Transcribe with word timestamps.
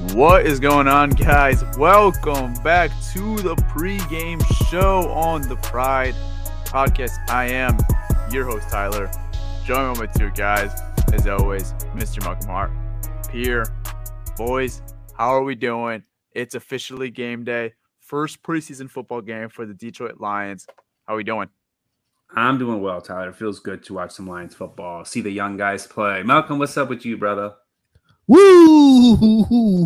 What 0.00 0.46
is 0.46 0.58
going 0.58 0.88
on, 0.88 1.10
guys? 1.10 1.62
Welcome 1.76 2.54
back 2.62 2.90
to 3.12 3.36
the 3.36 3.54
pregame 3.54 4.42
show 4.70 5.10
on 5.10 5.42
the 5.42 5.56
Pride 5.56 6.14
podcast. 6.64 7.18
I 7.28 7.44
am 7.50 7.78
your 8.32 8.46
host, 8.46 8.70
Tyler. 8.70 9.10
Join 9.66 9.92
me 9.92 10.00
with 10.00 10.14
two 10.14 10.30
guys, 10.30 10.72
as 11.12 11.26
always, 11.26 11.74
Mr. 11.94 12.24
Malcolm 12.24 12.48
Hart. 12.48 12.70
Here, 13.30 13.66
boys, 14.38 14.80
how 15.18 15.34
are 15.34 15.42
we 15.42 15.54
doing? 15.54 16.02
It's 16.32 16.54
officially 16.54 17.10
game 17.10 17.44
day. 17.44 17.74
First 18.00 18.42
preseason 18.42 18.88
football 18.88 19.20
game 19.20 19.50
for 19.50 19.66
the 19.66 19.74
Detroit 19.74 20.18
Lions. 20.18 20.66
How 21.06 21.12
are 21.12 21.18
we 21.18 21.24
doing? 21.24 21.50
I'm 22.34 22.58
doing 22.58 22.80
well, 22.80 23.02
Tyler. 23.02 23.28
It 23.28 23.36
feels 23.36 23.60
good 23.60 23.84
to 23.84 23.94
watch 23.94 24.12
some 24.12 24.26
Lions 24.26 24.54
football, 24.54 25.04
see 25.04 25.20
the 25.20 25.30
young 25.30 25.58
guys 25.58 25.86
play. 25.86 26.22
Malcolm, 26.22 26.58
what's 26.58 26.78
up 26.78 26.88
with 26.88 27.04
you, 27.04 27.18
brother? 27.18 27.52
Woo! 28.30 29.16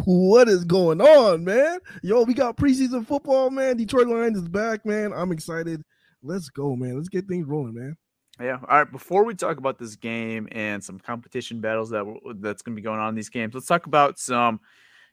What 0.05 0.50
is 0.50 0.66
going 0.66 1.00
on, 1.00 1.44
man? 1.44 1.78
Yo, 2.03 2.25
we 2.25 2.34
got 2.34 2.59
preseason 2.59 3.06
football, 3.06 3.49
man. 3.49 3.78
Detroit 3.78 4.06
Lions 4.06 4.37
is 4.37 4.49
back, 4.49 4.84
man. 4.84 5.15
I'm 5.15 5.32
excited. 5.32 5.82
Let's 6.22 6.50
go, 6.50 6.77
man. 6.77 6.94
Let's 6.94 7.09
get 7.09 7.27
things 7.27 7.47
rolling, 7.47 7.72
man. 7.72 7.97
Yeah. 8.38 8.59
All 8.69 8.81
right. 8.81 8.93
Before 8.93 9.25
we 9.25 9.34
talk 9.34 9.56
about 9.56 9.78
this 9.78 9.97
game 9.97 10.47
and 10.53 10.84
some 10.84 10.99
competition 10.99 11.62
battles 11.62 11.88
that 11.88 12.04
that's 12.41 12.60
going 12.60 12.77
to 12.77 12.78
be 12.78 12.84
going 12.84 13.00
on 13.00 13.09
in 13.09 13.15
these 13.15 13.31
games, 13.31 13.54
let's 13.54 13.65
talk 13.65 13.87
about 13.87 14.19
some 14.19 14.60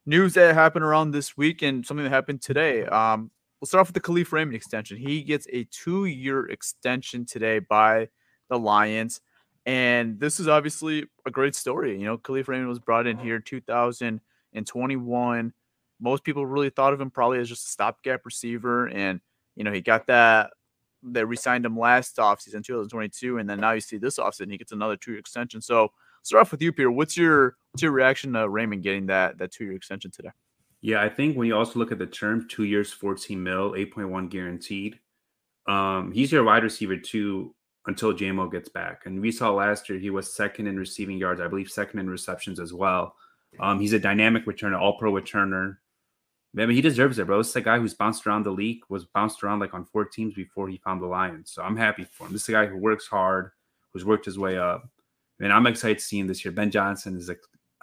news 0.06 0.34
that 0.34 0.53
happened 0.53 0.84
around 0.84 1.12
this 1.12 1.38
week 1.38 1.62
and 1.62 1.86
something 1.86 2.03
that 2.03 2.09
happened 2.09 2.41
today. 2.41 2.84
Um, 2.84 3.31
we'll 3.62 3.68
start 3.68 3.80
off 3.80 3.94
with 3.94 4.03
the 4.03 4.12
Kalif 4.12 4.34
Raymond 4.34 4.58
extension. 4.58 4.97
He 4.97 5.24
gets 5.24 5.47
a 5.53 5.64
two-year 5.72 6.47
extension 6.50 7.25
today 7.25 7.59
by 7.59 8.09
the 8.50 8.59
Lions, 8.59 9.22
and 9.66 10.20
this 10.20 10.40
is 10.40 10.48
obviously 10.48 11.06
a 11.26 11.32
great 11.32 11.56
story. 11.56 12.00
You 12.00 12.06
know, 12.06 12.18
Kalif 12.18 12.48
Raymond 12.48 12.70
was 12.70 12.80
brought 12.80 13.08
in 13.08 13.18
here 13.18 13.40
2021. 13.40 15.54
Most 16.00 16.24
people 16.24 16.46
really 16.46 16.70
thought 16.70 16.94
of 16.94 17.02
him 17.02 17.12
probably 17.12 17.40
as 17.40 17.50
just 17.50 17.68
a 17.68 17.70
stopgap 17.70 18.26
receiver, 18.26 18.88
and 18.88 19.20
you 19.56 19.64
know 19.64 19.72
he 19.72 19.82
got 19.82 20.08
that 20.08 20.52
they 21.04 21.24
re-signed 21.24 21.66
him 21.66 21.78
last 21.78 22.18
offseason, 22.18 22.64
2022, 22.64 23.38
and 23.38 23.50
then 23.50 23.60
now 23.60 23.72
you 23.72 23.82
see 23.82 23.98
this 23.98 24.18
offseason 24.18 24.52
he 24.52 24.58
gets 24.58 24.72
another 24.72 24.96
two-year 24.96 25.20
extension. 25.20 25.62
So 25.62 25.92
start 26.22 26.42
off 26.42 26.52
with 26.52 26.62
you, 26.62 26.72
Peter. 26.72 26.92
What's 26.92 27.18
your 27.18 27.56
what's 27.72 27.82
your 27.82 27.92
reaction 27.92 28.34
to 28.34 28.50
Raymond 28.50 28.84
getting 28.84 29.08
that 29.08 29.38
that 29.38 29.52
two-year 29.52 29.74
extension 29.74 30.12
today? 30.12 30.32
Yeah, 30.82 31.02
I 31.02 31.10
think 31.10 31.38
when 31.38 31.48
you 31.48 31.56
also 31.56 31.78
look 31.78 31.92
at 31.92 32.00
the 32.00 32.08
term, 32.08 32.48
two 32.48 32.64
years, 32.64 32.92
14 32.92 33.42
mil, 33.42 33.74
8.1 33.74 34.30
guaranteed. 34.30 35.00
Um, 35.68 36.12
he's 36.12 36.32
your 36.32 36.44
wide 36.44 36.64
receiver 36.64 36.98
too 36.98 37.54
until 37.88 38.14
JMO 38.14 38.52
gets 38.52 38.69
back. 38.69 39.06
And 39.06 39.19
we 39.19 39.31
saw 39.31 39.52
last 39.52 39.90
year 39.90 39.97
he 39.97 40.09
was 40.09 40.31
second 40.31 40.68
in 40.68 40.78
receiving 40.78 41.18
yards, 41.18 41.42
I 41.42 41.47
believe 41.47 41.69
second 41.69 42.00
in 42.00 42.09
receptions 42.09 42.59
as 42.59 42.74
well. 42.74 43.16
Um, 43.59 43.80
he's 43.80 43.94
a 43.94 44.00
dynamic 44.00 44.46
returner, 44.46 44.80
all 44.80 44.97
pro 44.97 45.12
returner. 45.12 45.78
I 46.58 46.66
mean, 46.66 46.75
he 46.75 46.81
deserves 46.81 47.18
it, 47.18 47.28
bro. 47.28 47.38
This 47.38 47.50
is 47.50 47.56
a 47.56 47.62
guy 47.62 47.80
who's 47.80 47.94
bounced 47.94 48.28
around 48.28 48.44
the 48.44 48.52
league, 48.52 48.81
was 48.90 49.06
bounced 49.06 49.44
around 49.44 49.59
like 49.59 49.74
on 49.74 49.86
four 49.86 50.06
teams 50.06 50.34
before 50.34 50.68
he 50.68 50.78
found 50.78 51.02
the 51.02 51.08
Lions. 51.08 51.52
So 51.52 51.64
I'm 51.64 51.78
happy 51.78 52.06
for 52.12 52.28
him. 52.28 52.34
This 52.34 52.44
is 52.44 52.50
a 52.50 52.53
guy 52.53 52.66
who 52.66 52.78
works 52.78 53.08
hard, 53.08 53.52
who's 53.91 54.06
worked 54.06 54.25
his 54.25 54.38
way 54.38 54.58
up. 54.58 54.90
And 55.40 55.52
I'm 55.52 55.66
excited 55.66 56.00
to 56.00 56.03
see 56.03 56.20
him 56.20 56.28
this 56.28 56.46
year. 56.46 56.52
Ben 56.52 56.70
Johnson 56.70 57.18
is 57.18 57.30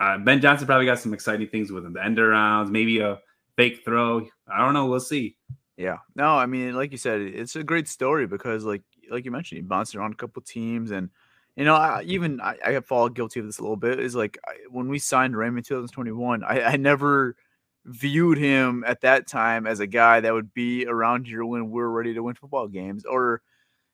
uh, 0.00 0.18
Ben 0.18 0.40
Johnson 0.40 0.66
probably 0.66 0.86
got 0.86 1.00
some 1.00 1.12
exciting 1.12 1.48
things 1.48 1.72
with 1.72 1.84
him. 1.84 1.92
The 1.92 2.04
end 2.04 2.18
arounds, 2.18 2.70
maybe 2.70 3.00
a 3.00 3.18
fake 3.56 3.84
throw. 3.84 4.26
I 4.46 4.58
don't 4.58 4.74
know. 4.74 4.86
We'll 4.86 5.00
see. 5.00 5.36
Yeah. 5.76 5.96
No, 6.14 6.36
I 6.36 6.46
mean, 6.46 6.74
like 6.74 6.92
you 6.92 6.98
said, 6.98 7.20
it's 7.20 7.56
a 7.56 7.64
great 7.64 7.88
story 7.88 8.26
because, 8.26 8.64
like, 8.64 8.82
like 9.10 9.24
you 9.24 9.30
mentioned, 9.30 9.58
he 9.58 9.62
bounced 9.62 9.94
around 9.94 10.12
a 10.12 10.16
couple 10.16 10.42
teams, 10.42 10.90
and 10.90 11.10
you 11.56 11.64
know, 11.64 11.74
I, 11.74 12.00
mm-hmm. 12.00 12.10
even 12.10 12.40
I, 12.40 12.56
I 12.64 12.80
fall 12.80 13.08
guilty 13.08 13.40
of 13.40 13.46
this 13.46 13.58
a 13.58 13.62
little 13.62 13.76
bit. 13.76 14.00
Is 14.00 14.14
like 14.14 14.38
I, 14.46 14.52
when 14.70 14.88
we 14.88 14.98
signed 14.98 15.36
Raymond 15.36 15.66
2021, 15.66 16.44
I, 16.44 16.62
I 16.62 16.76
never 16.76 17.36
viewed 17.84 18.38
him 18.38 18.84
at 18.86 19.00
that 19.00 19.26
time 19.26 19.66
as 19.66 19.80
a 19.80 19.86
guy 19.86 20.20
that 20.20 20.32
would 20.32 20.52
be 20.52 20.86
around 20.86 21.26
here 21.26 21.44
when 21.44 21.70
we're 21.70 21.88
ready 21.88 22.12
to 22.14 22.22
win 22.22 22.34
football 22.34 22.68
games 22.68 23.04
or 23.06 23.40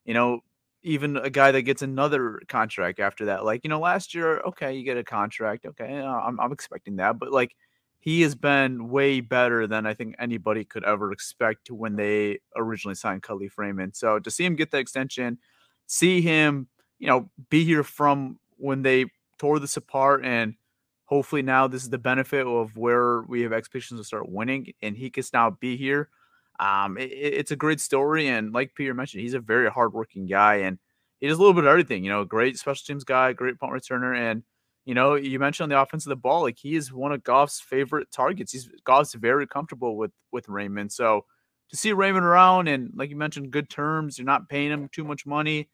you 0.05 0.13
know 0.13 0.41
even 0.83 1.17
a 1.17 1.31
guy 1.31 1.53
that 1.53 1.63
gets 1.63 1.81
another 1.81 2.41
contract 2.49 2.99
after 2.99 3.27
that 3.27 3.45
like 3.45 3.61
you 3.63 3.71
know 3.71 3.79
last 3.79 4.13
year 4.13 4.41
okay 4.41 4.75
you 4.75 4.83
get 4.85 4.97
a 4.97 5.05
contract 5.05 5.65
okay 5.65 6.01
uh, 6.01 6.07
I'm, 6.07 6.41
I'm 6.41 6.51
expecting 6.51 6.97
that 6.97 7.21
but 7.21 7.31
like 7.31 7.55
he 8.05 8.21
has 8.21 8.35
been 8.35 8.91
way 8.91 9.23
better 9.23 9.67
than 9.67 9.87
I 9.87 9.95
think 9.95 10.15
anybody 10.19 10.63
could 10.63 10.85
ever 10.85 11.11
expect 11.11 11.71
when 11.71 11.97
they 11.97 12.41
originally 12.55 12.97
signed 12.97 13.23
Kalif 13.23 13.53
Raymond. 13.57 13.97
So 13.97 14.19
to 14.19 14.31
see 14.31 14.45
him 14.45 14.57
get 14.57 14.71
that 14.73 14.79
extension, 14.79 15.39
see 15.87 16.21
him, 16.21 16.69
you 16.99 17.07
know, 17.07 17.31
be 17.49 17.65
here 17.65 17.83
from 17.83 18.39
when 18.59 18.83
they 18.83 19.07
tore 19.39 19.59
this 19.59 19.79
apart 19.79 20.23
and 20.23 20.55
hopefully 21.07 21.41
now 21.41 21.67
this 21.67 21.83
is 21.83 21.89
the 21.89 21.97
benefit 21.97 22.47
of 22.47 22.77
where 22.77 23.23
we 23.23 23.41
have 23.41 23.55
expectations 23.55 23.99
to 23.99 24.05
start 24.05 24.29
winning 24.29 24.71
and 24.83 24.97
he 24.97 25.09
can 25.09 25.25
now 25.33 25.51
be 25.51 25.77
here 25.77 26.09
um 26.61 26.97
it, 26.97 27.11
it's 27.11 27.51
a 27.51 27.57
great 27.57 27.81
story 27.81 28.29
and 28.29 28.53
like 28.53 28.75
peter 28.75 28.95
mentioned 28.95 29.21
he's 29.21 29.35
a 29.35 29.41
very 29.41 29.69
hardworking 29.69 30.25
guy 30.25 30.57
and 30.57 30.79
he 31.21 31.27
does 31.27 31.37
a 31.37 31.41
little 31.41 31.53
bit 31.53 31.65
of 31.65 31.69
everything 31.69 32.05
you 32.05 32.11
know 32.11 32.25
great 32.25 32.57
special 32.57 32.85
teams 32.87 33.05
guy 33.05 33.33
great 33.33 33.59
punt 33.59 33.73
returner 33.73 34.17
and 34.17 34.45
you 34.85 34.95
know 34.95 35.15
you 35.15 35.39
mentioned 35.39 35.65
on 35.65 35.69
the 35.71 35.81
offense 35.81 36.05
of 36.05 36.11
the 36.11 36.17
ball 36.17 36.43
like 36.43 36.59
he 36.59 36.77
is 36.77 36.93
one 36.93 37.13
of 37.13 37.23
goff's 37.23 37.61
favorite 37.61 38.11
targets 38.11 38.53
he's 38.53 38.69
goff's 38.85 39.15
very 39.15 39.47
comfortable 39.47 39.97
with 39.97 40.13
with 40.33 40.49
raymond 40.49 40.93
so 40.93 41.25
to 41.71 41.77
see 41.77 41.93
raymond 41.93 42.25
around 42.25 42.69
and 42.69 42.91
like 42.95 43.11
you 43.11 43.17
mentioned 43.17 43.51
good 43.51 43.69
terms 43.71 44.19
you're 44.19 44.27
not 44.27 44.49
paying 44.49 44.71
him 44.71 44.89
too 44.93 45.05
much 45.05 45.27
money 45.27 45.69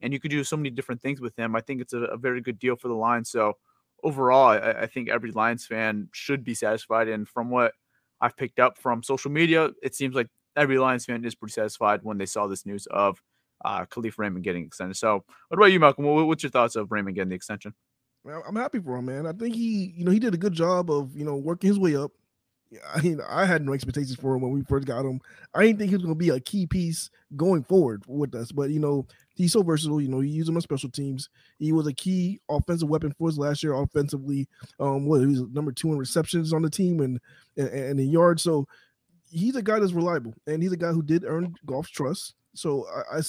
and 0.00 0.12
you 0.12 0.20
could 0.20 0.30
do 0.30 0.42
so 0.44 0.56
many 0.56 0.70
different 0.70 1.00
things 1.00 1.20
with 1.20 1.36
him 1.38 1.54
i 1.54 1.60
think 1.60 1.80
it's 1.80 1.92
a, 1.92 1.98
a 1.98 2.16
very 2.16 2.40
good 2.40 2.58
deal 2.58 2.76
for 2.76 2.88
the 2.88 2.94
line 2.94 3.24
so 3.24 3.56
overall, 4.04 4.48
I, 4.48 4.82
I, 4.82 4.86
think 4.86 5.08
every 5.08 5.32
Lions 5.32 5.66
fan 5.66 6.08
should 6.12 6.44
be 6.44 6.54
satisfied. 6.54 7.08
And 7.08 7.26
from 7.26 7.50
what 7.50 7.72
I've 8.20 8.36
picked 8.36 8.60
up 8.60 8.78
from 8.78 9.02
social 9.02 9.30
media, 9.30 9.70
it 9.82 9.94
seems 9.94 10.14
like 10.14 10.28
every 10.56 10.78
Lions 10.78 11.06
fan 11.06 11.24
is 11.24 11.34
pretty 11.34 11.54
satisfied 11.54 12.00
when 12.02 12.18
they 12.18 12.26
saw 12.26 12.46
this 12.46 12.66
news 12.66 12.86
of 12.90 13.20
uh, 13.64 13.86
Kalif 13.86 14.18
Raymond 14.18 14.44
getting 14.44 14.64
extended. 14.64 14.96
So, 14.96 15.24
what 15.48 15.58
about 15.58 15.72
you, 15.72 15.80
Malcolm? 15.80 16.04
What's 16.04 16.42
your 16.42 16.50
thoughts 16.50 16.76
of 16.76 16.92
Raymond 16.92 17.16
getting 17.16 17.30
the 17.30 17.34
extension? 17.34 17.74
I'm 18.26 18.56
happy 18.56 18.80
for 18.80 18.96
him, 18.96 19.06
man. 19.06 19.26
I 19.26 19.32
think 19.32 19.54
he, 19.54 19.92
you 19.96 20.04
know, 20.04 20.10
he 20.10 20.18
did 20.18 20.34
a 20.34 20.38
good 20.38 20.54
job 20.54 20.90
of, 20.90 21.16
you 21.16 21.24
know, 21.24 21.36
working 21.36 21.68
his 21.68 21.78
way 21.78 21.96
up. 21.96 22.12
I 22.92 23.00
mean, 23.02 23.20
I 23.28 23.44
had 23.44 23.64
no 23.64 23.72
expectations 23.72 24.16
for 24.16 24.34
him 24.34 24.42
when 24.42 24.52
we 24.52 24.62
first 24.62 24.86
got 24.86 25.04
him. 25.04 25.20
I 25.54 25.62
didn't 25.62 25.78
think 25.78 25.90
he 25.90 25.96
was 25.96 26.02
going 26.02 26.14
to 26.14 26.18
be 26.18 26.30
a 26.30 26.40
key 26.40 26.66
piece 26.66 27.10
going 27.36 27.62
forward 27.62 28.02
with 28.08 28.34
us, 28.34 28.50
but 28.50 28.70
you 28.70 28.80
know, 28.80 29.06
he's 29.34 29.52
so 29.52 29.62
versatile. 29.62 30.00
You 30.00 30.08
know, 30.08 30.20
he 30.20 30.30
use 30.30 30.48
him 30.48 30.56
on 30.56 30.62
special 30.62 30.90
teams. 30.90 31.28
He 31.58 31.72
was 31.72 31.86
a 31.86 31.92
key 31.92 32.40
offensive 32.48 32.88
weapon 32.88 33.12
for 33.16 33.28
us 33.28 33.38
last 33.38 33.62
year 33.62 33.74
offensively. 33.74 34.48
Um, 34.80 35.06
what 35.06 35.20
he 35.20 35.26
was 35.26 35.42
number 35.52 35.72
two 35.72 35.92
in 35.92 35.98
receptions 35.98 36.52
on 36.52 36.62
the 36.62 36.70
team 36.70 37.00
and 37.00 37.20
and, 37.56 37.68
and 37.68 38.00
in 38.00 38.10
yards. 38.10 38.42
So 38.42 38.66
he's 39.30 39.56
a 39.56 39.62
guy 39.62 39.78
that's 39.78 39.92
reliable, 39.92 40.34
and 40.46 40.62
he's 40.62 40.72
a 40.72 40.76
guy 40.76 40.90
who 40.90 41.02
did 41.02 41.24
earn 41.24 41.54
Goff's 41.66 41.90
trust. 41.90 42.34
So 42.54 42.86
I, 42.88 43.18
I, 43.18 43.22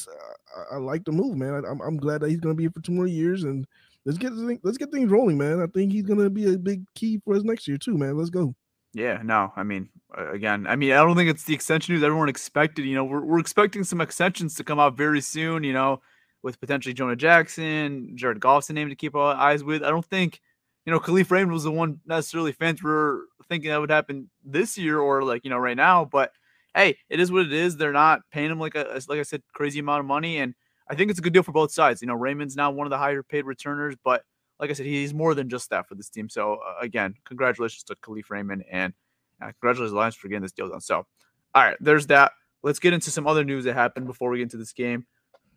I 0.74 0.78
like 0.78 1.04
the 1.04 1.12
move, 1.12 1.36
man. 1.36 1.54
I, 1.54 1.70
am 1.70 1.82
I'm 1.82 1.98
glad 1.98 2.22
that 2.22 2.30
he's 2.30 2.40
going 2.40 2.56
to 2.56 2.58
be 2.58 2.64
here 2.64 2.72
for 2.72 2.82
two 2.82 2.92
more 2.92 3.08
years, 3.08 3.44
and 3.44 3.66
let's 4.06 4.18
get 4.18 4.32
let's 4.64 4.78
get 4.78 4.92
things 4.92 5.12
rolling, 5.12 5.38
man. 5.38 5.62
I 5.62 5.68
think 5.68 5.92
he's 5.92 6.06
going 6.06 6.20
to 6.20 6.30
be 6.30 6.54
a 6.54 6.58
big 6.58 6.86
key 6.94 7.20
for 7.24 7.36
us 7.36 7.44
next 7.44 7.68
year 7.68 7.78
too, 7.78 7.98
man. 7.98 8.18
Let's 8.18 8.30
go. 8.30 8.56
Yeah, 8.96 9.20
no, 9.24 9.52
I 9.58 9.64
mean, 9.64 9.90
again, 10.16 10.66
I 10.68 10.78
mean, 10.78 10.94
I 10.94 11.04
don't 11.04 11.18
think 11.18 11.30
it's 11.30 11.44
the 11.44 11.54
extension 11.54 11.94
news 11.94 12.04
everyone 12.04 12.30
expected. 12.30 12.86
You 12.86 12.96
know, 12.96 13.04
we're, 13.04 13.26
we're 13.26 13.40
expecting 13.40 13.84
some 13.84 14.00
extensions 14.00 14.56
to 14.56 14.64
come 14.64 14.80
out 14.80 14.96
very 14.96 15.20
soon, 15.20 15.66
you 15.66 15.74
know, 15.74 16.02
with 16.44 16.62
potentially 16.62 16.94
Jonah 16.94 17.18
Jackson, 17.18 18.16
Jared 18.16 18.40
Goff's 18.40 18.70
a 18.70 18.74
name 18.74 18.88
to 18.88 18.96
keep 18.96 19.14
our 19.14 19.36
eyes 19.36 19.66
with. 19.66 19.84
I 19.84 19.90
don't 19.90 20.06
think, 20.06 20.40
you 20.86 20.94
know, 20.94 21.02
Kalif 21.02 21.30
Raymond 21.30 21.52
was 21.52 21.66
the 21.66 21.72
one 21.72 22.00
necessarily 22.06 22.54
fans 22.54 22.82
were 22.82 23.26
thinking 23.50 23.70
that 23.70 23.82
would 23.82 23.92
happen 23.92 24.30
this 24.46 24.78
year 24.78 24.98
or 24.98 25.24
like, 25.24 25.44
you 25.44 25.50
know, 25.50 25.58
right 25.58 25.76
now. 25.76 26.06
But 26.06 26.32
hey, 26.76 26.98
it 27.10 27.20
is 27.20 27.32
what 27.32 27.46
it 27.46 27.54
is. 27.54 27.78
They're 27.78 27.94
not 27.94 28.22
paying 28.32 28.52
him 28.52 28.60
like 28.60 28.76
a, 28.76 29.02
like 29.08 29.20
I 29.20 29.24
said, 29.24 29.42
crazy 29.54 29.80
amount 29.80 30.02
of 30.02 30.06
money. 30.06 30.38
And 30.38 30.54
I 30.90 30.96
think 30.96 31.10
it's 31.10 31.20
a 31.20 31.22
good 31.22 31.34
deal 31.34 31.44
for 31.44 31.54
both 31.54 31.72
sides. 31.72 32.02
You 32.02 32.08
know, 32.08 32.14
Raymond's 32.14 32.56
now 32.56 32.70
one 32.70 32.86
of 32.86 32.92
the 32.92 32.98
higher 32.98 33.24
paid 33.24 33.46
returners, 33.46 33.96
but 34.04 34.24
like 34.60 34.70
I 34.70 34.74
said, 34.74 34.86
he's 34.86 35.14
more 35.14 35.34
than 35.34 35.50
just 35.50 35.70
that 35.70 35.88
for 35.88 35.96
this 35.96 36.10
team. 36.10 36.30
So 36.30 36.56
uh, 36.56 36.76
again, 36.82 37.16
congratulations 37.26 37.84
to 37.84 37.96
Kalif 37.96 38.30
Raymond 38.30 38.64
and 38.70 38.94
uh, 39.42 39.52
congratulations 39.60 39.92
to 39.92 39.94
the 39.94 40.00
Lions 40.00 40.16
for 40.16 40.28
getting 40.28 40.44
this 40.44 40.52
deal 40.52 40.70
done. 40.70 40.82
So, 40.82 41.06
all 41.54 41.64
right, 41.64 41.78
there's 41.80 42.08
that. 42.08 42.34
Let's 42.62 42.80
get 42.80 42.94
into 42.94 43.12
some 43.12 43.28
other 43.28 43.44
news 43.44 43.66
that 43.66 43.74
happened 43.74 44.08
before 44.08 44.30
we 44.30 44.38
get 44.38 44.44
into 44.44 44.58
this 44.58 44.74
game. 44.74 45.06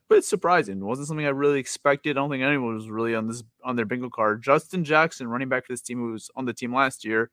But 0.09 0.19
it's 0.19 0.29
surprising. 0.29 0.79
It 0.79 0.85
wasn't 0.85 1.09
something 1.09 1.27
I 1.27 1.31
really 1.31 1.61
expected. 1.61 2.17
I 2.17 2.21
don't 2.21 2.31
think 2.31 2.43
anyone 2.43 2.75
was 2.75 2.89
really 2.89 3.15
on 3.15 3.29
this 3.29 3.43
on 3.63 3.77
their 3.77 3.85
bingo 3.85 4.09
card. 4.09 4.43
Justin 4.43 4.83
Jackson, 4.83 5.29
running 5.29 5.51
back 5.51 5.67
for 5.67 5.73
this 5.73 5.83
team, 5.83 5.99
who 5.99 6.13
was 6.13 6.31
on 6.35 6.47
the 6.47 6.55
team 6.55 6.75
last 6.75 7.05
year, 7.05 7.31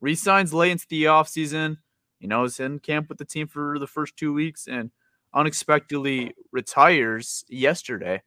resigns 0.00 0.52
late 0.52 0.72
into 0.72 0.86
the 0.88 1.04
offseason. 1.04 1.76
You 2.20 2.28
know, 2.28 2.44
is 2.44 2.60
in 2.60 2.78
camp 2.78 3.08
with 3.08 3.18
the 3.18 3.24
team 3.24 3.46
for 3.46 3.78
the 3.78 3.86
first 3.86 4.16
two 4.16 4.32
weeks 4.32 4.66
and 4.68 4.90
unexpectedly 5.34 6.34
retires 6.52 7.44
yesterday. 7.48 8.22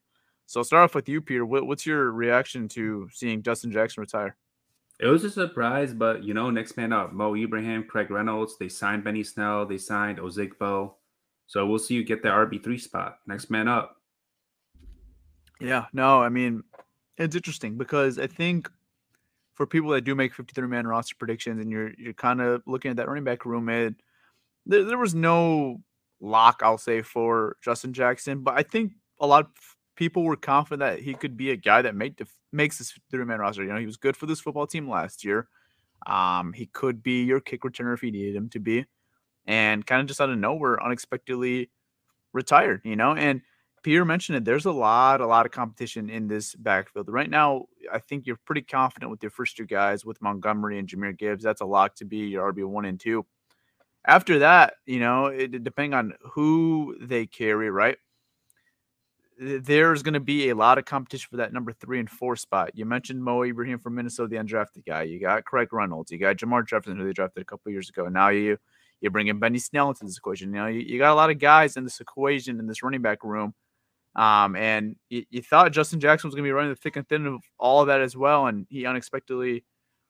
So 0.45 0.59
I'll 0.59 0.63
start 0.63 0.83
off 0.83 0.95
with 0.95 1.09
you, 1.09 1.21
Peter. 1.21 1.45
What, 1.45 1.67
what's 1.67 1.85
your 1.85 2.11
reaction 2.11 2.67
to 2.69 3.09
seeing 3.11 3.43
Justin 3.43 3.71
Jackson 3.71 4.01
retire? 4.01 4.35
It 4.99 5.07
was 5.07 5.23
a 5.23 5.29
surprise, 5.29 5.93
but 5.93 6.23
you 6.23 6.33
know, 6.33 6.49
next 6.49 6.75
man 6.75 6.91
up, 6.91 7.13
Mo 7.13 7.35
Ibrahim, 7.35 7.83
Craig 7.83 8.11
Reynolds, 8.11 8.57
they 8.57 8.67
signed 8.67 9.03
Benny 9.03 9.23
Snell, 9.23 9.65
they 9.65 9.77
signed 9.77 10.19
Ozigbo. 10.19 10.93
So 11.47 11.65
we'll 11.65 11.79
see 11.79 11.95
you 11.95 12.03
get 12.03 12.21
the 12.21 12.29
RB3 12.29 12.79
spot. 12.79 13.19
Next 13.25 13.49
man 13.49 13.67
up. 13.67 13.97
Yeah, 15.59 15.85
no, 15.93 16.21
I 16.21 16.29
mean, 16.29 16.63
it's 17.17 17.35
interesting 17.35 17.77
because 17.77 18.19
I 18.19 18.27
think 18.27 18.69
for 19.59 19.65
people 19.65 19.89
that 19.89 20.05
do 20.05 20.15
make 20.15 20.33
53 20.33 20.69
man 20.69 20.87
roster 20.87 21.15
predictions 21.19 21.59
and 21.59 21.69
you're 21.69 21.91
you're 21.97 22.13
kind 22.13 22.39
of 22.39 22.63
looking 22.65 22.91
at 22.91 22.95
that 22.95 23.09
running 23.09 23.25
back 23.25 23.45
room, 23.45 23.67
it 23.67 23.93
there, 24.65 24.85
there 24.85 24.97
was 24.97 25.13
no 25.13 25.81
lock, 26.21 26.61
I'll 26.63 26.77
say, 26.77 27.01
for 27.01 27.57
Justin 27.61 27.91
Jackson, 27.91 28.41
but 28.41 28.57
I 28.57 28.63
think 28.63 28.93
a 29.19 29.27
lot 29.27 29.43
of 29.43 29.51
people 29.97 30.23
were 30.23 30.37
confident 30.37 30.79
that 30.79 31.03
he 31.03 31.13
could 31.13 31.35
be 31.35 31.51
a 31.51 31.57
guy 31.57 31.81
that 31.81 31.93
make 31.93 32.21
makes 32.53 32.77
this 32.77 32.97
three 33.11 33.25
man 33.25 33.39
roster. 33.39 33.61
You 33.61 33.73
know, 33.73 33.79
he 33.79 33.85
was 33.85 33.97
good 33.97 34.15
for 34.15 34.27
this 34.27 34.39
football 34.39 34.65
team 34.65 34.89
last 34.89 35.25
year. 35.25 35.49
Um, 36.07 36.53
he 36.53 36.67
could 36.67 37.03
be 37.03 37.25
your 37.25 37.41
kick 37.41 37.63
returner 37.63 37.93
if 37.93 38.01
you 38.01 38.13
needed 38.13 38.37
him 38.37 38.47
to 38.51 38.59
be, 38.59 38.85
and 39.45 39.85
kind 39.85 39.99
of 39.99 40.07
just 40.07 40.21
out 40.21 40.29
of 40.29 40.37
nowhere, 40.37 40.81
unexpectedly 40.81 41.69
retired. 42.31 42.79
You 42.85 42.95
know, 42.95 43.13
and 43.13 43.41
Peter 43.83 44.05
mentioned 44.05 44.37
it. 44.37 44.45
There's 44.45 44.65
a 44.65 44.71
lot, 44.71 45.21
a 45.21 45.27
lot 45.27 45.45
of 45.45 45.51
competition 45.51 46.09
in 46.09 46.27
this 46.27 46.55
backfield 46.55 47.09
right 47.09 47.29
now. 47.29 47.65
I 47.91 47.99
think 47.99 48.25
you're 48.25 48.39
pretty 48.45 48.61
confident 48.61 49.11
with 49.11 49.23
your 49.23 49.29
first 49.31 49.57
two 49.57 49.65
guys, 49.65 50.05
with 50.05 50.21
Montgomery 50.21 50.79
and 50.79 50.87
Jahmyr 50.87 51.17
Gibbs. 51.17 51.43
That's 51.43 51.61
a 51.61 51.65
lock 51.65 51.95
to 51.95 52.05
be 52.05 52.17
your 52.17 52.51
RB 52.53 52.65
one 52.65 52.85
and 52.85 52.99
two. 52.99 53.25
After 54.05 54.39
that, 54.39 54.75
you 54.85 54.99
know, 54.99 55.27
it, 55.27 55.63
depending 55.63 55.93
on 55.93 56.13
who 56.31 56.97
they 57.01 57.25
carry, 57.25 57.69
right? 57.69 57.97
there's 59.39 60.03
going 60.03 60.13
to 60.13 60.19
be 60.19 60.49
a 60.49 60.55
lot 60.55 60.77
of 60.77 60.85
competition 60.85 61.27
for 61.31 61.37
that 61.37 61.53
number 61.53 61.71
three 61.71 61.99
and 61.99 62.09
four 62.09 62.35
spot. 62.35 62.71
You 62.73 62.85
mentioned 62.85 63.23
Mo 63.23 63.43
Ibrahim 63.43 63.79
from 63.79 63.95
Minnesota, 63.95 64.27
the 64.27 64.35
undrafted 64.35 64.85
guy. 64.85 65.03
You 65.03 65.19
got 65.19 65.45
Craig 65.45 65.71
Reynolds. 65.71 66.11
You 66.11 66.17
got 66.17 66.35
Jermar 66.35 66.67
Jefferson, 66.67 66.97
who 66.97 67.05
they 67.05 67.13
drafted 67.13 67.41
a 67.41 67.45
couple 67.45 67.71
years 67.71 67.89
ago. 67.89 68.07
Now 68.09 68.29
you 68.29 68.57
you 68.99 69.09
bring 69.09 69.27
in 69.27 69.39
Benny 69.39 69.59
Snell 69.59 69.87
into 69.89 70.03
this 70.03 70.17
equation. 70.17 70.49
You 70.49 70.59
know, 70.59 70.67
you, 70.67 70.81
you 70.81 70.97
got 70.99 71.13
a 71.13 71.15
lot 71.15 71.29
of 71.29 71.39
guys 71.39 71.77
in 71.77 71.85
this 71.85 72.01
equation 72.01 72.59
in 72.59 72.67
this 72.67 72.83
running 72.83 73.01
back 73.01 73.23
room. 73.23 73.53
Um, 74.19 74.57
and 74.57 74.97
you, 75.09 75.23
you 75.29 75.41
thought 75.41 75.71
Justin 75.71 76.01
Jackson 76.01 76.27
was 76.27 76.35
going 76.35 76.43
to 76.43 76.47
be 76.47 76.51
running 76.51 76.71
the 76.71 76.75
thick 76.75 76.97
and 76.97 77.07
thin 77.07 77.25
of 77.25 77.41
all 77.57 77.79
of 77.79 77.87
that 77.87 78.01
as 78.01 78.17
well, 78.17 78.47
and 78.47 78.67
he 78.69 78.85
unexpectedly 78.85 79.63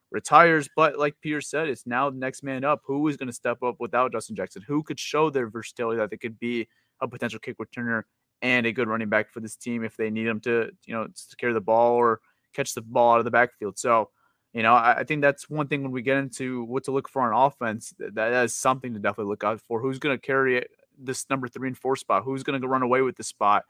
retires. 0.10 0.68
But 0.76 0.98
like 0.98 1.16
Peter 1.22 1.42
said, 1.42 1.70
it's 1.70 1.86
now 1.86 2.10
the 2.10 2.18
next 2.18 2.42
man 2.42 2.64
up. 2.64 2.82
Who 2.86 3.08
is 3.08 3.18
going 3.18 3.28
to 3.28 3.34
step 3.34 3.62
up 3.62 3.76
without 3.80 4.12
Justin 4.12 4.36
Jackson? 4.36 4.64
Who 4.64 4.82
could 4.82 5.00
show 5.00 5.30
their 5.30 5.48
versatility 5.48 6.00
that 6.00 6.10
they 6.10 6.18
could 6.18 6.40
be 6.40 6.68
a 7.02 7.08
potential 7.08 7.40
kick 7.40 7.58
returner 7.60 8.02
and 8.42 8.66
a 8.66 8.72
good 8.72 8.88
running 8.88 9.10
back 9.10 9.30
for 9.30 9.42
this 9.42 9.56
team 9.56 9.84
if 9.84 9.96
they 9.96 10.10
need 10.10 10.26
him 10.26 10.40
to, 10.40 10.72
you 10.88 10.94
know, 10.96 11.06
to 11.06 11.36
carry 11.38 11.54
the 11.54 11.62
ball 11.62 11.94
or 11.94 12.20
catch 12.56 12.74
the 12.74 12.82
ball 12.82 13.14
out 13.14 13.20
of 13.20 13.26
the 13.26 13.32
backfield. 13.32 13.78
So, 13.78 14.10
you 14.54 14.64
know, 14.64 14.74
I, 14.74 15.02
I 15.02 15.04
think 15.04 15.22
that's 15.22 15.52
one 15.52 15.68
thing 15.68 15.84
when 15.84 15.92
we 15.92 16.02
get 16.02 16.18
into 16.18 16.64
what 16.64 16.86
to 16.86 16.92
look 16.92 17.08
for 17.10 17.22
on 17.22 17.48
offense. 17.48 17.94
That, 18.00 18.16
that 18.16 18.44
is 18.46 18.56
something 18.56 18.92
to 18.96 19.00
definitely 19.00 19.30
look 19.30 19.44
out 19.44 19.62
for. 19.62 19.80
Who's 19.80 20.00
going 20.00 20.18
to 20.18 20.22
carry 20.22 20.66
this 20.98 21.30
number 21.30 21.48
three 21.48 21.68
and 21.68 21.78
four 21.78 21.96
spot? 21.96 22.24
Who's 22.24 22.42
going 22.42 22.60
to 22.60 22.68
run 22.68 22.82
away 22.82 23.04
with 23.04 23.16
the 23.16 23.24
spot? 23.24 23.66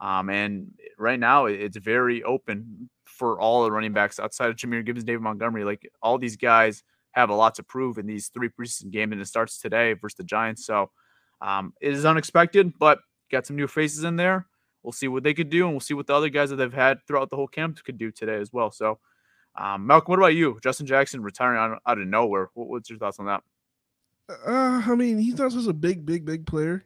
Um, 0.00 0.28
and 0.30 0.72
right 0.98 1.18
now, 1.18 1.46
it's 1.46 1.76
very 1.76 2.22
open 2.22 2.90
for 3.04 3.40
all 3.40 3.64
the 3.64 3.72
running 3.72 3.92
backs 3.92 4.18
outside 4.18 4.50
of 4.50 4.56
Jahmyr 4.56 4.84
Gibbs, 4.84 5.04
David 5.04 5.22
Montgomery. 5.22 5.64
Like 5.64 5.90
all 6.02 6.18
these 6.18 6.36
guys 6.36 6.82
have 7.12 7.30
a 7.30 7.34
lot 7.34 7.54
to 7.54 7.62
prove 7.62 7.98
in 7.98 8.06
these 8.06 8.28
three 8.28 8.48
preseason 8.48 8.90
games, 8.90 9.12
and 9.12 9.20
it 9.20 9.26
starts 9.26 9.58
today 9.58 9.94
versus 9.94 10.16
the 10.16 10.24
Giants. 10.24 10.66
So 10.66 10.90
um, 11.40 11.72
it 11.80 11.92
is 11.92 12.04
unexpected, 12.04 12.74
but 12.78 12.98
got 13.30 13.46
some 13.46 13.56
new 13.56 13.66
faces 13.66 14.04
in 14.04 14.16
there. 14.16 14.46
We'll 14.82 14.92
see 14.92 15.08
what 15.08 15.22
they 15.22 15.34
could 15.34 15.50
do, 15.50 15.64
and 15.64 15.72
we'll 15.72 15.80
see 15.80 15.94
what 15.94 16.06
the 16.06 16.14
other 16.14 16.28
guys 16.28 16.50
that 16.50 16.56
they've 16.56 16.72
had 16.72 16.98
throughout 17.06 17.30
the 17.30 17.36
whole 17.36 17.48
camp 17.48 17.82
could 17.84 17.98
do 17.98 18.12
today 18.12 18.36
as 18.36 18.52
well. 18.52 18.70
So, 18.70 18.98
um, 19.56 19.86
Malcolm, 19.86 20.12
what 20.12 20.18
about 20.18 20.34
you? 20.34 20.58
Justin 20.62 20.86
Jackson 20.86 21.22
retiring 21.22 21.58
out, 21.58 21.80
out 21.86 21.98
of 21.98 22.06
nowhere. 22.06 22.50
What, 22.54 22.68
what's 22.68 22.90
your 22.90 22.98
thoughts 22.98 23.18
on 23.18 23.26
that? 23.26 23.42
Uh, 24.28 24.82
I 24.86 24.94
mean, 24.94 25.18
he's 25.18 25.38
not 25.38 25.52
such 25.52 25.66
a 25.66 25.72
big, 25.72 26.04
big, 26.04 26.24
big 26.24 26.46
player. 26.46 26.84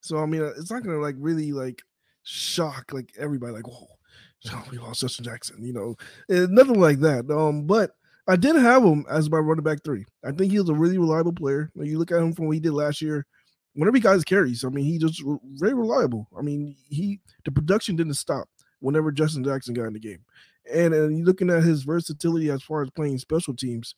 So 0.00 0.18
I 0.18 0.26
mean, 0.26 0.42
uh, 0.42 0.52
it's 0.56 0.70
not 0.70 0.82
gonna 0.82 0.98
like 0.98 1.16
really 1.18 1.52
like 1.52 1.82
shock 2.24 2.92
like 2.92 3.12
everybody. 3.18 3.52
Like, 3.52 3.66
whoa, 3.66 3.88
we 4.70 4.78
lost 4.78 5.00
Justin 5.00 5.24
Jackson. 5.24 5.64
You 5.64 5.72
know, 5.72 5.96
eh, 6.30 6.46
nothing 6.50 6.80
like 6.80 7.00
that. 7.00 7.30
Um, 7.30 7.66
but 7.66 7.92
I 8.26 8.36
did 8.36 8.56
have 8.56 8.82
him 8.82 9.04
as 9.08 9.30
my 9.30 9.38
running 9.38 9.64
back 9.64 9.84
three. 9.84 10.04
I 10.24 10.32
think 10.32 10.50
he 10.50 10.58
was 10.58 10.68
a 10.68 10.74
really 10.74 10.98
reliable 10.98 11.32
player. 11.32 11.70
When 11.74 11.86
you 11.86 11.98
look 11.98 12.10
at 12.10 12.18
him 12.18 12.32
from 12.32 12.46
what 12.46 12.54
he 12.54 12.60
did 12.60 12.72
last 12.72 13.02
year, 13.02 13.26
whenever 13.74 13.96
he 13.96 14.00
got 14.00 14.14
his 14.14 14.24
carries, 14.24 14.64
I 14.64 14.68
mean, 14.68 14.84
he 14.84 14.98
just 14.98 15.22
very 15.56 15.74
reliable. 15.74 16.28
I 16.36 16.42
mean, 16.42 16.76
he 16.88 17.20
the 17.44 17.52
production 17.52 17.96
didn't 17.96 18.14
stop 18.14 18.48
whenever 18.80 19.12
Justin 19.12 19.44
Jackson 19.44 19.74
got 19.74 19.84
in 19.84 19.92
the 19.92 20.00
game. 20.00 20.24
And, 20.72 20.94
and 20.94 21.26
looking 21.26 21.50
at 21.50 21.62
his 21.62 21.82
versatility 21.82 22.50
as 22.50 22.62
far 22.62 22.82
as 22.82 22.90
playing 22.90 23.18
special 23.18 23.54
teams, 23.54 23.94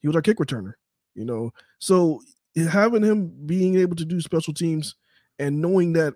he 0.00 0.08
was 0.08 0.16
our 0.16 0.22
kick 0.22 0.36
returner, 0.36 0.74
you 1.14 1.24
know. 1.24 1.50
So 1.78 2.20
having 2.56 3.02
him 3.02 3.32
being 3.46 3.76
able 3.76 3.96
to 3.96 4.04
do 4.04 4.20
special 4.20 4.52
teams 4.52 4.96
and 5.38 5.60
knowing 5.60 5.94
that, 5.94 6.14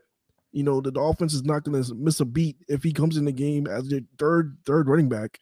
you 0.54 0.62
know, 0.62 0.80
that 0.80 0.94
the 0.94 1.00
offense 1.00 1.34
is 1.34 1.44
not 1.44 1.64
going 1.64 1.82
to 1.82 1.94
miss 1.96 2.20
a 2.20 2.24
beat 2.24 2.56
if 2.68 2.84
he 2.84 2.92
comes 2.92 3.16
in 3.16 3.24
the 3.24 3.32
game 3.32 3.66
as 3.66 3.90
your 3.90 4.00
third 4.18 4.56
third 4.64 4.88
running 4.88 5.08
back. 5.08 5.40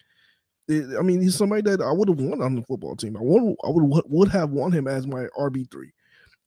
It, 0.69 0.97
I 0.99 1.02
mean, 1.02 1.21
he's 1.21 1.37
somebody 1.37 1.61
that 1.62 1.83
I 1.83 1.92
would 1.92 2.09
have 2.09 2.19
won 2.19 2.40
on 2.40 2.54
the 2.54 2.62
football 2.62 2.97
team. 2.97 3.16
I 3.19 3.21
would 3.21 3.57
I 3.62 3.69
would 3.69 4.04
would 4.09 4.28
have 4.28 4.50
won 4.50 4.73
him 4.73 4.88
as 4.88 5.07
my 5.07 5.26
RB 5.38 5.71
three. 5.71 5.92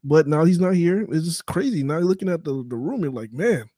But 0.04 0.28
now 0.28 0.46
he's 0.46 0.60
not 0.60 0.74
here. 0.74 1.08
It's 1.12 1.26
just 1.26 1.46
crazy. 1.46 1.84
Now 1.84 1.98
you're 1.98 2.08
looking 2.08 2.30
at 2.30 2.44
the, 2.44 2.66
the 2.68 2.76
room, 2.76 3.02
you're 3.02 3.12
like, 3.12 3.34
man, 3.34 3.70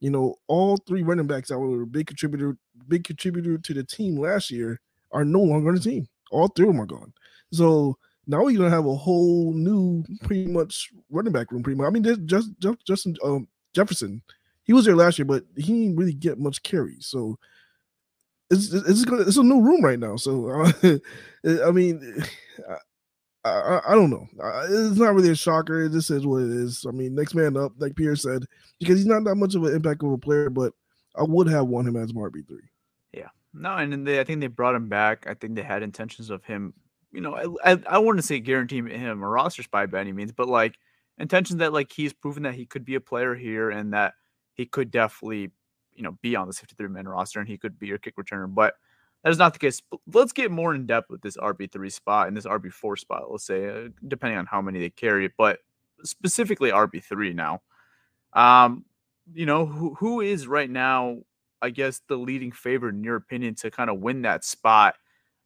you 0.00 0.10
know, 0.10 0.36
all 0.48 0.76
three 0.78 1.02
running 1.02 1.26
backs 1.26 1.48
that 1.48 1.58
were 1.58 1.82
a 1.82 1.86
big 1.86 2.06
contributor, 2.06 2.56
big 2.88 3.04
contributor 3.04 3.58
to 3.58 3.74
the 3.74 3.84
team 3.84 4.16
last 4.16 4.50
year 4.50 4.80
are 5.12 5.24
no 5.24 5.40
longer 5.40 5.68
on 5.68 5.74
the 5.76 5.80
team. 5.80 6.08
All 6.30 6.48
three 6.48 6.66
of 6.66 6.72
them 6.72 6.80
are 6.80 6.86
gone. 6.86 7.12
So 7.52 7.96
now 8.26 8.42
we're 8.42 8.56
gonna 8.56 8.70
have 8.70 8.86
a 8.86 8.96
whole 8.96 9.52
new, 9.52 10.04
pretty 10.22 10.46
much 10.46 10.90
running 11.10 11.32
back 11.32 11.52
room. 11.52 11.62
Pretty 11.62 11.76
much. 11.76 11.86
I 11.86 11.90
mean, 11.90 12.02
just, 12.02 12.20
just 12.58 12.86
Justin 12.86 13.16
um, 13.24 13.48
Jefferson. 13.74 14.22
He 14.64 14.72
was 14.72 14.86
there 14.86 14.96
last 14.96 15.18
year, 15.18 15.26
but 15.26 15.44
he 15.56 15.84
didn't 15.84 15.96
really 15.96 16.14
get 16.14 16.38
much 16.38 16.62
carry. 16.62 16.96
So 17.00 17.38
it's 18.50 18.72
it's, 18.72 19.04
it's 19.08 19.36
a 19.36 19.42
new 19.42 19.60
room 19.60 19.84
right 19.84 19.98
now. 19.98 20.16
So 20.16 20.48
uh, 20.50 20.72
I 21.66 21.70
mean, 21.70 22.24
I, 23.44 23.80
I, 23.88 23.94
don't 23.94 24.08
know. 24.08 24.26
It's 24.70 24.98
not 24.98 25.14
really 25.14 25.30
a 25.30 25.34
shocker. 25.34 25.86
This 25.88 26.08
is 26.08 26.26
what 26.26 26.42
it 26.42 26.50
is. 26.50 26.86
I 26.88 26.92
mean, 26.92 27.14
next 27.14 27.34
man 27.34 27.58
up, 27.58 27.72
like 27.76 27.94
Pierre 27.94 28.16
said, 28.16 28.46
because 28.80 28.96
he's 28.96 29.06
not 29.06 29.24
that 29.24 29.34
much 29.34 29.54
of 29.54 29.64
an 29.64 29.74
impact 29.74 30.02
of 30.02 30.12
a 30.12 30.16
player, 30.16 30.48
but 30.48 30.72
I 31.14 31.24
would 31.24 31.48
have 31.48 31.66
won 31.66 31.86
him 31.86 31.96
as 31.96 32.12
RB 32.12 32.46
three. 32.48 32.62
Yeah, 33.12 33.28
No, 33.52 33.76
and 33.76 34.06
they, 34.06 34.18
I 34.18 34.24
think 34.24 34.40
they 34.40 34.46
brought 34.46 34.74
him 34.74 34.88
back. 34.88 35.26
I 35.26 35.34
think 35.34 35.56
they 35.56 35.62
had 35.62 35.82
intentions 35.82 36.30
of 36.30 36.42
him. 36.44 36.72
You 37.12 37.20
know, 37.20 37.58
I 37.62 37.72
I, 37.72 37.82
I 37.86 37.98
wouldn't 37.98 38.24
say 38.24 38.40
guarantee 38.40 38.78
him 38.78 39.22
a 39.22 39.28
roster 39.28 39.62
spot 39.62 39.90
by 39.90 40.00
any 40.00 40.12
means, 40.12 40.32
but 40.32 40.48
like 40.48 40.78
intentions 41.18 41.58
that 41.58 41.72
like 41.72 41.92
he's 41.92 42.12
proven 42.12 42.42
that 42.44 42.54
he 42.54 42.66
could 42.66 42.84
be 42.84 42.94
a 42.94 43.00
player 43.00 43.34
here 43.34 43.70
and 43.70 43.92
that 43.92 44.14
he 44.54 44.66
could 44.66 44.90
definitely 44.90 45.50
you 45.94 46.02
know 46.02 46.18
be 46.22 46.36
on 46.36 46.46
the 46.46 46.52
53 46.52 46.88
man 46.88 47.06
roster 47.06 47.40
and 47.40 47.48
he 47.48 47.58
could 47.58 47.78
be 47.78 47.86
your 47.86 47.98
kick 47.98 48.16
returner. 48.16 48.52
But 48.52 48.74
that 49.22 49.30
is 49.30 49.38
not 49.38 49.52
the 49.52 49.58
case. 49.58 49.80
Let's 50.12 50.32
get 50.32 50.50
more 50.50 50.74
in 50.74 50.86
depth 50.86 51.10
with 51.10 51.22
this 51.22 51.36
RB 51.36 51.70
three 51.70 51.90
spot 51.90 52.28
and 52.28 52.36
this 52.36 52.46
RB 52.46 52.72
four 52.72 52.96
spot. 52.96 53.30
Let's 53.30 53.46
say, 53.46 53.68
uh, 53.68 53.88
depending 54.06 54.38
on 54.38 54.46
how 54.46 54.60
many 54.60 54.80
they 54.80 54.90
carry, 54.90 55.32
but 55.38 55.60
specifically 56.02 56.70
RB 56.70 57.02
three 57.02 57.32
now. 57.32 57.62
Um, 58.32 58.84
you 59.32 59.46
know 59.46 59.64
who 59.64 59.94
who 59.94 60.20
is 60.20 60.46
right 60.46 60.68
now 60.68 61.18
I 61.64 61.70
guess, 61.70 62.02
the 62.08 62.16
leading 62.16 62.52
favorite 62.52 62.94
in 62.94 63.02
your 63.02 63.16
opinion 63.16 63.54
to 63.56 63.70
kind 63.70 63.88
of 63.88 63.98
win 63.98 64.22
that 64.22 64.44
spot 64.44 64.96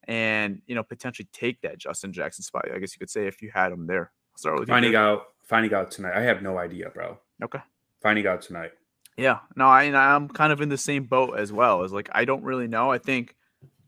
and 0.09 0.61
you 0.67 0.75
know 0.75 0.83
potentially 0.83 1.29
take 1.33 1.61
that 1.61 1.79
Justin 1.79 2.13
Jackson 2.13 2.43
spot? 2.43 2.67
I 2.75 2.79
guess 2.81 2.93
you 2.93 2.99
could 2.99 3.09
say 3.09 3.29
if 3.29 3.41
you 3.41 3.53
had 3.55 3.71
him 3.71 3.87
there. 3.87 4.11
I'll 4.35 4.39
start 4.39 4.59
with 4.59 4.69
finding 4.69 4.97
out 4.97 5.29
finding 5.49 5.75
out 5.75 5.91
tonight. 5.91 6.15
I 6.15 6.23
have 6.23 6.43
no 6.43 6.59
idea, 6.59 6.91
bro. 6.91 7.19
Okay. 7.43 7.61
Finding 8.03 8.27
out 8.27 8.43
tonight. 8.43 8.73
Yeah. 9.17 9.41
No, 9.57 9.67
I 9.67 9.85
I'm 9.85 10.29
kind 10.29 10.53
of 10.53 10.61
in 10.61 10.69
the 10.69 10.79
same 10.79 11.05
boat 11.05 11.39
as 11.39 11.53
well. 11.53 11.83
As 11.83 11.93
like 11.93 12.09
I 12.13 12.25
don't 12.25 12.45
really 12.45 12.69
know. 12.69 12.93
I 12.93 12.99
think 12.99 13.35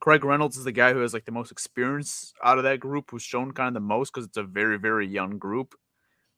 Craig 0.01 0.25
Reynolds 0.25 0.57
is 0.57 0.65
the 0.65 0.73
guy 0.73 0.93
who 0.93 1.01
has 1.01 1.15
like 1.15 1.27
the 1.27 1.33
most 1.33 1.53
experience 1.53 2.33
out 2.43 2.59
of 2.59 2.65
that 2.65 2.81
group, 2.81 3.11
who's 3.11 3.23
shown 3.23 3.53
kind 3.53 3.69
of 3.69 3.75
the 3.75 3.81
most 3.81 4.13
because 4.13 4.27
it's 4.27 4.37
a 4.37 4.43
very 4.43 4.79
very 4.79 5.07
young 5.07 5.39
group. 5.39 5.75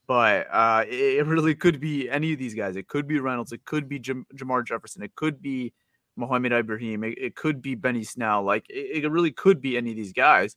But 0.07 0.49
uh, 0.50 0.85
it 0.88 1.25
really 1.26 1.55
could 1.62 1.81
be 1.81 2.11
any 2.11 2.33
of 2.33 2.38
these 2.38 2.55
guys. 2.55 2.76
It 2.76 2.88
could 2.88 3.07
be 3.07 3.21
Reynolds. 3.21 3.52
It 3.52 3.64
could 3.64 3.88
be 3.88 3.99
Jam- 3.99 4.26
Jermar 4.35 4.67
Jefferson. 4.67 5.02
It 5.02 5.14
could 5.14 5.41
be 5.41 5.73
Mohamed 6.17 6.52
Ibrahim. 6.52 7.05
It, 7.05 7.19
it, 7.19 7.37
could 7.37 7.62
be 7.62 7.75
Benny 7.75 8.05
Snell. 8.05 8.43
Like 8.43 8.69
it, 8.69 9.05
it, 9.05 9.11
really 9.11 9.31
could 9.31 9.62
be 9.62 9.76
any 9.76 9.91
of 9.91 9.97
these 9.97 10.12
guys. 10.12 10.57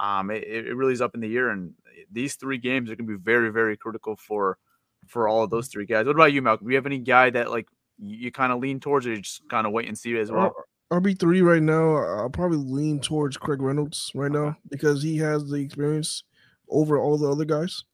Um, 0.00 0.30
it, 0.30 0.44
it 0.44 0.74
really 0.74 0.94
is 0.94 1.02
up 1.02 1.14
in 1.14 1.20
the 1.20 1.36
air, 1.36 1.50
and 1.50 1.74
these 2.10 2.34
three 2.34 2.58
games 2.58 2.90
are 2.90 2.96
going 2.96 3.06
to 3.06 3.18
be 3.18 3.22
very, 3.22 3.50
very 3.50 3.76
critical 3.76 4.16
for 4.16 4.58
for 5.06 5.28
all 5.28 5.42
of 5.42 5.50
those 5.50 5.68
three 5.68 5.86
guys. 5.86 6.06
What 6.06 6.16
about 6.16 6.32
you, 6.32 6.42
Malcolm? 6.42 6.66
Do 6.66 6.72
you 6.72 6.76
have 6.76 6.86
any 6.86 6.98
guy 6.98 7.30
that 7.30 7.50
like 7.50 7.68
you, 7.98 8.16
you 8.16 8.32
kind 8.32 8.52
of 8.52 8.60
lean 8.60 8.80
towards, 8.80 9.06
or 9.06 9.10
you 9.10 9.20
just 9.20 9.48
kind 9.48 9.66
of 9.66 9.72
wait 9.72 9.88
and 9.88 9.98
see 9.98 10.16
as 10.18 10.30
well? 10.30 10.54
RB 10.90 11.18
three 11.18 11.42
right 11.42 11.62
now. 11.62 11.96
I'll 11.96 12.30
probably 12.30 12.58
lean 12.58 13.00
towards 13.00 13.36
Craig 13.36 13.62
Reynolds 13.62 14.10
right 14.14 14.32
now 14.32 14.56
because 14.70 15.02
he 15.02 15.18
has 15.18 15.48
the 15.48 15.56
experience 15.56 16.24
over 16.68 16.98
all 16.98 17.18
the 17.18 17.30
other 17.30 17.44
guys. 17.44 17.84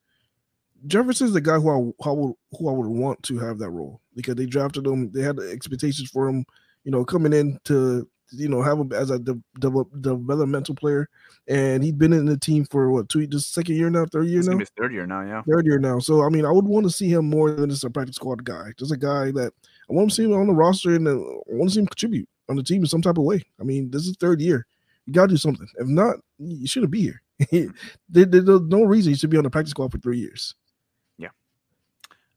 Jefferson's 0.85 1.33
the 1.33 1.41
guy 1.41 1.55
who 1.55 1.69
I, 1.69 1.75
who 1.75 2.09
I 2.09 2.11
would 2.11 2.33
who 2.57 2.69
I 2.69 2.71
would 2.71 2.87
want 2.87 3.21
to 3.23 3.37
have 3.39 3.59
that 3.59 3.69
role 3.69 4.01
because 4.15 4.35
they 4.35 4.45
drafted 4.45 4.87
him. 4.87 5.11
They 5.11 5.21
had 5.21 5.35
the 5.35 5.49
expectations 5.51 6.09
for 6.09 6.29
him 6.29 6.45
you 6.87 6.91
know, 6.91 7.03
coming 7.03 7.33
in 7.33 7.59
to 7.65 8.07
you 8.31 8.49
know 8.49 8.61
have 8.61 8.79
him 8.79 8.91
as 8.93 9.09
a 9.09 9.19
de- 9.19 9.41
de- 9.59 9.85
developmental 10.01 10.75
player, 10.75 11.09
and 11.47 11.83
he'd 11.83 11.97
been 11.97 12.13
in 12.13 12.25
the 12.25 12.37
team 12.37 12.65
for 12.65 12.91
what 12.91 13.09
two 13.09 13.25
just 13.27 13.53
second 13.53 13.75
year 13.75 13.89
now, 13.89 14.05
third 14.05 14.27
year 14.27 14.41
now, 14.43 14.59
third 14.77 14.93
year 14.93 15.05
now, 15.05 15.21
yeah, 15.21 15.41
third 15.47 15.65
year 15.65 15.79
now. 15.79 15.99
So 15.99 16.23
I 16.23 16.29
mean, 16.29 16.45
I 16.45 16.51
would 16.51 16.65
want 16.65 16.85
to 16.85 16.91
see 16.91 17.09
him 17.09 17.29
more 17.29 17.51
than 17.51 17.69
just 17.69 17.83
a 17.83 17.89
practice 17.89 18.15
squad 18.15 18.43
guy, 18.43 18.71
just 18.77 18.91
a 18.91 18.97
guy 18.97 19.31
that 19.31 19.53
I 19.89 19.93
want 19.93 20.09
to 20.09 20.15
see 20.15 20.23
him 20.23 20.33
on 20.33 20.47
the 20.47 20.53
roster 20.53 20.95
and 20.95 21.07
uh, 21.07 21.11
I 21.11 21.53
want 21.53 21.69
to 21.69 21.73
see 21.75 21.79
him 21.81 21.87
contribute 21.87 22.29
on 22.49 22.55
the 22.55 22.63
team 22.63 22.81
in 22.81 22.87
some 22.87 23.01
type 23.01 23.17
of 23.17 23.23
way. 23.23 23.43
I 23.59 23.63
mean, 23.63 23.91
this 23.91 24.07
is 24.07 24.15
third 24.17 24.41
year, 24.41 24.65
you 25.05 25.13
gotta 25.13 25.29
do 25.29 25.37
something. 25.37 25.67
If 25.77 25.87
not, 25.87 26.17
you 26.37 26.67
shouldn't 26.67 26.91
be 26.91 27.01
here. 27.01 27.21
there, 28.09 28.25
there's 28.25 28.61
no 28.61 28.83
reason 28.83 29.11
you 29.11 29.17
should 29.17 29.29
be 29.29 29.37
on 29.37 29.43
the 29.43 29.49
practice 29.49 29.71
squad 29.71 29.91
for 29.91 29.99
three 29.99 30.19
years. 30.19 30.55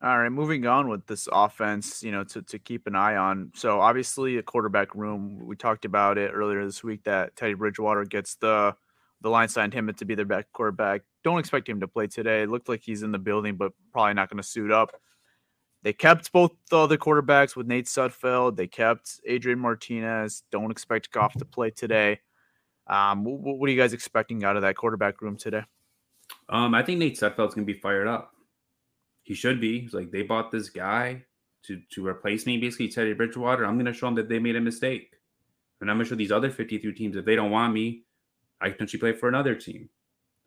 All 0.02 0.18
right, 0.18 0.30
moving 0.30 0.66
on 0.66 0.88
with 0.88 1.06
this 1.06 1.28
offense, 1.30 2.02
you 2.02 2.10
know, 2.10 2.24
to, 2.24 2.40
to 2.40 2.58
keep 2.58 2.86
an 2.86 2.96
eye 2.96 3.16
on. 3.16 3.52
So 3.54 3.80
obviously, 3.80 4.38
a 4.38 4.42
quarterback 4.42 4.94
room. 4.94 5.44
We 5.44 5.56
talked 5.56 5.84
about 5.84 6.16
it 6.16 6.30
earlier 6.32 6.64
this 6.64 6.82
week 6.82 7.04
that 7.04 7.36
Teddy 7.36 7.52
Bridgewater 7.52 8.06
gets 8.06 8.36
the 8.36 8.74
the 9.20 9.28
line 9.28 9.48
signed 9.48 9.74
him 9.74 9.92
to 9.92 10.04
be 10.06 10.14
their 10.14 10.24
back 10.24 10.46
quarterback. 10.54 11.02
Don't 11.22 11.38
expect 11.38 11.68
him 11.68 11.80
to 11.80 11.88
play 11.88 12.06
today. 12.06 12.42
It 12.42 12.48
looked 12.48 12.70
like 12.70 12.80
he's 12.82 13.02
in 13.02 13.12
the 13.12 13.18
building, 13.18 13.56
but 13.56 13.72
probably 13.92 14.14
not 14.14 14.30
going 14.30 14.42
to 14.42 14.48
suit 14.48 14.72
up. 14.72 14.92
They 15.82 15.92
kept 15.92 16.32
both 16.32 16.52
the 16.70 16.78
other 16.78 16.96
quarterbacks 16.96 17.54
with 17.54 17.66
Nate 17.66 17.84
Sudfeld. 17.84 18.56
They 18.56 18.66
kept 18.66 19.20
Adrian 19.26 19.58
Martinez. 19.58 20.44
Don't 20.50 20.70
expect 20.70 21.10
Goff 21.10 21.34
to 21.34 21.44
play 21.44 21.70
today. 21.70 22.20
Um, 22.86 23.24
what, 23.24 23.58
what, 23.58 23.68
are 23.68 23.72
you 23.72 23.78
guys 23.78 23.92
expecting 23.92 24.44
out 24.44 24.56
of 24.56 24.62
that 24.62 24.76
quarterback 24.76 25.20
room 25.20 25.36
today? 25.36 25.64
Um, 26.48 26.74
I 26.74 26.82
think 26.82 26.98
Nate 26.98 27.18
Sudfeld's 27.18 27.54
going 27.54 27.66
to 27.66 27.72
be 27.72 27.78
fired 27.78 28.08
up 28.08 28.32
he 29.30 29.36
should 29.36 29.60
be. 29.60 29.78
He's 29.78 29.94
like, 29.94 30.10
they 30.10 30.22
bought 30.22 30.50
this 30.50 30.70
guy 30.70 31.22
to 31.62 31.80
to 31.92 32.04
replace 32.04 32.46
me, 32.46 32.58
basically 32.58 32.88
Teddy 32.88 33.12
Bridgewater. 33.12 33.64
I'm 33.64 33.78
gonna 33.78 33.92
show 33.92 34.06
them 34.06 34.16
that 34.16 34.28
they 34.28 34.40
made 34.40 34.56
a 34.56 34.60
mistake. 34.60 35.12
And 35.80 35.88
I'm 35.88 35.98
gonna 35.98 36.08
show 36.08 36.16
these 36.16 36.32
other 36.32 36.50
53 36.50 36.92
teams 36.94 37.14
if 37.14 37.24
they 37.24 37.36
don't 37.36 37.52
want 37.52 37.72
me, 37.72 38.02
I 38.60 38.64
can 38.64 38.72
potentially 38.72 38.98
play 38.98 39.12
for 39.12 39.28
another 39.28 39.54
team. 39.54 39.88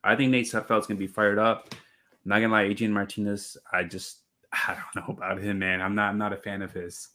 I 0.03 0.17
think 0.17 0.31
Nate 0.31 0.47
Sudfeld's 0.47 0.85
gonna 0.85 0.99
be 0.99 1.07
fired 1.07 1.39
up. 1.39 1.69
I'm 1.71 1.77
not 2.25 2.41
gonna 2.41 2.51
lie, 2.51 2.63
Adrian 2.63 2.91
Martinez, 2.91 3.55
I 3.71 3.85
just 3.85 4.23
I 4.51 4.75
don't 4.75 5.07
know 5.07 5.13
about 5.13 5.39
him, 5.39 5.59
man. 5.59 5.81
I'm 5.81 5.95
not 5.95 6.09
I'm 6.09 6.17
not 6.17 6.33
a 6.33 6.37
fan 6.37 6.61
of 6.61 6.73
his. 6.73 7.07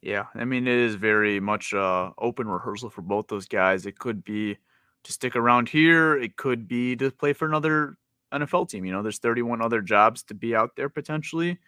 Yeah, 0.00 0.24
I 0.34 0.46
mean 0.46 0.66
it 0.66 0.78
is 0.78 0.94
very 0.94 1.38
much 1.38 1.74
uh 1.74 2.12
open 2.16 2.48
rehearsal 2.48 2.88
for 2.88 3.02
both 3.02 3.28
those 3.28 3.46
guys. 3.46 3.84
It 3.84 3.98
could 3.98 4.24
be 4.24 4.56
to 5.04 5.12
stick 5.12 5.36
around 5.36 5.68
here. 5.68 6.16
It 6.16 6.38
could 6.38 6.66
be 6.66 6.96
to 6.96 7.10
play 7.10 7.34
for 7.34 7.46
another 7.46 7.98
NFL 8.32 8.68
team. 8.68 8.84
You 8.84 8.92
know, 8.92 9.02
there's 9.02 9.18
31 9.18 9.62
other 9.62 9.80
jobs 9.80 10.22
to 10.24 10.34
be 10.34 10.54
out 10.54 10.76
there 10.76 10.88
potentially. 10.88 11.58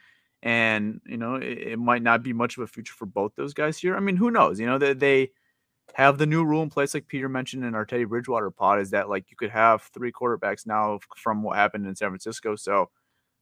And, 0.43 1.01
you 1.07 1.17
know, 1.17 1.37
it, 1.37 1.59
it 1.59 1.79
might 1.79 2.03
not 2.03 2.23
be 2.23 2.33
much 2.33 2.57
of 2.57 2.63
a 2.63 2.67
future 2.67 2.93
for 2.93 3.07
both 3.07 3.35
those 3.35 3.55
guys 3.55 3.79
here. 3.79 3.97
I 3.97 4.01
mean, 4.01 4.17
who 4.17 4.31
knows? 4.31 4.61
You 4.61 4.67
know, 4.67 4.79
they, 4.79 4.93
they 4.93 5.31
have 5.95 6.19
the 6.19 6.27
new 6.27 6.45
rule 6.45 6.63
in 6.63 6.71
place, 6.71 6.95
like 6.95 7.09
Peter 7.09 7.29
mentioned 7.29 7.65
in 7.65 7.75
our 7.75 7.85
Teddy 7.85 8.05
Bridgewater 8.05 8.51
pod, 8.51 8.81
is 8.81 8.91
that 8.91 9.09
like 9.09 9.31
you 9.31 9.37
could 9.37 9.51
have 9.51 9.83
three 9.95 10.13
quarterbacks 10.13 10.67
now 10.67 10.99
from 11.17 11.43
what 11.43 11.57
happened 11.57 11.87
in 11.87 11.95
San 11.95 12.11
Francisco. 12.11 12.57
So, 12.57 12.91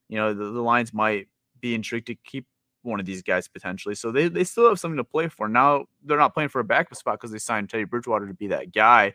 you 0.09 0.17
know, 0.19 0.35
the, 0.35 0.45
the 0.45 0.61
Lions 0.61 0.93
might 0.93 1.29
be 1.61 1.75
intrigued 1.75 2.09
to 2.09 2.15
keep 2.15 2.47
one 2.83 3.01
of 3.01 3.07
these 3.07 3.23
guys 3.23 3.49
potentially. 3.49 3.95
So 3.95 4.11
they, 4.11 4.29
they 4.29 4.45
still 4.45 4.69
have 4.69 4.79
something 4.79 4.97
to 4.97 5.05
play 5.05 5.29
for. 5.29 5.49
Now 5.49 5.87
they're 6.05 6.19
not 6.19 6.35
playing 6.35 6.51
for 6.51 6.61
a 6.61 6.65
backup 6.65 6.97
spot 6.97 7.19
because 7.19 7.31
they 7.31 7.39
signed 7.39 7.71
Teddy 7.71 7.85
Bridgewater 7.85 8.27
to 8.27 8.35
be 8.35 8.49
that 8.49 8.73
guy. 8.73 9.15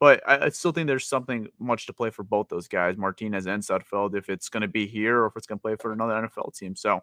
But 0.00 0.22
I, 0.26 0.46
I, 0.46 0.48
still 0.50 0.70
think 0.72 0.86
there's 0.86 1.08
something 1.08 1.48
much 1.58 1.86
to 1.86 1.92
play 1.92 2.10
for 2.10 2.22
both 2.22 2.48
those 2.48 2.68
guys, 2.68 2.96
Martinez 2.96 3.46
and 3.46 3.62
Sudfeld, 3.62 4.16
if 4.16 4.28
it's 4.28 4.48
going 4.48 4.60
to 4.60 4.68
be 4.68 4.86
here 4.86 5.22
or 5.22 5.26
if 5.26 5.32
it's 5.36 5.46
going 5.46 5.58
to 5.58 5.62
play 5.62 5.76
for 5.76 5.92
another 5.92 6.14
NFL 6.14 6.56
team. 6.56 6.76
So, 6.76 7.02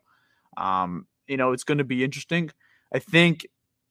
um, 0.55 1.05
you 1.27 1.35
know, 1.35 1.51
it's 1.51 1.65
going 1.65 1.79
to 1.79 1.83
be 1.83 2.03
interesting. 2.03 2.51
I 2.93 2.99
think 2.99 3.47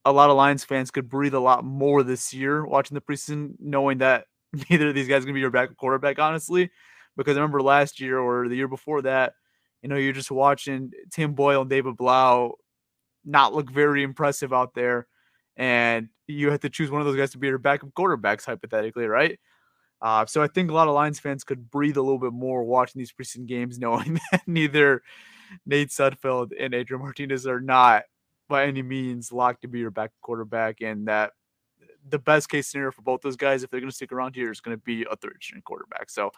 a 0.06 0.12
lot 0.12 0.30
of 0.30 0.36
Lions 0.36 0.64
fans 0.64 0.90
could 0.90 1.08
breathe 1.08 1.34
a 1.34 1.40
lot 1.40 1.64
more 1.64 2.02
this 2.02 2.32
year 2.32 2.64
watching 2.64 2.94
the 2.94 3.00
preseason, 3.00 3.54
knowing 3.58 3.98
that 3.98 4.26
neither 4.70 4.88
of 4.88 4.94
these 4.94 5.08
guys 5.08 5.18
are 5.18 5.26
going 5.26 5.34
to 5.34 5.38
be 5.38 5.40
your 5.40 5.50
backup 5.50 5.76
quarterback, 5.76 6.18
honestly. 6.18 6.70
Because 7.16 7.36
I 7.36 7.40
remember 7.40 7.62
last 7.62 8.00
year 8.00 8.18
or 8.18 8.48
the 8.48 8.56
year 8.56 8.68
before 8.68 9.02
that, 9.02 9.34
you 9.82 9.88
know, 9.88 9.96
you're 9.96 10.12
just 10.12 10.30
watching 10.30 10.90
Tim 11.12 11.34
Boyle 11.34 11.60
and 11.60 11.70
David 11.70 11.96
Blough 11.96 12.54
not 13.24 13.54
look 13.54 13.70
very 13.70 14.02
impressive 14.02 14.52
out 14.52 14.74
there 14.74 15.06
and 15.56 16.08
you 16.26 16.50
have 16.50 16.60
to 16.60 16.70
choose 16.70 16.90
one 16.90 17.00
of 17.00 17.06
those 17.06 17.16
guys 17.16 17.32
to 17.32 17.38
be 17.38 17.48
your 17.48 17.58
backup 17.58 17.90
quarterbacks, 17.90 18.44
hypothetically, 18.44 19.06
right? 19.06 19.38
Uh, 20.00 20.26
so 20.26 20.42
I 20.42 20.48
think 20.48 20.70
a 20.70 20.74
lot 20.74 20.88
of 20.88 20.94
Lions 20.94 21.20
fans 21.20 21.44
could 21.44 21.70
breathe 21.70 21.96
a 21.96 22.02
little 22.02 22.18
bit 22.18 22.32
more 22.32 22.64
watching 22.64 22.98
these 22.98 23.12
preseason 23.12 23.46
games, 23.46 23.78
knowing 23.80 24.20
that 24.30 24.42
neither 24.46 25.02
Nate 25.66 25.90
Sudfeld 25.90 26.50
and 26.58 26.74
Adrian 26.74 27.02
Martinez 27.02 27.46
are 27.46 27.60
not 27.60 28.02
by 28.48 28.66
any 28.66 28.82
means 28.82 29.32
locked 29.32 29.62
to 29.62 29.68
be 29.68 29.80
your 29.80 29.90
backup 29.90 30.14
quarterback, 30.20 30.80
and 30.82 31.08
that 31.08 31.32
the 32.08 32.18
best 32.18 32.48
case 32.48 32.68
scenario 32.68 32.90
for 32.90 33.02
both 33.02 33.22
those 33.22 33.36
guys, 33.36 33.62
if 33.62 33.70
they're 33.70 33.80
going 33.80 33.90
to 33.90 33.96
stick 33.96 34.12
around 34.12 34.34
here, 34.34 34.50
is 34.50 34.60
going 34.60 34.76
to 34.76 34.82
be 34.82 35.06
a 35.10 35.16
third 35.16 35.38
string 35.40 35.62
quarterback. 35.64 36.10
So, 36.10 36.30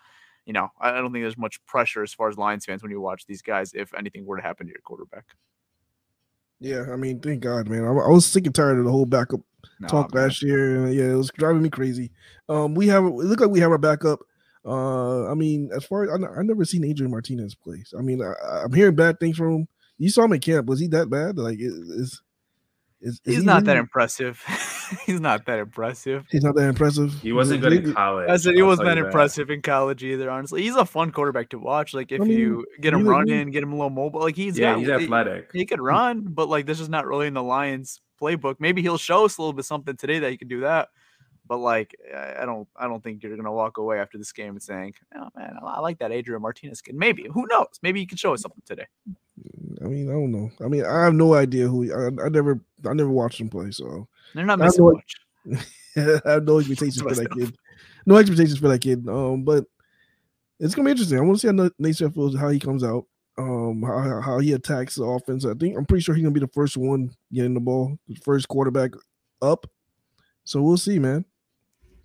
you 0.45 0.53
know, 0.53 0.69
I 0.81 0.93
don't 0.93 1.13
think 1.13 1.25
there's 1.25 1.37
much 1.37 1.65
pressure 1.67 2.03
as 2.03 2.15
far 2.15 2.29
as 2.29 2.39
Lions 2.39 2.65
fans 2.65 2.83
when 2.83 2.93
you 2.93 3.01
watch 3.01 3.27
these 3.27 3.43
guys 3.43 3.73
if 3.75 3.93
anything 3.95 4.25
were 4.25 4.37
to 4.37 4.43
happen 4.43 4.67
to 4.67 4.73
your 4.73 4.83
quarterback. 4.85 5.25
Yeah, 6.61 6.87
I 6.91 6.97
mean, 6.97 7.21
thank 7.21 7.41
God, 7.41 7.69
man. 7.69 7.85
I, 7.85 7.89
I 7.89 8.09
was 8.09 8.27
sick 8.27 8.47
and 8.47 8.55
tired 8.55 8.79
of 8.79 8.85
the 8.85 8.91
whole 8.91 9.07
backup 9.07 9.41
nah, 9.81 9.89
talk 9.89 10.15
man. 10.15 10.25
last 10.25 10.43
year. 10.43 10.89
Yeah, 10.89 11.13
it 11.13 11.17
was 11.17 11.31
driving 11.37 11.63
me 11.63 11.71
crazy. 11.71 12.11
Um, 12.49 12.75
we 12.75 12.89
have 12.89 13.05
it 13.05 13.09
look 13.11 13.41
like 13.41 13.51
we 13.51 13.61
have 13.61 13.71
our 13.71 13.79
backup. 13.79 14.21
Uh, 14.65 15.31
I 15.31 15.35
mean, 15.35 15.71
as 15.77 15.85
far 15.85 16.05
as 16.05 16.11
I, 16.11 16.41
I 16.41 16.43
never 16.43 16.65
seen 16.65 16.85
Adrian 16.85 17.11
Martinez 17.11 17.55
play. 17.55 17.83
So, 17.85 17.99
I 17.99 18.03
mean, 18.03 18.23
I, 18.23 18.65
am 18.65 18.73
hearing 18.73 18.97
bad 18.97 19.21
things 19.21 19.37
from 19.37 19.55
him. 19.55 19.69
You 19.99 20.11
saw 20.11 20.25
him 20.25 20.33
in 20.33 20.41
camp. 20.41 20.67
Was 20.67 20.81
he 20.81 20.89
that 20.89 21.09
bad? 21.09 21.39
Like, 21.39 21.59
is 21.61 21.73
is, 21.73 22.23
is 23.01 23.21
he's 23.25 23.39
he 23.39 23.45
not 23.45 23.63
really? 23.63 23.67
that 23.67 23.77
impressive. 23.77 24.43
he's 25.07 25.21
not 25.21 25.47
that 25.47 25.59
impressive. 25.59 26.27
He's 26.31 26.43
not 26.43 26.55
that 26.57 26.69
impressive. 26.69 27.13
He 27.21 27.33
wasn't 27.33 27.63
good 27.63 27.73
in 27.73 27.93
college. 27.95 28.29
I 28.29 28.37
said 28.37 28.55
he 28.55 28.63
wasn't 28.63 28.87
that 28.87 28.99
impressive 28.99 29.51
in 29.51 29.63
college 29.63 30.03
either. 30.03 30.31
Honestly, 30.31 30.63
he's 30.63 30.77
a 30.77 30.85
fun 30.85 31.13
quarterback 31.13 31.51
to 31.51 31.59
watch. 31.59 31.95
Like 31.95 32.13
if 32.13 32.21
I 32.21 32.25
mean, 32.25 32.39
you 32.39 32.67
get 32.81 32.93
him 32.93 33.07
running, 33.07 33.51
get 33.51 33.63
him 33.63 33.73
a 33.73 33.77
little 33.77 33.91
mobile, 33.91 34.21
like 34.21 34.37
he's 34.37 34.59
yeah, 34.59 34.73
got, 34.73 34.81
he's 34.81 34.89
athletic. 34.89 35.51
He, 35.53 35.61
he 35.61 35.67
could 35.67 35.81
run, 35.81 36.23
but 36.29 36.49
like 36.49 36.67
this 36.67 36.81
is 36.81 36.89
not 36.89 37.07
really 37.07 37.27
in 37.27 37.35
the 37.35 37.43
Lions 37.43 38.01
playbook. 38.21 38.57
Maybe 38.59 38.83
he'll 38.83 38.99
show 38.99 39.25
us 39.25 39.39
a 39.39 39.43
little 39.43 39.53
bit 39.53 39.65
something 39.65 39.97
today 39.97 40.19
that 40.21 40.31
he 40.31 40.37
can 40.37 40.49
do 40.49 40.61
that. 40.61 40.89
But 41.49 41.59
like, 41.59 41.95
I 42.15 42.45
don't, 42.45 42.67
I 42.77 42.89
don't 42.89 43.03
think 43.03 43.23
you're 43.23 43.37
gonna 43.37 43.53
walk 43.53 43.79
away 43.79 44.01
after 44.01 44.19
this 44.19 44.33
game 44.33 44.51
and 44.51 44.63
saying, 44.63 44.95
"Oh 45.15 45.29
man, 45.37 45.57
I 45.63 45.79
like 45.79 45.99
that 45.99 46.11
Adrian 46.11 46.43
Martinez 46.43 46.81
kid." 46.81 46.97
Maybe, 46.97 47.29
who 47.33 47.47
knows? 47.49 47.79
Maybe 47.83 48.01
he 48.01 48.07
can 48.07 48.17
show 48.17 48.35
us 48.35 48.43
something 48.43 48.63
today. 48.67 48.87
I 49.81 49.85
mean, 49.85 50.09
I 50.09 50.13
don't 50.13 50.33
know. 50.33 50.51
I 50.65 50.69
mean, 50.69 50.85
I 50.85 51.05
have 51.05 51.15
no 51.15 51.35
idea 51.35 51.69
who. 51.69 51.83
He, 51.83 51.93
I, 51.93 52.07
I 52.25 52.29
never, 52.31 52.61
I 52.89 52.95
never 52.95 53.11
watched 53.11 53.41
him 53.41 53.49
play, 53.49 53.71
so 53.71 54.09
they're 54.35 54.45
not 54.45 54.59
missing 54.59 54.85
no, 54.85 54.93
much. 54.93 55.67
I 56.27 56.33
have 56.33 56.45
no 56.45 56.59
expectations 56.61 57.01
for 57.01 57.15
that 57.15 57.31
kid. 57.33 57.57
No 58.05 58.17
expectations 58.17 58.59
for 58.59 58.69
that 58.69 58.81
kid. 58.81 59.09
Um, 59.09 59.45
but 59.45 59.65
it's 60.59 60.75
gonna 60.75 60.87
be 60.87 60.93
interesting. 60.93 61.19
I 61.19 61.23
want 61.23 61.39
to 61.39 61.41
see 61.41 61.57
how 61.57 61.71
Nate 61.79 61.95
Sudfeld 61.95 62.39
how 62.39 62.49
he 62.49 62.59
comes 62.59 62.85
out. 62.85 63.07
Um, 63.39 63.83
how 63.83 64.21
how 64.21 64.39
he 64.39 64.53
attacks 64.53 64.95
the 64.95 65.05
offense. 65.05 65.45
I 65.45 65.55
think 65.55 65.77
I'm 65.77 65.85
pretty 65.85 66.03
sure 66.03 66.15
he's 66.15 66.23
gonna 66.23 66.33
be 66.33 66.41
the 66.41 66.49
first 66.49 66.77
one 66.77 67.11
getting 67.33 67.55
the 67.55 67.61
ball, 67.61 67.99
the 68.09 68.15
first 68.17 68.49
quarterback 68.49 68.93
up. 69.43 69.67
So 70.45 70.63
we'll 70.63 70.79
see, 70.79 70.99
man. 70.99 71.25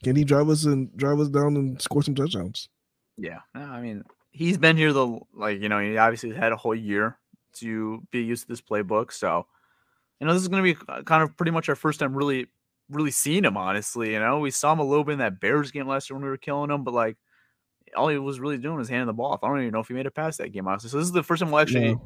Can 0.04 0.16
he 0.16 0.24
drive 0.24 0.50
us 0.50 0.66
and 0.66 0.96
drive 0.98 1.20
us 1.20 1.30
down 1.30 1.56
and 1.56 1.82
score 1.82 2.01
some 2.01 2.16
touchdowns? 2.16 2.70
Yeah, 3.18 3.40
I 3.54 3.82
mean, 3.82 4.04
he's 4.32 4.58
been 4.58 4.75
here 4.75 4.92
the 4.94 5.20
like 5.34 5.62
you 5.62 5.70
know 5.70 5.80
he 5.80 5.98
obviously 5.98 6.34
had 6.34 6.51
a 6.51 6.58
whole 6.58 6.75
year 6.75 7.18
to 7.54 8.01
be 8.12 8.24
used 8.24 8.44
to 8.44 8.48
this 8.50 8.62
playbook. 8.62 9.12
So 9.12 9.46
you 10.22 10.28
know 10.28 10.34
this 10.34 10.44
is 10.44 10.48
going 10.48 10.63
to 10.63 10.74
be 10.74 10.80
uh, 10.88 11.01
kind 11.01 11.24
of 11.24 11.36
pretty 11.36 11.51
much 11.51 11.68
our 11.68 11.75
first 11.75 12.00
time 12.00 12.16
really 12.16 12.48
really 12.90 13.12
seeing 13.12 13.44
him. 13.44 13.58
Honestly, 13.58 14.13
you 14.13 14.20
know 14.20 14.40
we 14.40 14.51
saw 14.51 14.72
him 14.72 14.80
a 14.80 14.84
little 14.84 15.04
bit 15.04 15.13
in 15.13 15.20
that 15.20 15.42
Bears 15.42 15.72
game 15.72 15.88
last 15.88 16.10
year 16.10 16.16
when 16.16 16.24
we 16.24 16.30
were 16.30 16.38
killing 16.38 16.70
him, 16.70 16.84
but 16.84 16.94
like 16.94 17.18
all 17.96 18.08
he 18.08 18.18
was 18.18 18.40
really 18.40 18.58
doing 18.58 18.78
was 18.78 18.88
handing 18.88 19.08
the 19.08 19.13
ball 19.13 19.34
off. 19.34 19.44
I 19.44 19.48
don't 19.48 19.60
even 19.60 19.72
know 19.72 19.80
if 19.80 19.88
he 19.88 19.94
made 19.94 20.06
it 20.06 20.16
past 20.16 20.38
that 20.38 20.54
game, 20.54 20.68
honestly. 20.68 20.90
So 20.90 20.98
this 20.98 21.08
is 21.08 21.12
the 21.12 21.24
first 21.24 21.42
time 21.42 21.51
we'll 21.51 21.62
actually 21.62 21.98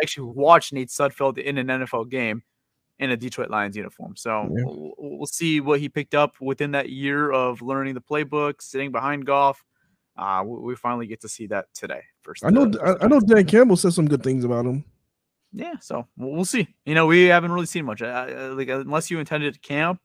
actually 0.00 0.32
watch 0.32 0.72
Nate 0.72 0.88
Sudfeld 0.88 1.38
in 1.38 1.58
an 1.58 1.66
NFL 1.66 2.08
game 2.08 2.42
in 2.98 3.10
a 3.10 3.16
Detroit 3.16 3.50
Lions 3.50 3.76
uniform. 3.76 4.14
So 4.16 4.42
yeah. 4.42 4.64
we'll, 4.64 4.94
we'll, 4.96 5.26
see 5.26 5.60
what 5.60 5.80
he 5.80 5.88
picked 5.88 6.14
up 6.14 6.40
within 6.40 6.70
that 6.72 6.88
year 6.88 7.30
of 7.30 7.60
learning 7.60 7.94
the 7.94 8.00
playbook, 8.00 8.62
sitting 8.62 8.90
behind 8.90 9.26
Goff. 9.26 9.62
Uh, 10.16 10.42
we, 10.46 10.58
we 10.60 10.76
finally 10.76 11.06
get 11.06 11.20
to 11.20 11.28
see 11.28 11.46
that 11.48 11.66
today. 11.74 12.00
First, 12.22 12.44
I 12.44 12.50
know, 12.50 12.72
I, 12.82 13.04
I 13.04 13.08
know 13.08 13.20
Dan 13.20 13.44
Campbell 13.44 13.76
said 13.76 13.92
some 13.92 14.08
good 14.08 14.22
things 14.22 14.44
about 14.44 14.64
him. 14.64 14.84
Yeah, 15.56 15.78
so 15.80 16.06
we'll, 16.18 16.44
see. 16.44 16.68
You 16.84 16.94
know, 16.94 17.06
we 17.06 17.24
haven't 17.24 17.50
really 17.50 17.64
seen 17.64 17.86
much. 17.86 18.02
Uh, 18.02 18.52
like 18.52 18.68
unless 18.68 19.10
you 19.10 19.18
intended 19.18 19.54
to 19.54 19.60
camp, 19.60 20.00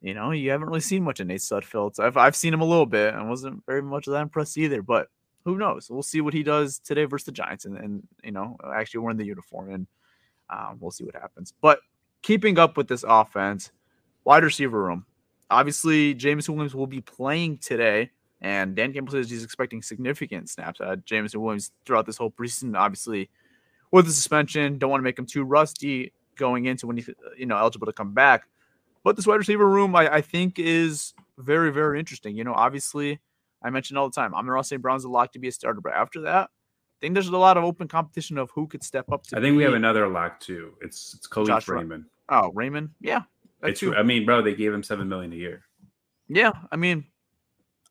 you 0.00 0.14
know, 0.14 0.32
you 0.32 0.50
haven't 0.50 0.66
really 0.66 0.80
seen 0.80 1.04
much 1.04 1.20
of 1.20 1.28
Nate 1.28 1.40
Sudfeld. 1.40 2.00
I've 2.00 2.16
I've 2.16 2.34
seen 2.34 2.52
him 2.52 2.60
a 2.60 2.64
little 2.64 2.86
bit 2.86 3.14
and 3.14 3.30
wasn't 3.30 3.64
very 3.66 3.82
much 3.82 4.06
that 4.06 4.20
impressed 4.20 4.58
either. 4.58 4.82
But 4.82 5.10
who 5.44 5.56
knows? 5.56 5.88
We'll 5.88 6.02
see 6.02 6.20
what 6.20 6.34
he 6.34 6.42
does 6.42 6.80
today 6.80 7.04
versus 7.04 7.26
the 7.26 7.32
Giants, 7.32 7.66
and, 7.66 7.78
and 7.78 8.02
you 8.24 8.32
know, 8.32 8.56
actually 8.74 8.98
wearing 8.98 9.16
the 9.16 9.24
uniform, 9.24 9.72
and 9.72 9.86
um, 10.50 10.78
we'll 10.80 10.90
see 10.90 11.04
what 11.04 11.14
happens. 11.14 11.54
But 11.60 11.78
keeping 12.22 12.58
up 12.58 12.76
with 12.76 12.88
this 12.88 13.04
offense, 13.06 13.70
wide 14.24 14.42
receiver 14.42 14.82
room. 14.82 15.06
Obviously, 15.48 16.14
Jameson 16.14 16.56
Williams 16.56 16.74
will 16.74 16.88
be 16.88 17.00
playing 17.00 17.58
today, 17.58 18.10
and 18.40 18.74
Dan 18.74 18.92
Campbell 18.92 19.12
says 19.12 19.30
he's 19.30 19.44
expecting 19.44 19.82
significant 19.82 20.50
snaps 20.50 20.80
at 20.80 21.04
Jameson 21.04 21.40
Williams 21.40 21.70
throughout 21.84 22.06
this 22.06 22.16
whole 22.16 22.32
preseason. 22.32 22.76
Obviously, 22.76 23.30
with 23.90 24.06
the 24.06 24.12
suspension, 24.12 24.78
don't 24.78 24.90
want 24.90 25.00
to 25.00 25.04
make 25.04 25.18
him 25.18 25.26
too 25.26 25.44
rusty 25.44 26.12
going 26.36 26.66
into 26.66 26.86
when 26.86 26.96
he's 26.96 27.08
you 27.36 27.46
know 27.46 27.56
eligible 27.56 27.86
to 27.86 27.92
come 27.92 28.12
back. 28.12 28.48
But 29.04 29.16
this 29.16 29.26
wide 29.26 29.36
receiver 29.36 29.68
room, 29.68 29.94
I, 29.94 30.14
I 30.14 30.20
think, 30.20 30.58
is 30.58 31.14
very, 31.38 31.70
very 31.72 32.00
interesting. 32.00 32.36
You 32.36 32.42
know, 32.42 32.54
obviously, 32.54 33.20
I 33.62 33.70
mentioned 33.70 33.98
all 33.98 34.08
the 34.08 34.14
time, 34.14 34.34
Amon-Ra 34.34 34.62
St. 34.62 34.82
Brown's 34.82 35.04
a 35.04 35.08
lock 35.08 35.32
to 35.32 35.38
be 35.38 35.46
a 35.46 35.52
starter. 35.52 35.80
But 35.80 35.92
after 35.92 36.22
that, 36.22 36.50
I 36.50 36.98
think 37.00 37.14
there's 37.14 37.28
a 37.28 37.36
lot 37.36 37.56
of 37.56 37.62
open 37.62 37.86
competition 37.86 38.36
of 38.36 38.50
who 38.50 38.66
could 38.66 38.82
step 38.82 39.12
up 39.12 39.22
to 39.28 39.36
I 39.36 39.40
think 39.40 39.52
be. 39.52 39.58
we 39.58 39.62
have 39.62 39.74
another 39.74 40.08
lock 40.08 40.40
too. 40.40 40.74
It's 40.80 41.14
it's 41.14 41.28
Kalif 41.28 41.46
Josh 41.46 41.68
Raymond. 41.68 42.06
Oh, 42.28 42.50
Raymond. 42.52 42.90
Yeah. 43.00 43.22
It's, 43.62 43.82
I 43.82 44.02
mean, 44.02 44.26
bro, 44.26 44.42
they 44.42 44.54
gave 44.54 44.72
him 44.72 44.82
seven 44.82 45.08
million 45.08 45.32
a 45.32 45.36
year. 45.36 45.62
Yeah, 46.28 46.52
I 46.72 46.76
mean, 46.76 47.04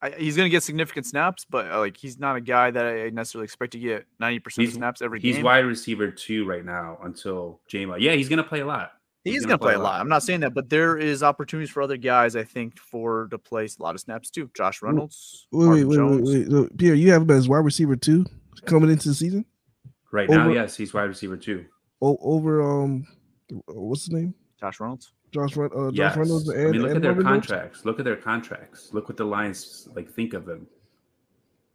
I, 0.05 0.19
he's 0.19 0.37
going 0.37 0.45
to 0.45 0.49
get 0.49 0.63
significant 0.63 1.05
snaps, 1.05 1.45
but 1.49 1.71
uh, 1.71 1.79
like 1.79 1.97
he's 1.97 2.19
not 2.19 2.35
a 2.35 2.41
guy 2.41 2.71
that 2.71 2.85
I 2.85 3.09
necessarily 3.09 3.45
expect 3.45 3.71
to 3.73 3.79
get 3.79 4.05
ninety 4.19 4.39
percent 4.39 4.69
snaps 4.71 5.01
every 5.01 5.19
he's 5.19 5.35
game. 5.35 5.35
He's 5.37 5.43
wide 5.43 5.65
receiver 5.65 6.11
two 6.11 6.45
right 6.45 6.63
now 6.63 6.97
until 7.03 7.59
Jama. 7.67 7.97
Yeah, 7.97 8.13
he's 8.13 8.29
going 8.29 8.37
to 8.37 8.43
play 8.43 8.59
a 8.59 8.65
lot. 8.65 8.91
He's, 9.23 9.33
he's 9.33 9.45
going 9.45 9.57
to 9.57 9.57
play, 9.57 9.73
play, 9.73 9.75
a 9.75 9.79
lot. 9.79 9.93
lot. 9.93 10.01
I'm 10.01 10.09
not 10.09 10.21
saying 10.21 10.41
that, 10.41 10.53
but 10.53 10.69
there 10.69 10.97
is 10.97 11.23
opportunities 11.23 11.71
for 11.71 11.81
other 11.81 11.97
guys. 11.97 12.35
I 12.35 12.43
think 12.43 12.77
for 12.77 13.27
to 13.31 13.39
play 13.39 13.65
a 13.65 13.83
lot 13.83 13.95
of 13.95 14.01
snaps 14.01 14.29
too. 14.29 14.51
Josh 14.55 14.83
Reynolds, 14.83 15.47
wait, 15.51 15.67
wait, 15.67 15.83
wait, 15.85 15.97
wait, 15.97 16.21
wait, 16.21 16.49
wait, 16.49 16.77
Pierre, 16.77 16.93
you 16.93 17.11
have 17.11 17.23
him 17.23 17.31
as 17.31 17.49
wide 17.49 17.65
receiver 17.65 17.95
two 17.95 18.25
coming 18.65 18.91
into 18.91 19.09
the 19.09 19.15
season. 19.15 19.45
Right 20.11 20.29
over, 20.29 20.37
now, 20.37 20.49
yes, 20.49 20.77
he's 20.77 20.93
wide 20.93 21.05
receiver 21.05 21.37
two. 21.37 21.65
over 22.01 22.61
um, 22.61 23.07
what's 23.65 24.03
his 24.03 24.11
name? 24.11 24.35
Josh 24.59 24.79
Reynolds. 24.79 25.11
Josh, 25.35 25.57
uh, 25.57 25.67
Josh 25.67 25.93
yes. 25.93 26.17
Reynolds. 26.17 26.49
And, 26.49 26.67
I 26.67 26.71
mean, 26.71 26.81
look 26.81 26.95
at 26.95 27.01
their 27.01 27.21
contracts. 27.21 27.85
Look 27.85 27.99
at 27.99 28.05
their 28.05 28.15
contracts. 28.15 28.93
Look 28.93 29.09
what 29.09 29.17
the 29.17 29.25
Lions 29.25 29.89
like 29.93 30.09
think 30.09 30.33
of 30.33 30.45
them. 30.45 30.67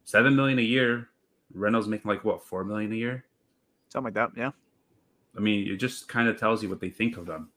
Seven 0.04 0.34
million 0.34 0.58
a 0.58 0.62
year. 0.62 1.08
Reynolds 1.52 1.88
making 1.88 2.08
like 2.08 2.24
what 2.24 2.46
four 2.46 2.64
million 2.64 2.92
a 2.92 2.96
year, 2.96 3.24
something 3.88 4.14
like 4.14 4.14
that. 4.14 4.30
Yeah. 4.38 4.50
I 5.36 5.40
mean, 5.40 5.68
it 5.68 5.76
just 5.76 6.08
kind 6.08 6.28
of 6.28 6.38
tells 6.38 6.62
you 6.62 6.68
what 6.68 6.80
they 6.80 6.90
think 6.90 7.16
of 7.16 7.26
them. 7.26 7.50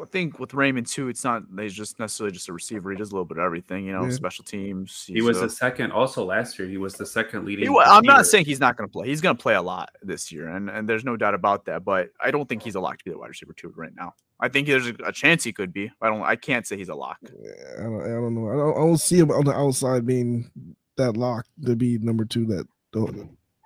I 0.00 0.04
think 0.04 0.38
with 0.38 0.52
Raymond 0.52 0.86
too, 0.86 1.08
it's 1.08 1.24
not 1.24 1.42
he's 1.58 1.72
just 1.72 1.98
necessarily 1.98 2.32
just 2.32 2.48
a 2.48 2.52
receiver. 2.52 2.90
He 2.90 2.96
does 2.96 3.10
a 3.10 3.14
little 3.14 3.24
bit 3.24 3.38
of 3.38 3.44
everything, 3.44 3.86
you 3.86 3.92
know, 3.92 4.04
yeah. 4.04 4.10
special 4.10 4.44
teams. 4.44 5.04
He 5.06 5.22
was 5.22 5.38
a, 5.38 5.42
the 5.42 5.50
second. 5.50 5.92
Also 5.92 6.24
last 6.24 6.58
year, 6.58 6.68
he 6.68 6.76
was 6.76 6.94
the 6.94 7.06
second 7.06 7.46
leading. 7.46 7.72
He, 7.72 7.78
I'm 7.84 8.04
not 8.04 8.26
saying 8.26 8.44
he's 8.44 8.60
not 8.60 8.76
going 8.76 8.88
to 8.88 8.92
play. 8.92 9.08
He's 9.08 9.20
going 9.20 9.36
to 9.36 9.42
play 9.42 9.54
a 9.54 9.62
lot 9.62 9.90
this 10.02 10.30
year, 10.30 10.48
and 10.48 10.68
and 10.68 10.88
there's 10.88 11.04
no 11.04 11.16
doubt 11.16 11.34
about 11.34 11.64
that. 11.64 11.84
But 11.84 12.10
I 12.22 12.30
don't 12.30 12.48
think 12.48 12.62
he's 12.62 12.74
a 12.74 12.80
lock 12.80 12.98
to 12.98 13.04
be 13.04 13.10
the 13.10 13.18
wide 13.18 13.28
receiver 13.28 13.54
two 13.54 13.72
right 13.74 13.94
now. 13.96 14.14
I 14.40 14.48
think 14.48 14.68
there's 14.68 14.86
a, 14.86 15.12
chance 15.12 15.42
he 15.42 15.52
could 15.52 15.72
be. 15.72 15.90
I 16.00 16.08
don't. 16.08 16.22
I 16.22 16.36
can't 16.36 16.66
say 16.66 16.76
he's 16.76 16.88
a 16.88 16.94
lock. 16.94 17.18
Yeah, 17.22 17.80
I 17.80 17.82
don't. 17.82 18.02
I 18.02 18.08
don't 18.08 18.34
know. 18.34 18.50
I 18.50 18.56
don't, 18.56 18.76
I 18.76 18.80
don't 18.80 18.98
see 18.98 19.18
him 19.18 19.30
on 19.30 19.44
the 19.44 19.52
outside 19.52 20.06
being 20.06 20.50
that 20.96 21.16
lock 21.16 21.46
to 21.64 21.74
be 21.74 21.98
number 21.98 22.24
two. 22.24 22.46
That 22.46 22.66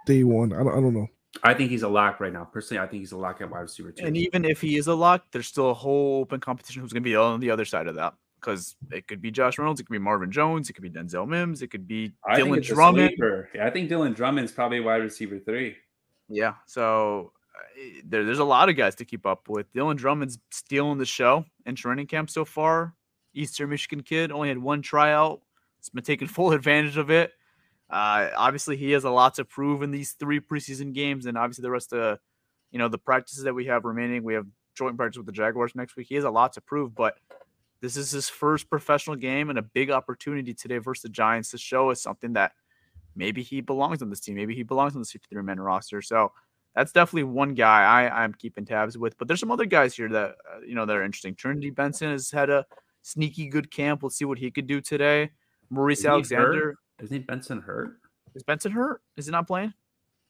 day 0.06 0.24
one. 0.24 0.52
I 0.52 0.58
don't. 0.58 0.72
I 0.72 0.80
don't 0.80 0.94
know. 0.94 1.08
I 1.42 1.54
think 1.54 1.70
he's 1.70 1.82
a 1.82 1.88
lock 1.88 2.20
right 2.20 2.32
now. 2.32 2.44
Personally, 2.44 2.82
I 2.82 2.86
think 2.86 3.00
he's 3.00 3.12
a 3.12 3.16
lock 3.16 3.40
at 3.40 3.50
wide 3.50 3.60
receiver 3.60 3.92
too. 3.92 4.04
And 4.04 4.16
even 4.16 4.44
if 4.44 4.60
he 4.60 4.76
is 4.76 4.86
a 4.86 4.94
lock, 4.94 5.24
there's 5.32 5.46
still 5.46 5.70
a 5.70 5.74
whole 5.74 6.20
open 6.20 6.40
competition 6.40 6.82
who's 6.82 6.92
going 6.92 7.02
to 7.02 7.08
be 7.08 7.16
on 7.16 7.40
the 7.40 7.50
other 7.50 7.64
side 7.64 7.86
of 7.86 7.94
that. 7.96 8.14
Because 8.38 8.74
it 8.90 9.06
could 9.06 9.22
be 9.22 9.30
Josh 9.30 9.56
Reynolds, 9.56 9.80
it 9.80 9.84
could 9.84 9.92
be 9.92 10.00
Marvin 10.00 10.32
Jones, 10.32 10.68
it 10.68 10.72
could 10.72 10.82
be 10.82 10.90
Denzel 10.90 11.28
Mims, 11.28 11.62
it 11.62 11.68
could 11.68 11.86
be 11.86 12.12
I 12.26 12.40
Dylan 12.40 12.60
Drummond. 12.60 13.12
Yeah, 13.54 13.66
I 13.66 13.70
think 13.70 13.88
Dylan 13.88 14.16
Drummond's 14.16 14.50
probably 14.50 14.80
wide 14.80 14.96
receiver 14.96 15.38
three. 15.38 15.76
Yeah, 16.28 16.54
so 16.66 17.32
there, 18.04 18.24
there's 18.24 18.38
a 18.38 18.44
lot 18.44 18.68
of 18.68 18.76
guys 18.76 18.94
to 18.96 19.04
keep 19.04 19.26
up 19.26 19.48
with. 19.48 19.72
Dylan 19.72 19.96
Drummond's 19.96 20.38
stealing 20.50 20.98
the 20.98 21.06
show 21.06 21.44
in 21.66 21.74
training 21.74 22.06
camp 22.06 22.30
so 22.30 22.44
far. 22.44 22.94
Eastern 23.34 23.70
Michigan 23.70 24.02
kid 24.02 24.30
only 24.30 24.48
had 24.48 24.58
one 24.58 24.82
tryout. 24.82 25.40
He's 25.78 25.88
been 25.88 26.04
taking 26.04 26.28
full 26.28 26.52
advantage 26.52 26.96
of 26.96 27.10
it. 27.10 27.32
Uh, 27.90 28.30
obviously, 28.36 28.76
he 28.76 28.92
has 28.92 29.04
a 29.04 29.10
lot 29.10 29.34
to 29.34 29.44
prove 29.44 29.82
in 29.82 29.90
these 29.90 30.12
three 30.12 30.40
preseason 30.40 30.94
games, 30.94 31.26
and 31.26 31.36
obviously 31.36 31.62
the 31.62 31.70
rest 31.70 31.92
of 31.92 32.18
you 32.70 32.78
know 32.78 32.88
the 32.88 32.98
practices 32.98 33.44
that 33.44 33.54
we 33.54 33.66
have 33.66 33.84
remaining. 33.84 34.22
We 34.22 34.34
have 34.34 34.46
joint 34.74 34.96
practice 34.96 35.18
with 35.18 35.26
the 35.26 35.32
Jaguars 35.32 35.74
next 35.74 35.96
week. 35.96 36.06
He 36.08 36.14
has 36.14 36.24
a 36.24 36.30
lot 36.30 36.54
to 36.54 36.62
prove, 36.62 36.94
but 36.94 37.16
this 37.82 37.96
is 37.96 38.10
his 38.10 38.28
first 38.28 38.70
professional 38.70 39.16
game 39.16 39.50
and 39.50 39.58
a 39.58 39.62
big 39.62 39.90
opportunity 39.90 40.54
today 40.54 40.78
versus 40.78 41.02
the 41.02 41.08
Giants 41.10 41.50
to 41.50 41.58
show 41.58 41.90
us 41.90 42.00
something 42.00 42.32
that 42.32 42.52
maybe 43.14 43.42
he 43.42 43.60
belongs 43.60 44.00
on 44.00 44.08
this 44.08 44.20
team. 44.20 44.36
Maybe 44.36 44.54
he 44.54 44.62
belongs 44.62 44.94
on 44.94 45.02
the 45.02 45.06
53 45.06 45.42
man 45.42 45.60
roster. 45.60 46.00
So 46.00 46.32
that's 46.74 46.92
definitely 46.92 47.24
one 47.24 47.54
guy 47.54 47.82
I, 47.82 48.24
I'm 48.24 48.34
keeping 48.34 48.64
tabs 48.64 48.96
with. 48.96 49.16
But 49.18 49.28
there's 49.28 49.40
some 49.40 49.50
other 49.50 49.66
guys 49.66 49.94
here 49.94 50.08
that 50.08 50.36
uh, 50.50 50.60
you 50.66 50.74
know 50.74 50.86
that 50.86 50.96
are 50.96 51.04
interesting. 51.04 51.34
Trinity 51.34 51.70
Benson 51.70 52.10
has 52.10 52.30
had 52.30 52.50
a 52.50 52.64
sneaky 53.02 53.48
good 53.48 53.70
camp. 53.70 54.02
Let's 54.02 54.16
see 54.16 54.24
what 54.24 54.38
he 54.38 54.50
could 54.50 54.66
do 54.66 54.80
today. 54.80 55.30
Maurice 55.70 56.04
Alexander. 56.04 56.76
Isn't 57.00 57.26
Benson 57.26 57.60
hurt? 57.60 57.98
Is 58.34 58.42
Benson 58.42 58.72
hurt? 58.72 59.02
Is 59.16 59.26
he 59.26 59.32
not 59.32 59.46
playing? 59.46 59.74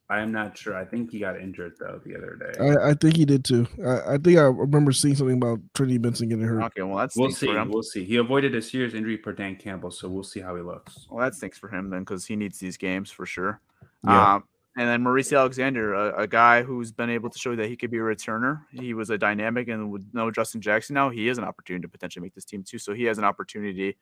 I 0.09 0.20
am 0.20 0.31
not 0.31 0.59
sure. 0.59 0.76
I 0.76 0.85
think 0.85 1.11
he 1.11 1.20
got 1.20 1.40
injured 1.40 1.74
though 1.81 2.00
the 2.05 2.16
other 2.16 2.37
day. 2.37 2.59
I, 2.61 2.90
I 2.90 2.94
think 2.94 3.16
he 3.16 3.24
did 3.24 3.44
too. 3.44 3.66
I, 3.85 4.14
I, 4.14 4.18
think 4.18 4.37
I 4.38 4.42
remember 4.42 4.92
seeing 4.92 5.14
something 5.14 5.37
about 5.37 5.61
Trinity 5.74 5.96
Benson 5.96 6.28
getting 6.28 6.44
hurt. 6.44 6.62
Okay, 6.64 6.83
well 6.83 6.98
that's 6.98 7.16
we'll 7.16 7.31
see. 7.31 7.46
We'll 7.46 7.83
see. 7.83 8.05
He 8.05 8.16
avoided 8.16 8.55
a 8.55 8.61
serious 8.61 8.92
injury 8.92 9.16
per 9.16 9.33
Dan 9.33 9.57
Campbell, 9.57 9.90
so 9.90 10.09
we'll 10.09 10.22
see 10.22 10.40
how 10.40 10.55
he 10.57 10.62
looks. 10.62 11.07
Well, 11.09 11.24
that 11.24 11.35
stinks 11.35 11.57
for 11.57 11.70
him 11.70 11.88
then, 11.88 12.00
because 12.00 12.26
he 12.26 12.37
needs 12.37 12.59
these 12.59 12.76
games 12.76 13.11
for 13.11 13.24
sure. 13.24 13.61
Yeah. 14.05 14.35
Um, 14.35 14.44
and 14.76 14.88
then 14.88 15.02
Maurice 15.02 15.32
Alexander, 15.32 15.92
a, 15.92 16.22
a, 16.22 16.26
guy 16.26 16.62
who's 16.62 16.92
been 16.92 17.11
able 17.11 17.28
to 17.28 17.38
show 17.38 17.54
that 17.54 17.68
he 17.68 17.76
could 17.76 17.90
be 17.90 17.98
a 17.98 18.02
returner. 18.02 18.62
He 18.72 18.94
was 18.94 19.11
a 19.11 19.18
dynamic, 19.18 19.68
and 19.68 19.90
with 19.90 20.06
no 20.12 20.30
Justin 20.30 20.62
Jackson 20.62 20.94
now, 20.94 21.11
he 21.11 21.26
has 21.26 21.37
an 21.37 21.44
opportunity 21.44 21.82
to 21.82 21.88
potentially 21.88 22.22
make 22.22 22.35
this 22.35 22.44
team 22.44 22.62
too. 22.62 22.78
So 22.78 22.94
he 22.94 23.04
has 23.04 23.18
an 23.18 23.24
opportunity 23.24 23.96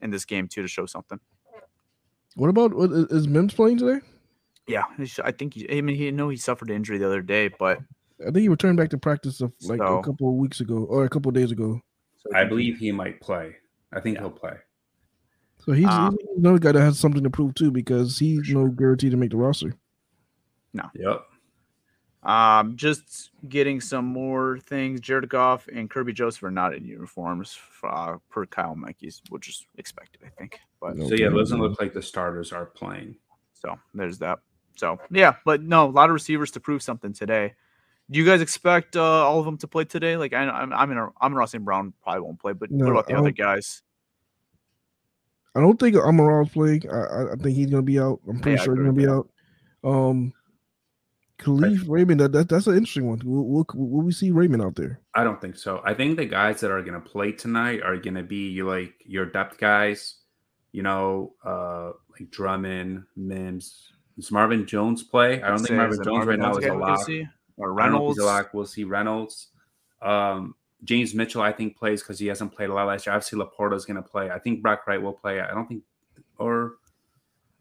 in 0.00 0.10
this 0.10 0.24
game 0.24 0.48
too 0.48 0.62
to 0.62 0.68
show 0.68 0.86
something. 0.86 1.20
What 2.36 2.48
about 2.48 2.74
what, 2.74 2.90
is 2.90 3.28
Mims 3.28 3.54
playing 3.54 3.78
today? 3.78 4.00
Yeah, 4.66 4.84
I 5.22 5.30
think 5.30 5.54
he. 5.54 5.70
I 5.70 5.82
mean, 5.82 5.96
he 5.96 6.10
know 6.10 6.30
he 6.30 6.38
suffered 6.38 6.70
an 6.70 6.76
injury 6.76 6.96
the 6.96 7.06
other 7.06 7.20
day, 7.20 7.48
but 7.48 7.80
I 8.20 8.24
think 8.24 8.38
he 8.38 8.48
returned 8.48 8.78
back 8.78 8.90
to 8.90 8.98
practice 8.98 9.42
of 9.42 9.52
like 9.62 9.78
so, 9.78 9.98
a 9.98 10.02
couple 10.02 10.28
of 10.28 10.36
weeks 10.36 10.60
ago 10.60 10.86
or 10.88 11.04
a 11.04 11.08
couple 11.08 11.28
of 11.28 11.34
days 11.34 11.50
ago. 11.50 11.80
So 12.16 12.34
I 12.34 12.44
believe 12.44 12.78
he 12.78 12.90
might 12.90 13.20
play. 13.20 13.56
I 13.92 14.00
think 14.00 14.16
yeah. 14.16 14.22
he'll 14.22 14.30
play. 14.30 14.54
So 15.58 15.72
he's, 15.72 15.86
um, 15.86 16.16
he's, 16.18 16.38
another 16.38 16.58
guy 16.58 16.72
that 16.72 16.80
has 16.80 16.98
something 16.98 17.22
to 17.22 17.30
prove 17.30 17.54
too, 17.54 17.70
because 17.70 18.18
he's 18.18 18.46
sure. 18.46 18.64
no 18.64 18.70
guarantee 18.70 19.10
to 19.10 19.16
make 19.16 19.30
the 19.30 19.36
roster. 19.36 19.74
No. 20.74 20.90
Yep. 20.94 21.24
Um, 22.30 22.76
just 22.76 23.30
getting 23.48 23.80
some 23.80 24.06
more 24.06 24.58
things. 24.58 25.00
Jared 25.00 25.28
Goff 25.28 25.68
and 25.68 25.90
Kerby 25.90 26.14
Joseph 26.14 26.42
are 26.42 26.50
not 26.50 26.74
in 26.74 26.84
uniforms 26.84 27.58
uh, 27.82 28.16
per 28.30 28.46
Kyle 28.46 28.74
Meinke's, 28.74 29.22
which 29.28 29.48
is 29.48 29.66
expected, 29.76 30.20
I 30.24 30.30
think. 30.30 30.58
But 30.80 30.96
so 30.96 31.14
yeah, 31.14 31.26
it 31.28 31.30
doesn't 31.34 31.60
look 31.60 31.80
like 31.80 31.92
the 31.92 32.02
starters 32.02 32.52
are 32.52 32.66
playing. 32.66 33.16
So 33.52 33.78
there's 33.92 34.18
that. 34.18 34.40
So 34.76 34.98
yeah, 35.10 35.36
but 35.44 35.62
no, 35.62 35.86
a 35.86 35.90
lot 35.90 36.08
of 36.10 36.14
receivers 36.14 36.50
to 36.52 36.60
prove 36.60 36.82
something 36.82 37.12
today. 37.12 37.54
Do 38.10 38.18
you 38.18 38.24
guys 38.26 38.40
expect 38.40 38.96
uh, 38.96 39.02
all 39.02 39.38
of 39.38 39.44
them 39.44 39.56
to 39.58 39.68
play 39.68 39.84
today? 39.84 40.16
Like 40.16 40.32
I, 40.32 40.44
I'm, 40.48 40.72
I'm 40.72 40.90
in, 40.92 40.98
a, 40.98 41.08
I'm 41.20 41.34
Ross 41.34 41.54
and 41.54 41.64
Brown 41.64 41.92
probably 42.02 42.20
won't 42.22 42.40
play, 42.40 42.52
but 42.54 42.70
No, 42.70 42.84
what 42.86 42.90
about 42.92 43.06
the 43.06 43.14
other 43.16 43.30
guys? 43.32 43.82
I 45.54 45.60
don't 45.60 45.78
think 45.78 45.94
Amaral 45.94 46.50
playing. 46.50 46.82
I, 46.90 46.96
I- 46.96 47.32
I 47.32 47.36
think 47.36 47.56
he's 47.56 47.66
gonna 47.70 47.82
be 47.82 48.00
out. 48.00 48.20
I'm 48.28 48.40
pretty 48.40 48.56
Yeah, 48.58 48.64
sure 48.64 48.74
he's 48.74 48.80
gonna 48.80 48.92
with 48.92 49.04
be 49.04 49.08
out. 49.08 49.28
Um, 49.84 50.32
Kalif 51.38 51.84
Raymond. 51.88 52.20
That, 52.20 52.32
that 52.32 52.48
that's 52.48 52.66
an 52.66 52.76
interesting 52.76 53.08
one. 53.08 53.20
Will, 53.24 53.44
will, 53.44 53.66
will 53.74 54.02
we 54.02 54.12
see 54.12 54.30
Raymond 54.30 54.62
out 54.62 54.76
there? 54.76 55.00
I 55.14 55.24
don't 55.24 55.40
think 55.40 55.56
so. 55.56 55.82
I 55.84 55.94
think 55.94 56.16
the 56.16 56.26
guys 56.26 56.60
that 56.60 56.70
are 56.70 56.82
going 56.82 56.94
to 56.94 57.00
play 57.00 57.32
tonight 57.32 57.82
are 57.82 57.96
going 57.96 58.14
to 58.14 58.22
be 58.22 58.62
like 58.62 58.94
your 59.04 59.26
depth 59.26 59.58
guys, 59.58 60.16
you 60.72 60.82
know, 60.82 61.34
uh 61.44 61.92
like 62.12 62.30
Drummond, 62.30 63.04
Mims. 63.16 63.90
Does 64.16 64.30
Marvin 64.30 64.64
Jones 64.66 65.02
play? 65.02 65.42
I 65.42 65.48
don't 65.48 65.58
think 65.58 65.68
Say, 65.68 65.76
Marvin 65.76 65.94
is 65.94 66.00
it 66.00 66.04
Jones 66.04 66.26
right 66.26 66.38
now 66.38 66.52
is 66.52 66.58
a 66.58 66.68
guy 66.68 66.74
lock. 66.74 67.08
Or 67.56 67.80
I 67.80 67.84
don't 67.86 67.92
know 67.94 68.10
if 68.10 68.16
Reynolds? 68.16 68.18
lock. 68.20 68.54
We'll 68.54 68.66
see 68.66 68.84
Reynolds. 68.84 69.48
Um, 70.02 70.54
James 70.84 71.14
Mitchell, 71.14 71.42
I 71.42 71.50
think, 71.50 71.76
plays 71.76 72.02
because 72.02 72.18
he 72.18 72.26
hasn't 72.26 72.54
played 72.54 72.68
a 72.68 72.74
lot 72.74 72.86
last 72.86 73.06
year. 73.06 73.14
Obviously, 73.14 73.40
LaPorta 73.40 73.74
is 73.74 73.84
going 73.84 73.96
to 73.96 74.02
play. 74.02 74.30
I 74.30 74.38
think 74.38 74.62
Brock 74.62 74.86
Wright 74.86 75.00
will 75.00 75.12
play. 75.12 75.40
I 75.40 75.52
don't 75.52 75.66
think, 75.66 75.82
or 76.38 76.74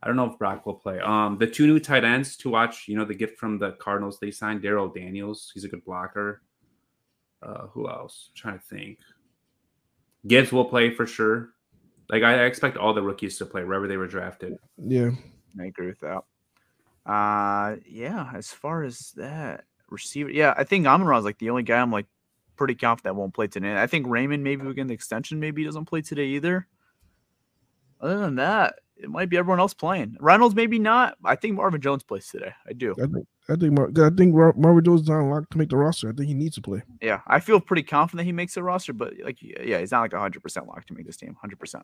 I 0.03 0.07
don't 0.07 0.17
know 0.17 0.29
if 0.29 0.37
Brock 0.37 0.65
will 0.65 0.73
play. 0.73 0.99
Um, 0.99 1.37
the 1.37 1.47
two 1.47 1.65
new 1.65 1.79
tight 1.79 2.03
ends 2.03 2.35
to 2.37 2.49
watch, 2.49 2.89
you 2.89 2.97
know, 2.97 3.05
the 3.05 3.15
gift 3.15 3.39
from 3.39 3.57
the 3.57 3.71
Cardinals 3.73 4.19
they 4.19 4.31
signed, 4.31 4.61
Darrell 4.61 4.89
Daniels. 4.89 5.49
He's 5.53 5.63
a 5.63 5.69
good 5.69 5.85
blocker. 5.85 6.41
Uh, 7.41 7.67
who 7.67 7.89
else? 7.89 8.29
I'm 8.29 8.35
trying 8.35 8.59
to 8.59 8.65
think. 8.65 8.99
Gibbs 10.27 10.51
will 10.51 10.65
play 10.65 10.93
for 10.93 11.07
sure. 11.07 11.51
Like 12.09 12.21
I 12.23 12.33
I 12.33 12.43
expect 12.43 12.75
all 12.75 12.93
the 12.93 13.01
rookies 13.01 13.37
to 13.37 13.45
play 13.45 13.63
wherever 13.63 13.87
they 13.87 13.95
were 13.95 14.07
drafted. 14.07 14.57
Yeah, 14.77 15.11
I 15.59 15.65
agree 15.67 15.87
with 15.87 15.99
that. 16.01 16.23
Uh, 17.09 17.77
yeah. 17.87 18.29
As 18.35 18.51
far 18.51 18.83
as 18.83 19.11
that 19.15 19.63
receiver, 19.89 20.29
yeah, 20.29 20.53
I 20.57 20.65
think 20.65 20.85
Amon 20.85 21.17
is 21.17 21.23
like 21.23 21.37
the 21.39 21.49
only 21.49 21.63
guy 21.63 21.79
I'm 21.79 21.91
like 21.91 22.07
pretty 22.57 22.75
confident 22.75 23.15
won't 23.15 23.33
play 23.33 23.47
today. 23.47 23.81
I 23.81 23.87
think 23.87 24.07
Raymond 24.07 24.43
maybe 24.43 24.65
we 24.65 24.73
get 24.73 24.87
the 24.87 24.93
extension. 24.93 25.39
Maybe 25.39 25.61
he 25.61 25.65
doesn't 25.65 25.85
play 25.85 26.01
today 26.01 26.25
either. 26.25 26.67
Other 28.01 28.19
than 28.19 28.35
that, 28.35 28.75
it 28.97 29.09
might 29.09 29.29
be 29.29 29.37
everyone 29.37 29.59
else 29.59 29.73
playing. 29.73 30.15
Reynolds 30.19 30.55
maybe 30.55 30.79
not. 30.79 31.17
I 31.25 31.35
think 31.35 31.55
Marvin 31.55 31.81
Jones 31.81 32.03
plays 32.03 32.27
today. 32.27 32.53
I 32.67 32.73
do. 32.73 32.93
I 33.01 33.07
think 33.07 33.27
I 33.49 33.55
think 33.55 33.73
Mar- 33.73 33.91
I 34.05 34.09
think 34.15 34.33
Mar- 34.33 34.53
Marvin 34.55 34.83
Jones 34.85 35.01
is 35.01 35.09
not 35.09 35.23
locked 35.23 35.51
to 35.51 35.57
make 35.57 35.69
the 35.69 35.77
roster. 35.77 36.09
I 36.09 36.13
think 36.13 36.27
he 36.27 36.33
needs 36.33 36.55
to 36.55 36.61
play. 36.61 36.81
Yeah, 37.01 37.21
I 37.27 37.39
feel 37.39 37.59
pretty 37.59 37.83
confident 37.83 38.25
he 38.25 38.31
makes 38.31 38.53
the 38.53 38.63
roster, 38.63 38.93
but 38.93 39.13
like, 39.23 39.37
yeah, 39.41 39.79
he's 39.79 39.91
not 39.91 40.01
like 40.01 40.13
100 40.13 40.41
percent 40.41 40.67
locked 40.67 40.87
to 40.87 40.93
make 40.93 41.05
this 41.05 41.17
team. 41.17 41.29
100. 41.29 41.59
percent 41.59 41.83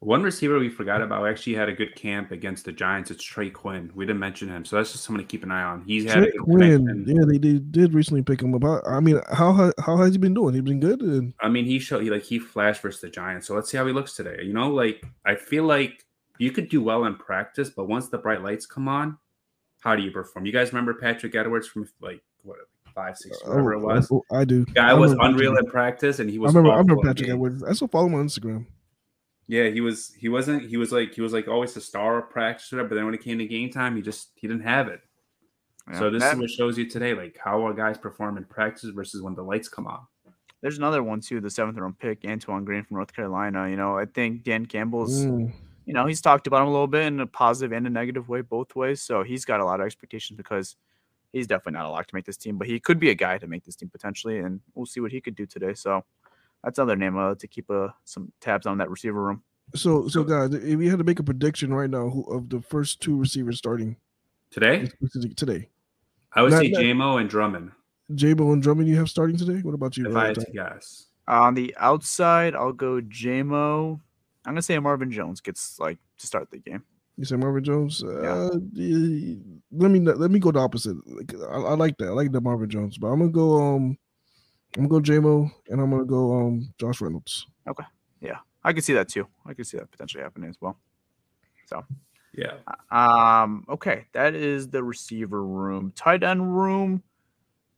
One 0.00 0.22
receiver 0.22 0.58
we 0.58 0.68
forgot 0.68 1.00
about 1.00 1.26
actually 1.28 1.54
had 1.54 1.68
a 1.68 1.72
good 1.72 1.94
camp 1.94 2.30
against 2.32 2.64
the 2.64 2.72
Giants. 2.72 3.10
It's 3.10 3.22
Trey 3.22 3.50
Quinn. 3.50 3.90
We 3.94 4.04
didn't 4.04 4.18
mention 4.18 4.48
him, 4.48 4.64
so 4.64 4.76
that's 4.76 4.90
just 4.92 5.04
someone 5.04 5.22
to 5.22 5.26
keep 5.28 5.44
an 5.44 5.52
eye 5.52 5.62
on. 5.62 5.82
He's 5.86 6.04
had 6.04 6.18
a 6.18 6.20
Trey 6.22 6.30
good 6.32 6.40
Quinn, 6.40 6.86
connection. 6.86 7.16
yeah, 7.16 7.24
they, 7.26 7.38
they 7.38 7.58
did 7.58 7.94
recently 7.94 8.22
pick 8.22 8.42
him 8.42 8.54
up. 8.54 8.64
I, 8.64 8.96
I 8.96 9.00
mean, 9.00 9.20
how 9.32 9.72
how 9.78 9.96
has 9.98 10.12
he 10.12 10.18
been 10.18 10.34
doing? 10.34 10.54
He's 10.54 10.62
been 10.62 10.80
good. 10.80 11.00
And 11.00 11.32
I 11.40 11.48
mean, 11.48 11.64
he 11.66 11.78
showed 11.78 12.02
he 12.02 12.10
like 12.10 12.24
he 12.24 12.38
flashed 12.40 12.82
versus 12.82 13.00
the 13.00 13.10
Giants. 13.10 13.46
So 13.46 13.54
let's 13.54 13.70
see 13.70 13.76
how 13.76 13.86
he 13.86 13.92
looks 13.92 14.14
today. 14.16 14.38
You 14.42 14.52
know, 14.52 14.70
like 14.70 15.04
I 15.24 15.36
feel 15.36 15.64
like 15.64 16.04
you 16.38 16.50
could 16.50 16.68
do 16.68 16.82
well 16.82 17.04
in 17.04 17.14
practice, 17.16 17.70
but 17.70 17.88
once 17.88 18.08
the 18.08 18.18
bright 18.18 18.42
lights 18.42 18.66
come 18.66 18.88
on, 18.88 19.18
how 19.80 19.94
do 19.96 20.02
you 20.02 20.10
perform? 20.10 20.46
You 20.46 20.52
guys 20.52 20.72
remember 20.72 20.94
Patrick 20.94 21.34
Edwards 21.34 21.68
from 21.68 21.88
like 22.00 22.22
what 22.42 22.58
five, 22.94 23.16
six, 23.16 23.38
whatever 23.44 23.72
it 23.74 23.80
was. 23.80 24.10
oh, 24.12 24.22
I 24.32 24.44
do. 24.44 24.64
Guy 24.66 24.90
I 24.90 24.94
was 24.94 25.12
unreal 25.12 25.52
Patrick- 25.52 25.64
in 25.66 25.70
practice, 25.70 26.18
and 26.20 26.30
he 26.30 26.36
I 26.36 26.40
was. 26.40 26.54
remember. 26.54 26.74
I 26.74 26.78
remember 26.78 27.02
Patrick 27.02 27.26
game. 27.26 27.34
Edwards. 27.36 27.62
I 27.62 27.72
still 27.72 27.88
follow 27.88 28.06
him 28.06 28.14
on 28.14 28.26
Instagram. 28.26 28.66
Yeah, 29.46 29.68
he 29.68 29.80
was. 29.82 30.12
He 30.18 30.28
wasn't. 30.28 30.68
He 30.68 30.76
was 30.78 30.90
like. 30.90 31.12
He 31.14 31.20
was 31.20 31.32
like 31.32 31.48
always 31.48 31.74
the 31.74 31.80
star 31.80 32.18
of 32.18 32.30
practice, 32.30 32.72
whatever. 32.72 32.88
But 32.88 32.94
then 32.96 33.04
when 33.04 33.14
it 33.14 33.22
came 33.22 33.38
to 33.38 33.46
game 33.46 33.70
time, 33.70 33.94
he 33.96 34.02
just 34.02 34.30
he 34.36 34.46
didn't 34.48 34.62
have 34.62 34.88
it. 34.88 35.00
so 35.98 36.08
this 36.10 36.22
that- 36.22 36.34
is 36.34 36.40
what 36.40 36.50
shows 36.50 36.78
you 36.78 36.88
today, 36.88 37.12
like 37.14 37.36
how 37.42 37.66
are 37.66 37.74
guys 37.74 37.98
perform 37.98 38.38
in 38.38 38.44
practice 38.44 38.88
versus 38.90 39.20
when 39.20 39.34
the 39.34 39.42
lights 39.42 39.68
come 39.68 39.86
on. 39.86 40.00
there's 40.62 40.78
another 40.78 41.02
one 41.02 41.20
too, 41.20 41.42
the 41.42 41.50
seventh 41.50 41.76
round 41.76 41.98
pick, 41.98 42.24
Antoine 42.26 42.64
Green 42.64 42.82
from 42.84 42.96
North 42.96 43.12
Carolina. 43.12 43.68
You 43.68 43.76
know, 43.76 43.98
I 43.98 44.06
think 44.06 44.44
Dan 44.44 44.64
Campbell's, 44.64 45.26
Mm. 45.26 45.52
You 45.86 45.92
know, 45.92 46.06
he's 46.06 46.20
talked 46.20 46.46
about 46.46 46.62
him 46.62 46.68
a 46.68 46.72
little 46.72 46.86
bit 46.86 47.04
in 47.06 47.20
a 47.20 47.26
positive 47.26 47.72
and 47.72 47.86
a 47.86 47.90
negative 47.90 48.28
way, 48.28 48.40
both 48.40 48.74
ways. 48.74 49.02
So 49.02 49.22
he's 49.22 49.44
got 49.44 49.60
a 49.60 49.64
lot 49.64 49.80
of 49.80 49.86
expectations 49.86 50.36
because 50.36 50.76
he's 51.32 51.46
definitely 51.46 51.78
not 51.78 51.86
a 51.86 51.90
lock 51.90 52.06
to 52.06 52.14
make 52.14 52.24
this 52.24 52.36
team, 52.36 52.56
but 52.58 52.66
he 52.66 52.78
could 52.80 52.98
be 52.98 53.10
a 53.10 53.14
guy 53.14 53.38
to 53.38 53.46
make 53.46 53.64
this 53.64 53.76
team 53.76 53.90
potentially, 53.90 54.38
and 54.38 54.60
we'll 54.74 54.86
see 54.86 55.00
what 55.00 55.12
he 55.12 55.20
could 55.20 55.34
do 55.34 55.46
today. 55.46 55.74
So 55.74 56.04
that's 56.62 56.78
another 56.78 56.96
name 56.96 57.18
uh, 57.18 57.34
to 57.34 57.46
keep 57.46 57.70
uh, 57.70 57.88
some 58.04 58.32
tabs 58.40 58.66
on 58.66 58.78
that 58.78 58.88
receiver 58.90 59.20
room. 59.22 59.42
So, 59.74 60.08
so 60.08 60.24
guys, 60.24 60.52
if 60.54 60.80
you 60.80 60.90
had 60.90 60.98
to 60.98 61.04
make 61.04 61.18
a 61.18 61.22
prediction 61.22 61.72
right 61.72 61.88
now 61.90 62.08
who, 62.08 62.22
of 62.24 62.48
the 62.50 62.60
first 62.60 63.00
two 63.00 63.16
receivers 63.16 63.58
starting 63.58 63.96
Today, 64.50 64.88
today, 65.36 65.68
I 66.32 66.42
would 66.42 66.52
Not- 66.52 66.62
say 66.62 66.70
JMO 66.70 67.20
and 67.20 67.28
Drummond. 67.28 67.72
JMO 68.12 68.52
and 68.52 68.62
Drummond, 68.62 68.88
you 68.88 68.96
have 68.96 69.08
starting 69.08 69.36
today. 69.36 69.60
What 69.62 69.74
about 69.74 69.96
you? 69.96 70.08
If 70.08 70.14
I 70.14 70.26
had 70.28 70.34
to 70.36 70.46
guess, 70.52 71.06
On 71.26 71.54
the 71.54 71.74
outside, 71.78 72.54
I'll 72.54 72.72
go 72.72 73.00
JMO. 73.00 73.98
I'm 74.46 74.52
gonna 74.52 74.62
say 74.62 74.78
Marvin 74.78 75.10
Jones 75.10 75.40
gets 75.40 75.78
like 75.78 75.98
to 76.18 76.26
start 76.26 76.50
the 76.50 76.58
game. 76.58 76.82
You 77.16 77.24
say 77.24 77.36
Marvin 77.36 77.62
Jones. 77.64 78.02
Uh, 78.02 78.50
yeah, 78.72 79.34
let 79.72 79.90
me 79.90 80.00
let 80.00 80.30
me 80.30 80.38
go 80.38 80.50
the 80.50 80.58
opposite. 80.58 80.96
Like, 81.06 81.32
I, 81.34 81.56
I 81.56 81.74
like 81.74 81.96
that. 81.98 82.08
I 82.08 82.10
like 82.10 82.32
the 82.32 82.40
Marvin 82.40 82.68
Jones, 82.68 82.98
but 82.98 83.08
I'm 83.08 83.20
gonna 83.20 83.30
go. 83.30 83.60
Um, 83.60 83.98
I'm 84.76 84.88
gonna 84.88 85.00
go 85.00 85.12
JMO 85.12 85.50
and 85.68 85.80
I'm 85.80 85.90
gonna 85.90 86.04
go. 86.04 86.32
Um, 86.32 86.74
Josh 86.78 87.00
Reynolds. 87.00 87.46
Okay. 87.68 87.84
Yeah, 88.20 88.38
I 88.64 88.72
could 88.72 88.84
see 88.84 88.94
that 88.94 89.08
too. 89.08 89.26
I 89.46 89.54
could 89.54 89.66
see 89.66 89.78
that 89.78 89.90
potentially 89.90 90.22
happening 90.22 90.50
as 90.50 90.56
well. 90.60 90.78
So 91.66 91.84
yeah, 92.36 92.54
Um, 92.90 93.64
okay, 93.68 94.06
that 94.12 94.34
is 94.34 94.68
the 94.68 94.82
receiver 94.82 95.44
room. 95.44 95.92
Tight 95.94 96.22
end 96.24 96.56
room. 96.56 97.02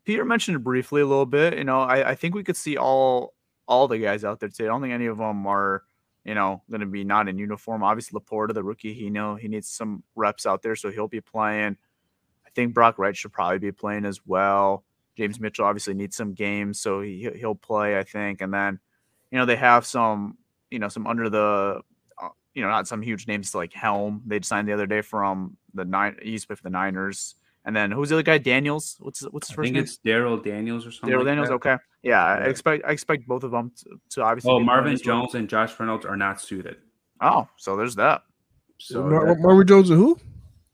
Peter 0.04 0.24
mentioned 0.24 0.56
it 0.56 0.60
briefly 0.60 1.02
a 1.02 1.06
little 1.06 1.26
bit. 1.26 1.58
You 1.58 1.64
know, 1.64 1.80
I, 1.80 2.10
I 2.10 2.14
think 2.14 2.34
we 2.34 2.44
could 2.44 2.56
see 2.56 2.76
all 2.76 3.34
all 3.68 3.88
the 3.88 3.98
guys 3.98 4.24
out 4.24 4.40
there 4.40 4.48
today. 4.48 4.64
I 4.64 4.68
don't 4.68 4.80
think 4.80 4.94
any 4.94 5.06
of 5.06 5.18
them 5.18 5.46
are, 5.46 5.82
you 6.26 6.34
know, 6.34 6.60
going 6.68 6.80
to 6.80 6.86
be 6.86 7.04
not 7.04 7.28
in 7.28 7.38
uniform. 7.38 7.84
Obviously, 7.84 8.18
LaPorta, 8.18 8.52
the 8.52 8.64
rookie, 8.64 8.92
he 8.92 9.10
know 9.10 9.36
he 9.36 9.46
needs 9.46 9.68
some 9.68 10.02
reps 10.16 10.44
out 10.44 10.60
there, 10.60 10.74
so 10.74 10.90
he'll 10.90 11.06
be 11.06 11.20
playing. 11.20 11.76
I 12.44 12.50
think 12.50 12.74
Brock 12.74 12.98
Wright 12.98 13.16
should 13.16 13.32
probably 13.32 13.58
be 13.58 13.70
playing 13.70 14.04
as 14.04 14.20
well. 14.26 14.84
James 15.16 15.38
Mitchell 15.38 15.64
obviously 15.64 15.94
needs 15.94 16.16
some 16.16 16.34
games, 16.34 16.80
so 16.80 17.00
he 17.00 17.30
he'll 17.36 17.54
play, 17.54 17.96
I 17.96 18.02
think. 18.02 18.40
And 18.40 18.52
then, 18.52 18.80
you 19.30 19.38
know, 19.38 19.46
they 19.46 19.56
have 19.56 19.86
some, 19.86 20.36
you 20.70 20.80
know, 20.80 20.88
some 20.88 21.06
under 21.06 21.30
the 21.30 21.80
uh, 22.20 22.28
you 22.54 22.62
know, 22.62 22.68
not 22.68 22.88
some 22.88 23.02
huge 23.02 23.28
names 23.28 23.54
like 23.54 23.72
Helm. 23.72 24.22
They'd 24.26 24.44
signed 24.44 24.66
the 24.66 24.72
other 24.72 24.86
day 24.86 25.02
from 25.02 25.56
the 25.74 25.84
nine. 25.84 26.16
Play 26.16 26.38
for 26.38 26.56
the 26.62 26.70
Niners. 26.70 27.36
And 27.66 27.74
then 27.76 27.90
who's 27.90 28.08
the 28.10 28.14
other 28.14 28.22
guy? 28.22 28.38
Daniels. 28.38 28.96
What's 29.00 29.22
what's 29.30 29.48
his 29.48 29.54
I 29.54 29.56
first 29.56 29.66
think 29.66 29.74
name? 29.74 29.82
it's 29.84 29.96
Darrell 29.98 30.36
Daniels 30.38 30.86
or 30.86 30.90
something. 30.92 31.08
Darrell 31.10 31.24
like 31.24 31.30
Daniels. 31.32 31.48
that. 31.48 31.54
Okay. 31.56 31.76
Yeah, 32.02 32.24
I 32.24 32.44
expect 32.44 32.84
I 32.86 32.92
expect 32.92 33.26
both 33.26 33.42
of 33.42 33.50
them 33.50 33.72
to, 33.78 34.00
to 34.10 34.22
obviously. 34.22 34.52
Oh, 34.52 34.60
Marvin 34.60 34.92
as 34.94 35.02
well. 35.04 35.22
Jones 35.22 35.34
and 35.34 35.48
Josh 35.48 35.78
Reynolds 35.78 36.06
are 36.06 36.16
not 36.16 36.40
suited. 36.40 36.76
Oh, 37.20 37.48
so 37.56 37.76
there's 37.76 37.96
that. 37.96 38.22
So 38.78 39.02
Mar- 39.04 39.26
that- 39.26 39.40
Marvin 39.40 39.66
Jones 39.66 39.90
and 39.90 39.98
who? 39.98 40.16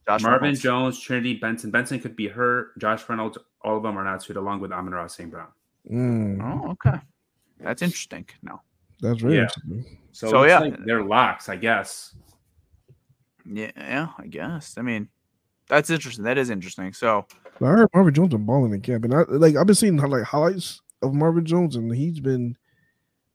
Josh 0.07 0.21
Marvin 0.21 0.41
Reynolds. 0.43 0.61
Jones, 0.61 0.99
Trinity 0.99 1.33
Benson. 1.35 1.71
Benson 1.71 1.99
could 1.99 2.15
be 2.15 2.27
hurt. 2.27 2.77
Josh 2.77 3.07
Reynolds, 3.09 3.37
all 3.63 3.77
of 3.77 3.83
them 3.83 3.97
are 3.97 4.03
not 4.03 4.21
suited, 4.21 4.37
along 4.37 4.59
with 4.59 4.71
Amon 4.73 4.93
Ross 4.93 5.15
St. 5.15 5.31
Brown. 5.31 5.47
Mm, 5.89 6.41
Oh, 6.65 6.71
okay. 6.71 6.97
That's 7.59 7.81
interesting. 7.81 8.25
No. 8.43 8.61
that's 9.01 9.21
very 9.21 9.35
Yeah. 9.37 9.43
interesting. 9.43 9.97
So, 10.11 10.27
So, 10.29 10.43
yeah. 10.43 10.59
like 10.59 10.75
they're 10.85 11.03
locks, 11.03 11.47
I 11.49 11.55
guess. 11.55 12.13
Yeah, 13.45 13.71
yeah, 13.77 14.07
I 14.19 14.27
guess. 14.27 14.77
I 14.77 14.81
mean, 14.81 15.07
that's 15.67 15.89
interesting. 15.89 16.23
That 16.25 16.37
is 16.37 16.49
interesting. 16.49 16.93
So 16.93 17.25
I 17.61 17.65
heard 17.65 17.89
Marvin 17.93 18.13
Jones 18.13 18.29
been 18.33 18.45
balling 18.45 18.73
in 18.73 18.81
camp, 18.81 19.05
and 19.05 19.13
I 19.13 19.23
like 19.27 19.55
I've 19.55 19.65
been 19.65 19.75
seeing 19.75 19.97
like 19.97 20.23
highlights 20.23 20.81
of 21.01 21.13
Marvin 21.13 21.45
Jones, 21.45 21.75
and 21.75 21.93
he's 21.93 22.19
been. 22.19 22.57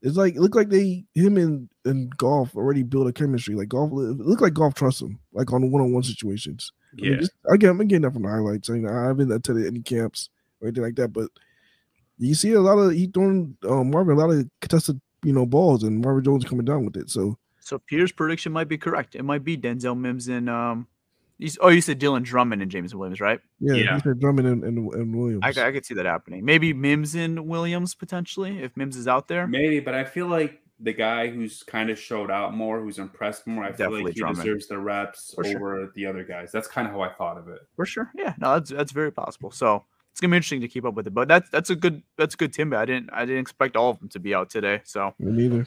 It's 0.01 0.17
like 0.17 0.37
it 0.37 0.41
looked 0.41 0.55
like 0.55 0.69
they 0.69 1.05
him 1.15 1.37
and 1.37 1.69
and 1.85 2.17
Goff 2.17 2.55
already 2.55 2.85
built 2.85 3.09
a 3.09 3.13
chemistry. 3.13 3.57
Like 3.57 3.69
Goff, 3.69 3.91
it 3.91 3.95
looked 3.95 4.43
like 4.43 4.55
Goff 4.55 4.75
trusts 4.75 5.03
him, 5.03 5.19
like 5.33 5.53
on 5.53 5.71
one 5.73 5.83
on 5.83 5.93
one 5.93 6.05
situations. 6.05 6.71
I 6.93 7.03
mean, 7.03 7.13
Yeah. 7.13 7.19
just, 7.19 7.33
again, 7.51 7.71
I'm 7.71 7.79
getting 7.79 8.03
that 8.03 8.13
from 8.13 8.23
the 8.23 8.29
highlights. 8.29 8.71
I, 8.71 8.75
mean, 8.75 8.89
I 8.89 9.07
haven't 9.07 9.33
attended 9.33 9.67
any 9.67 9.81
camps 9.81 10.31
or 10.61 10.69
anything 10.69 10.85
like 10.85 10.95
that, 10.97 11.13
but 11.13 11.31
you 12.17 12.35
see 12.35 12.53
a 12.53 12.61
lot 12.61 12.79
of 12.79 12.93
he 12.93 13.09
throwing 13.09 13.57
uh, 13.69 13.83
Marvin 13.83 14.17
a 14.17 14.21
lot 14.21 14.31
of 14.31 14.49
contested 14.61 15.01
you 15.25 15.33
know 15.33 15.47
balls, 15.47 15.83
and 15.83 16.01
Marvin 16.01 16.23
Jones 16.25 16.45
coming 16.45 16.65
down 16.65 16.85
with 16.85 16.97
it. 16.97 17.11
So 17.11 17.37
so 17.59 17.81
Peter's 17.81 18.13
prediction 18.13 18.53
might 18.53 18.69
be 18.69 18.79
correct. 18.79 19.17
It 19.17 19.25
might 19.25 19.43
be 19.43 19.57
Denzel 19.57 19.99
Mims 19.99 20.29
and 20.29 20.49
um. 20.49 20.87
You, 21.39 21.51
oh, 21.61 21.69
you 21.69 21.81
said 21.81 22.01
Dylan 22.01 22.23
Drummond 22.25 22.63
and 22.63 22.71
James 22.71 22.95
Williams, 22.95 23.21
right? 23.21 23.41
yeah, 23.61 23.75
Yeah. 23.75 23.95
he 23.95 24.01
said 24.01 24.19
Drummond 24.21 24.49
and, 24.49 24.65
and, 24.65 24.93
and 24.93 25.15
Williams. 25.17 25.43
I 25.45 25.71
could 25.73 25.85
see 25.87 25.95
that 25.95 26.05
happening. 26.07 26.45
Maybe 26.45 26.73
Mims 26.73 27.15
and 27.15 27.47
Williams 27.47 27.95
potentially 27.95 28.61
if 28.63 28.77
Mims 28.77 28.97
is 28.97 29.07
out 29.07 29.29
there. 29.29 29.47
Maybe, 29.47 29.79
but 29.81 29.95
I 29.95 30.05
feel 30.05 30.27
like 30.27 30.61
the 30.81 30.93
guy 30.93 31.29
who's 31.29 31.63
kind 31.63 31.91
of 31.91 31.99
showed 31.99 32.31
out 32.31 32.55
more, 32.55 32.81
who's 32.81 32.99
impressed 32.99 33.47
more, 33.47 33.65
I 33.65 33.73
feel 33.73 33.91
like 33.93 34.15
he 34.15 34.21
Drummond. 34.21 34.39
deserves 34.45 34.67
the 34.69 34.79
reps 34.79 35.33
For 35.35 35.45
sure. 35.45 35.57
over 35.57 35.93
the 35.95 36.07
other 36.07 36.25
guys. 36.25 36.51
That's 36.53 36.69
kind 36.69 36.87
of 36.89 36.93
how 36.93 37.01
I 37.03 37.13
thought 37.13 37.37
of 37.39 37.49
it. 37.49 37.61
For 37.77 37.87
sure. 37.87 38.11
Yeah. 38.17 38.35
No, 38.39 38.55
that's 38.55 38.71
that's 38.71 38.93
very 38.93 39.11
possible. 39.13 39.51
So 39.51 39.85
it's 40.13 40.21
gonna 40.21 40.31
be 40.33 40.37
interesting 40.37 40.61
to 40.63 40.69
keep 40.69 40.85
up 40.85 40.95
with 40.95 41.07
it. 41.09 41.15
But 41.15 41.27
that's 41.29 41.49
that's 41.51 41.71
a 41.71 41.77
good 41.77 42.03
that's 42.17 42.35
a 42.35 42.37
good 42.37 42.53
Timba. 42.53 42.77
I 42.77 42.85
didn't 42.85 43.11
I 43.13 43.25
didn't 43.25 43.41
expect 43.41 43.77
all 43.77 43.91
of 43.91 43.99
them 44.01 44.09
to 44.11 44.21
be 44.21 44.35
out 44.35 44.51
today. 44.51 44.81
So 44.85 45.15
Me 45.19 45.49
neither. 45.49 45.67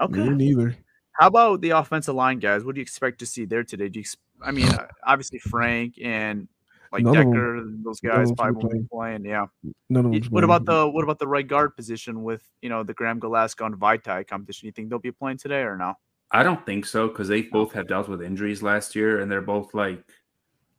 okay. 0.00 0.28
Me 0.30 0.30
neither. 0.34 0.76
How 1.12 1.26
about 1.28 1.60
the 1.60 1.70
offensive 1.70 2.14
line 2.14 2.38
guys? 2.38 2.64
What 2.64 2.74
do 2.74 2.80
you 2.80 2.82
expect 2.82 3.18
to 3.20 3.26
see 3.26 3.44
there 3.44 3.62
today? 3.64 3.88
Do 3.88 3.98
you? 3.98 4.02
ex- 4.02 4.16
I 4.42 4.50
mean, 4.52 4.68
uh, 4.68 4.86
obviously 5.04 5.38
Frank 5.38 5.94
and 6.02 6.48
like 6.92 7.04
None 7.04 7.16
of 7.16 7.20
'em- 7.22 7.30
Decker, 7.32 7.60
those 7.84 8.02
none 8.02 8.12
of 8.12 8.18
guys 8.28 8.32
probably 8.36 8.64
won't 8.64 8.72
be 8.72 8.88
playing. 8.90 9.24
Yeah. 9.24 9.46
None 9.88 10.06
of 10.06 10.12
them. 10.12 10.22
What 10.30 10.44
about 10.44 10.64
the 10.64 10.88
what 10.88 11.04
about 11.04 11.18
the 11.18 11.28
right 11.28 11.46
guard 11.46 11.76
position 11.76 12.22
with 12.22 12.48
you 12.62 12.68
know 12.68 12.82
the 12.82 12.94
Graham 12.94 13.18
Glasgow 13.18 13.66
and 13.66 13.76
Vaitai 13.76 14.26
competition? 14.26 14.66
You 14.66 14.72
think 14.72 14.90
they'll 14.90 14.98
be 14.98 15.12
playing 15.12 15.38
today 15.38 15.60
or 15.62 15.76
no? 15.76 15.94
I 16.32 16.42
don't 16.42 16.64
think 16.64 16.86
so 16.86 17.08
because 17.08 17.28
they 17.28 17.42
both 17.42 17.72
have 17.72 17.86
dealt 17.88 18.08
with 18.08 18.22
injuries 18.22 18.62
last 18.62 18.94
year, 18.96 19.20
and 19.20 19.30
they're 19.30 19.40
both 19.40 19.74
like, 19.74 20.02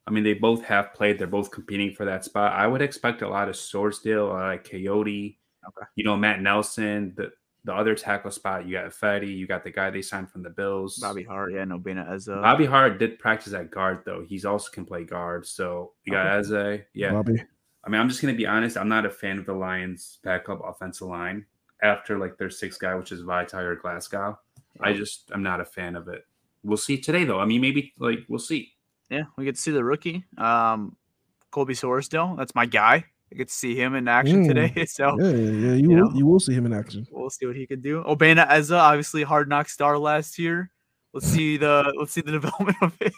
I 0.07 0.11
mean, 0.11 0.23
they 0.23 0.33
both 0.33 0.63
have 0.63 0.93
played. 0.93 1.19
They're 1.19 1.27
both 1.27 1.51
competing 1.51 1.93
for 1.93 2.05
that 2.05 2.23
spot. 2.25 2.53
I 2.53 2.67
would 2.67 2.81
expect 2.81 3.21
a 3.21 3.27
lot 3.29 3.49
of 3.49 3.55
Sorsdal, 3.55 4.29
uh, 4.29 4.47
like 4.47 4.69
Coyote, 4.69 5.39
Okay. 5.67 5.85
you 5.95 6.03
know, 6.05 6.15
Matt 6.17 6.41
Nelson, 6.41 7.13
the 7.17 7.31
the 7.63 7.73
other 7.73 7.95
tackle 7.95 8.31
spot. 8.31 8.65
You 8.65 8.73
got 8.73 8.91
Fetty, 8.91 9.35
you 9.35 9.47
got 9.47 9.63
the 9.63 9.71
guy 9.71 9.89
they 9.89 10.01
signed 10.01 10.29
from 10.31 10.43
the 10.43 10.49
Bills. 10.49 10.97
Bobby 10.97 11.23
Hart, 11.23 11.53
yeah, 11.53 11.63
no 11.63 11.77
Bena 11.77 12.07
as 12.09 12.27
a 12.27 12.35
Bobby 12.35 12.65
Hart 12.65 12.97
did 12.97 13.19
practice 13.19 13.53
at 13.53 13.71
guard 13.71 14.03
though. 14.05 14.25
He's 14.27 14.45
also 14.45 14.71
can 14.71 14.85
play 14.85 15.03
guard. 15.03 15.45
So 15.45 15.93
you 16.05 16.13
got 16.13 16.27
Eze. 16.27 16.81
Yeah. 16.93 17.11
Bobby? 17.11 17.43
I 17.83 17.89
mean, 17.89 17.99
I'm 17.99 18.09
just 18.09 18.21
gonna 18.21 18.33
be 18.33 18.45
honest. 18.45 18.77
I'm 18.77 18.89
not 18.89 19.05
a 19.05 19.09
fan 19.09 19.39
of 19.39 19.45
the 19.45 19.53
Lions' 19.53 20.19
backup 20.23 20.61
offensive 20.63 21.07
line 21.07 21.45
after 21.81 22.17
like 22.17 22.37
their 22.37 22.49
sixth 22.49 22.79
guy, 22.79 22.95
which 22.95 23.11
is 23.11 23.23
Vaitai 23.23 23.63
or 23.63 23.75
Glasgow. 23.75 24.39
I 24.79 24.93
just 24.93 25.31
I'm 25.33 25.43
not 25.43 25.61
a 25.61 25.65
fan 25.65 25.95
of 25.95 26.07
it. 26.07 26.25
We'll 26.63 26.77
see 26.77 26.97
today 26.97 27.25
though. 27.25 27.39
I 27.39 27.45
mean, 27.45 27.61
maybe 27.61 27.93
like 27.97 28.19
we'll 28.27 28.39
see. 28.39 28.73
Yeah, 29.09 29.23
we 29.37 29.45
get 29.45 29.55
to 29.55 29.61
see 29.61 29.71
the 29.71 29.83
rookie, 29.83 30.23
um, 30.37 30.95
Colby 31.51 31.73
Sorsdal. 31.73 32.37
That's 32.37 32.55
my 32.55 32.65
guy. 32.65 33.05
I 33.31 33.35
get 33.37 33.47
to 33.47 33.53
see 33.53 33.75
him 33.75 33.95
in 33.95 34.07
action 34.07 34.43
Mm. 34.43 34.47
today. 34.47 34.85
So 34.87 35.17
Yeah, 35.19 35.29
yeah, 35.29 35.73
you 35.73 35.73
you 35.75 35.89
will, 35.89 35.95
know. 36.11 36.11
you 36.17 36.25
will 36.25 36.39
see 36.39 36.53
him 36.53 36.65
in 36.65 36.73
action. 36.73 37.07
we'll 37.11 37.29
see 37.29 37.45
what 37.45 37.55
he 37.55 37.65
can 37.65 37.81
do. 37.81 38.03
Obinna 38.03 38.45
Eze, 38.49 38.71
obviously 38.71 39.23
hard 39.23 39.47
knock 39.49 39.69
star 39.69 39.97
last 39.97 40.37
year. 40.37 40.69
Let's 41.13 41.27
see 41.35 41.57
the 41.57 41.93
let's 41.97 42.11
see 42.11 42.21
the 42.21 42.31
development 42.39 42.77
of 42.81 42.95
it. 43.01 43.13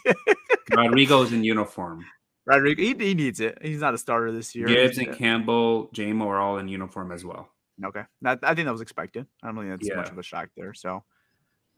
Rodrigo's 0.75 1.31
in 1.33 1.43
uniform. 1.43 2.05
Rodrigo, 2.45 2.81
he, 2.81 2.93
he 2.93 3.13
needs 3.13 3.39
it. 3.39 3.57
He's 3.61 3.79
not 3.79 3.93
a 3.93 3.97
starter 3.97 4.31
this 4.31 4.53
year. 4.53 4.67
Gibbs 4.67 4.97
and 4.97 5.07
Yeah. 5.07 5.13
Campbell, 5.13 5.89
JMO 5.95 6.25
are 6.27 6.39
all 6.39 6.57
in 6.57 6.67
uniform 6.67 7.11
as 7.11 7.23
well. 7.23 7.49
Okay, 7.83 8.03
that, 8.21 8.39
I 8.43 8.53
think 8.53 8.65
that 8.67 8.71
was 8.71 8.81
expected. 8.81 9.25
I 9.41 9.47
don't 9.47 9.57
think 9.57 9.69
that's 9.81 9.95
much 9.95 10.09
of 10.11 10.17
a 10.17 10.23
shock 10.23 10.49
there. 10.55 10.73
So, 10.75 11.03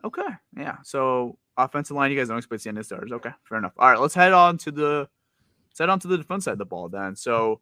okay, 0.03 0.27
yeah. 0.57 0.77
So 0.83 1.37
offensive 1.55 1.95
line, 1.95 2.11
you 2.11 2.17
guys 2.17 2.27
don't 2.27 2.37
expect 2.37 2.59
to 2.59 2.63
see 2.63 2.69
any 2.69 2.83
starters. 2.83 3.11
Okay, 3.13 3.29
fair 3.47 3.59
enough. 3.59 3.71
All 3.77 3.89
right, 3.89 3.99
let's 3.99 4.13
head 4.15 4.33
on 4.33 4.57
to 4.59 4.71
the 4.71 5.07
let's 5.69 5.79
head 5.79 5.89
on 5.89 5.99
to 5.99 6.07
the 6.07 6.17
defense 6.17 6.45
side 6.45 6.51
of 6.53 6.57
the 6.57 6.65
ball 6.65 6.89
then. 6.89 7.15
So, 7.15 7.61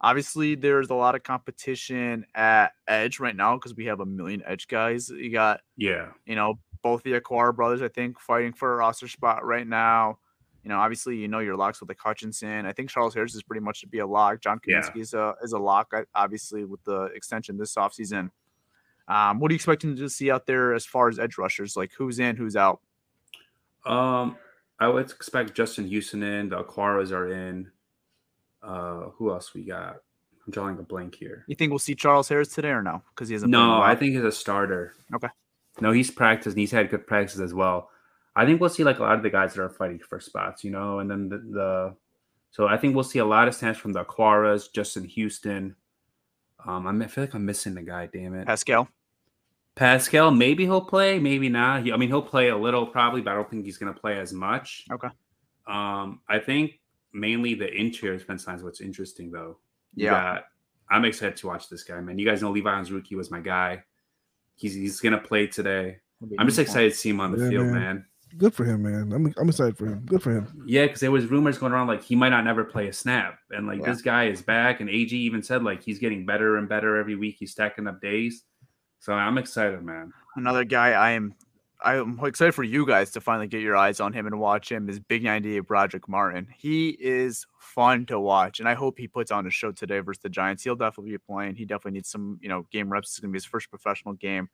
obviously, 0.00 0.54
there's 0.54 0.90
a 0.90 0.94
lot 0.94 1.14
of 1.14 1.22
competition 1.22 2.24
at 2.34 2.72
edge 2.86 3.20
right 3.20 3.36
now 3.36 3.56
because 3.56 3.74
we 3.74 3.86
have 3.86 4.00
a 4.00 4.06
million 4.06 4.42
edge 4.46 4.68
guys. 4.68 5.08
You 5.10 5.30
got 5.30 5.60
Yeah. 5.76 6.08
you 6.26 6.34
know 6.36 6.58
both 6.82 7.02
the 7.02 7.12
Okwara 7.20 7.54
brothers, 7.54 7.82
I 7.82 7.88
think, 7.88 8.20
fighting 8.20 8.52
for 8.52 8.72
a 8.72 8.76
roster 8.76 9.08
spot 9.08 9.44
right 9.44 9.66
now. 9.66 10.18
You 10.62 10.68
know, 10.70 10.78
obviously, 10.78 11.16
you 11.16 11.26
know 11.28 11.38
your 11.40 11.56
locks 11.56 11.80
with 11.80 11.88
like 11.88 11.98
Hutchinson. 11.98 12.66
I 12.66 12.72
think 12.72 12.90
Charles 12.90 13.14
Harris 13.14 13.34
is 13.34 13.42
pretty 13.42 13.60
much 13.60 13.80
to 13.80 13.86
be 13.86 13.98
a 14.00 14.06
lock. 14.06 14.40
John 14.40 14.60
Yeah. 14.66 14.88
Is 14.94 15.14
a 15.14 15.34
is 15.42 15.52
a 15.52 15.58
lock, 15.58 15.92
obviously, 16.14 16.64
with 16.64 16.82
the 16.84 17.04
extension 17.14 17.56
this 17.56 17.74
offseason. 17.74 18.30
Um, 19.08 19.40
what 19.40 19.50
are 19.50 19.54
you 19.54 19.56
expecting 19.56 19.96
to 19.96 20.08
see 20.10 20.30
out 20.30 20.46
there 20.46 20.74
as 20.74 20.84
far 20.84 21.08
as 21.08 21.18
edge 21.18 21.38
rushers? 21.38 21.76
Like 21.76 21.92
who's 21.96 22.18
in, 22.18 22.36
who's 22.36 22.56
out? 22.56 22.80
Um, 23.86 24.36
I 24.78 24.88
would 24.88 25.10
expect 25.10 25.54
Justin 25.54 25.88
Houston 25.88 26.22
in. 26.22 26.50
The 26.50 26.62
Okwaras 26.62 27.10
are 27.10 27.32
in. 27.32 27.70
Uh, 28.62 29.10
who 29.16 29.30
else 29.30 29.54
we 29.54 29.64
got? 29.64 29.96
I'm 30.46 30.52
drawing 30.52 30.78
a 30.78 30.82
blank 30.82 31.14
here. 31.14 31.44
You 31.46 31.54
think 31.54 31.70
we'll 31.70 31.78
see 31.78 31.94
Charles 31.94 32.28
Harris 32.28 32.48
today 32.48 32.70
or 32.70 32.82
no? 32.82 33.02
Because 33.10 33.28
he 33.28 33.34
hasn't. 33.34 33.54
a 33.54 33.56
No, 33.56 33.80
I 33.80 33.94
think 33.94 34.14
he's 34.14 34.24
a 34.24 34.32
starter. 34.32 34.94
Okay. 35.14 35.28
No, 35.80 35.92
he's 35.92 36.10
practiced 36.10 36.54
and 36.54 36.60
he's 36.60 36.70
had 36.70 36.90
good 36.90 37.06
practices 37.06 37.40
as 37.40 37.54
well. 37.54 37.90
I 38.34 38.46
think 38.46 38.60
we'll 38.60 38.70
see 38.70 38.84
like 38.84 38.98
a 38.98 39.02
lot 39.02 39.14
of 39.14 39.22
the 39.22 39.30
guys 39.30 39.54
that 39.54 39.62
are 39.62 39.68
fighting 39.68 39.98
for 39.98 40.20
spots, 40.20 40.64
you 40.64 40.70
know, 40.70 41.00
and 41.00 41.10
then 41.10 41.28
the, 41.28 41.38
the 41.38 41.96
so 42.50 42.66
I 42.66 42.76
think 42.76 42.94
we'll 42.94 43.04
see 43.04 43.18
a 43.18 43.24
lot 43.24 43.48
of 43.48 43.54
snaps 43.54 43.78
from 43.78 43.92
the 43.92 44.04
Okwaras, 44.04 44.72
Justin 44.72 45.04
Houston. 45.04 45.76
Um, 46.66 46.86
I'm, 46.86 47.02
I 47.02 47.06
feel 47.06 47.24
like 47.24 47.34
I'm 47.34 47.44
missing 47.44 47.74
the 47.74 47.82
guy. 47.82 48.06
Damn 48.06 48.34
it, 48.34 48.46
Paschal. 48.46 48.88
Paschal. 49.76 50.30
Maybe 50.30 50.64
he'll 50.64 50.80
play, 50.80 51.18
maybe 51.18 51.48
not. 51.48 51.82
He, 51.84 51.92
I 51.92 51.96
mean, 51.96 52.08
he'll 52.08 52.22
play 52.22 52.48
a 52.48 52.56
little 52.56 52.86
probably, 52.86 53.20
but 53.20 53.32
I 53.32 53.34
don't 53.34 53.50
think 53.50 53.64
he's 53.64 53.78
going 53.78 53.92
to 53.92 54.00
play 54.00 54.18
as 54.18 54.32
much. 54.32 54.86
Okay. 54.90 55.08
Um, 55.66 56.20
I 56.28 56.38
think 56.38 56.80
mainly 57.12 57.54
the 57.54 57.72
interior 57.74 58.16
defense 58.18 58.46
line 58.46 58.56
is 58.56 58.62
what's 58.62 58.80
interesting 58.80 59.30
though. 59.30 59.58
Yeah. 59.94 60.10
got- 60.10 60.44
I'm 60.90 61.04
excited 61.04 61.36
to 61.38 61.46
watch 61.48 61.68
this 61.68 61.82
guy, 61.84 62.00
man. 62.00 62.18
You 62.18 62.24
guys 62.24 62.40
know 62.40 62.50
Levi 62.50 62.80
Rookie 62.90 63.14
was 63.14 63.30
my 63.30 63.40
guy. 63.40 63.82
He's 64.54 64.74
he's 64.74 65.00
gonna 65.00 65.20
play 65.20 65.46
today. 65.46 65.98
I'm 66.38 66.46
just 66.46 66.58
excited 66.58 66.92
to 66.92 66.96
see 66.98 67.10
him 67.10 67.20
on 67.20 67.32
the 67.32 67.44
Yeah, 67.44 67.50
field, 67.50 67.66
man. 67.66 67.74
man. 67.74 68.04
Good 68.38 68.54
for 68.54 68.64
him, 68.64 68.82
man. 68.82 69.12
I'm 69.12 69.32
I'm 69.38 69.48
excited 69.48 69.76
for 69.76 69.86
him. 69.86 70.00
Good 70.06 70.22
for 70.22 70.32
him. 70.32 70.64
Yeah, 70.66 70.86
because 70.86 71.00
there 71.00 71.10
was 71.10 71.26
rumors 71.26 71.58
going 71.58 71.72
around 71.72 71.86
like 71.88 72.02
he 72.02 72.16
might 72.16 72.30
not 72.30 72.44
never 72.44 72.64
play 72.64 72.88
a 72.88 72.92
snap, 72.92 73.38
and 73.50 73.66
like 73.66 73.80
Yeah. 73.80 73.92
this 73.92 74.02
guy 74.02 74.28
is 74.28 74.40
back, 74.42 74.80
and 74.80 74.88
AG 74.90 75.14
even 75.14 75.42
said 75.42 75.62
like 75.62 75.82
he's 75.82 75.98
getting 75.98 76.24
better 76.26 76.56
and 76.56 76.68
better 76.68 76.96
every 76.96 77.16
week. 77.16 77.36
He's 77.38 77.52
stacking 77.52 77.86
up 77.86 78.00
days, 78.00 78.44
so 78.98 79.12
I'm 79.12 79.36
excited, 79.38 79.82
man. 79.82 80.12
Another 80.36 80.64
guy 80.64 80.92
I 80.92 81.10
am 81.12 81.34
I'm 81.80 82.18
excited 82.24 82.54
for 82.54 82.64
you 82.64 82.84
guys 82.84 83.12
to 83.12 83.20
finally 83.20 83.46
get 83.46 83.60
your 83.62 83.76
eyes 83.76 84.00
on 84.00 84.12
him 84.12 84.26
and 84.26 84.40
watch 84.40 84.70
him 84.72 84.88
is 84.88 84.98
Big 84.98 85.22
98 85.22 85.62
Brodric 85.62 86.08
Martin. 86.08 86.48
He 86.56 86.90
is 86.98 87.46
fun 87.60 88.04
to 88.06 88.18
watch, 88.18 88.58
and 88.58 88.68
I 88.68 88.74
hope 88.74 88.98
he 88.98 89.06
puts 89.06 89.30
on 89.30 89.46
a 89.46 89.50
show 89.50 89.70
today 89.70 90.00
versus 90.00 90.20
the 90.22 90.28
Giants. 90.28 90.64
He'll 90.64 90.74
definitely 90.74 91.12
be 91.12 91.18
playing. 91.18 91.54
He 91.54 91.64
definitely 91.64 91.92
needs 91.92 92.10
some, 92.10 92.38
you 92.42 92.48
know, 92.48 92.66
game 92.72 92.90
reps. 92.90 93.10
It's 93.10 93.20
gonna 93.20 93.30
be 93.32 93.36
his 93.36 93.44
first 93.44 93.70
professional 93.70 94.14
game. 94.14 94.48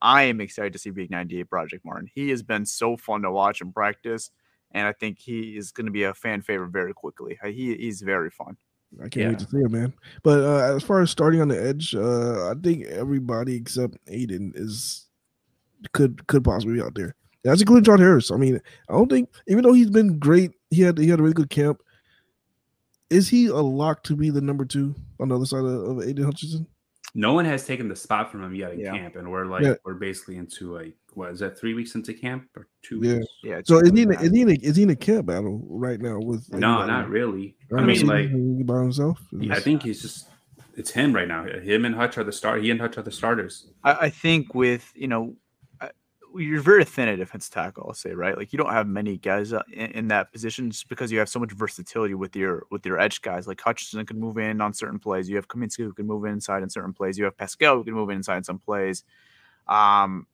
I 0.00 0.22
am 0.22 0.40
excited 0.40 0.72
to 0.72 0.78
see 0.78 0.88
Big 0.90 1.10
98 1.10 1.50
Brodric 1.50 1.84
Martin. 1.84 2.08
He 2.14 2.30
has 2.30 2.42
been 2.42 2.64
so 2.64 2.96
fun 2.96 3.20
to 3.22 3.30
watch 3.30 3.60
and 3.60 3.74
practice, 3.74 4.30
and 4.70 4.86
I 4.86 4.92
think 4.92 5.18
he 5.18 5.58
is 5.58 5.72
going 5.72 5.84
to 5.84 5.92
be 5.92 6.04
a 6.04 6.14
fan 6.14 6.40
favorite 6.40 6.70
very 6.70 6.94
quickly. 6.94 7.38
Uh, 7.44 7.48
He 7.48 7.76
he's 7.76 8.00
very 8.00 8.30
fun. 8.30 8.56
I 8.98 9.10
can't 9.10 9.16
Yeah. 9.16 9.28
wait 9.28 9.38
to 9.40 9.46
see 9.50 9.58
him, 9.58 9.72
man. 9.72 9.92
But 10.22 10.40
uh, 10.40 10.74
as 10.76 10.82
far 10.82 11.02
as 11.02 11.10
starting 11.10 11.42
on 11.42 11.48
the 11.48 11.62
edge, 11.62 11.94
uh, 11.94 12.48
I 12.50 12.54
think 12.54 12.86
everybody 12.86 13.56
except 13.56 13.98
Aidan 14.06 14.52
is 14.56 15.09
could 15.92 16.26
could 16.26 16.44
possibly 16.44 16.74
be 16.74 16.82
out 16.82 16.94
there. 16.94 17.14
That's 17.44 17.60
including 17.62 17.84
John 17.84 17.98
Harris. 17.98 18.30
I 18.30 18.36
mean, 18.36 18.60
I 18.88 18.92
don't 18.92 19.10
think 19.10 19.30
even 19.48 19.64
though 19.64 19.72
he's 19.72 19.90
been 19.90 20.18
great, 20.18 20.52
he 20.70 20.82
had 20.82 20.98
he 20.98 21.08
had 21.08 21.20
a 21.20 21.22
really 21.22 21.34
good 21.34 21.50
camp. 21.50 21.80
Is 23.08 23.28
he 23.28 23.46
a 23.46 23.54
lock 23.56 24.04
to 24.04 24.14
be 24.16 24.30
the 24.30 24.40
number 24.40 24.64
two 24.64 24.94
on 25.18 25.28
the 25.28 25.36
other 25.36 25.46
side 25.46 25.64
of, 25.64 25.98
of 25.98 26.02
Aidan 26.02 26.24
Hutchinson? 26.24 26.66
No 27.12 27.32
one 27.32 27.44
has 27.44 27.66
taken 27.66 27.88
the 27.88 27.96
spot 27.96 28.30
from 28.30 28.44
him 28.44 28.54
yet 28.54 28.72
in 28.74 28.80
Yeah. 28.80 28.92
camp, 28.92 29.16
and 29.16 29.28
we're 29.30 29.46
like 29.46 29.64
Yeah. 29.64 29.74
we're 29.84 29.94
basically 29.94 30.36
into 30.36 30.72
like 30.72 30.94
what 31.14 31.32
is 31.32 31.40
that 31.40 31.58
three 31.58 31.74
weeks 31.74 31.96
into 31.96 32.14
camp 32.14 32.46
or 32.56 32.68
two 32.82 33.00
Yeah. 33.02 33.14
weeks? 33.14 33.26
Yeah. 33.42 33.60
So 33.64 33.78
is 33.80 33.90
he 33.90 34.02
in 34.02 34.12
a, 34.12 34.14
bad. 34.14 34.24
is 34.26 34.30
he 34.32 34.42
in 34.42 34.48
a, 34.50 34.52
is 34.52 34.76
he 34.76 34.82
in 34.84 34.90
a 34.90 34.96
camp 34.96 35.26
battle 35.26 35.66
right 35.68 36.00
now 36.00 36.20
with? 36.20 36.48
No, 36.52 36.68
anybody? 36.82 36.92
not 36.92 37.08
really. 37.10 37.56
I 37.72 37.74
Right, 37.74 37.86
mean, 37.86 37.96
so 37.96 38.06
like 38.06 38.28
he 38.30 38.62
by 38.62 38.80
himself. 38.82 39.20
I 39.50 39.58
think 39.58 39.82
he's 39.82 40.02
just 40.02 40.28
it's 40.76 40.90
him 40.92 41.12
right 41.12 41.26
now. 41.26 41.44
Him 41.44 41.84
and 41.84 41.94
Hutch 41.96 42.16
are 42.16 42.22
the 42.24 42.32
start. 42.32 42.62
He 42.62 42.70
and 42.70 42.80
Hutch 42.80 42.96
are 42.96 43.02
the 43.02 43.10
starters. 43.10 43.66
I, 43.82 43.92
I 44.06 44.10
think 44.10 44.54
with 44.54 44.92
you 44.94 45.08
know, 45.08 45.34
you're 46.36 46.60
very 46.60 46.84
thin 46.84 47.08
at 47.08 47.16
defense 47.16 47.48
tackle. 47.48 47.86
I'll 47.88 47.94
say 47.94 48.12
right. 48.12 48.36
Like 48.36 48.52
you 48.52 48.58
don't 48.58 48.72
have 48.72 48.86
many 48.86 49.16
guys 49.16 49.52
uh, 49.52 49.62
in, 49.72 49.90
in 49.92 50.08
that 50.08 50.32
position 50.32 50.70
just 50.70 50.88
because 50.88 51.10
you 51.10 51.18
have 51.18 51.28
so 51.28 51.38
much 51.38 51.52
versatility 51.52 52.14
with 52.14 52.36
your 52.36 52.66
with 52.70 52.84
your 52.86 53.00
edge 53.00 53.22
guys. 53.22 53.46
Like 53.46 53.60
Hutchinson 53.60 54.04
can 54.06 54.18
move 54.18 54.38
in 54.38 54.60
on 54.60 54.72
certain 54.72 54.98
plays. 54.98 55.28
You 55.28 55.36
have 55.36 55.48
Cominsky 55.48 55.78
who 55.78 55.92
can 55.92 56.06
move 56.06 56.24
inside 56.24 56.62
in 56.62 56.70
certain 56.70 56.92
plays. 56.92 57.18
You 57.18 57.24
have 57.24 57.36
Paschal 57.36 57.76
who 57.76 57.84
can 57.84 57.94
move 57.94 58.10
inside 58.10 58.38
in 58.38 58.44
some 58.44 58.58
plays. 58.58 59.04
Um, 59.66 60.26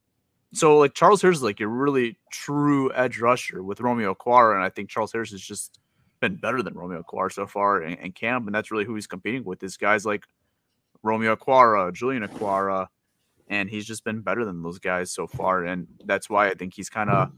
so 0.53 0.79
like 0.79 0.95
Charles 0.95 1.23
Harris 1.23 1.39
is 1.39 1.45
like 1.45 1.61
your 1.61 1.69
really 1.69 2.19
true 2.31 2.93
edge 2.95 3.19
rusher 3.21 3.63
with 3.63 3.81
Romeo 3.81 4.15
Okwara, 4.15 4.55
and 4.55 4.65
I 4.65 4.71
think 4.71 4.89
Charles 4.89 5.13
Harris 5.13 5.31
has 5.33 5.41
just 5.41 5.79
been 6.21 6.37
better 6.37 6.63
than 6.63 6.75
Romeo 6.75 7.03
Okwara 7.03 7.33
so 7.33 7.47
far 7.47 7.83
in, 7.83 7.95
in 7.99 8.13
camp, 8.13 8.47
and 8.47 8.55
that's 8.55 8.71
really 8.71 8.85
who 8.85 8.95
he's 8.95 9.07
competing 9.07 9.45
with. 9.45 9.63
Is 9.63 9.77
guys 9.77 10.07
like 10.07 10.25
Romeo 11.03 11.37
Okwara, 11.37 11.93
Julian 11.93 12.27
Okwara, 12.27 12.87
and 13.49 13.69
he's 13.71 13.87
just 13.87 14.05
been 14.05 14.21
better 14.21 14.45
than 14.45 14.63
those 14.63 14.79
guys 14.79 15.13
so 15.13 15.27
far. 15.27 15.65
And 15.65 15.87
that's 16.05 16.29
why 16.31 16.49
I 16.49 16.55
think 16.55 16.75
he's 16.75 16.89
kind 16.91 17.11
of 17.11 17.31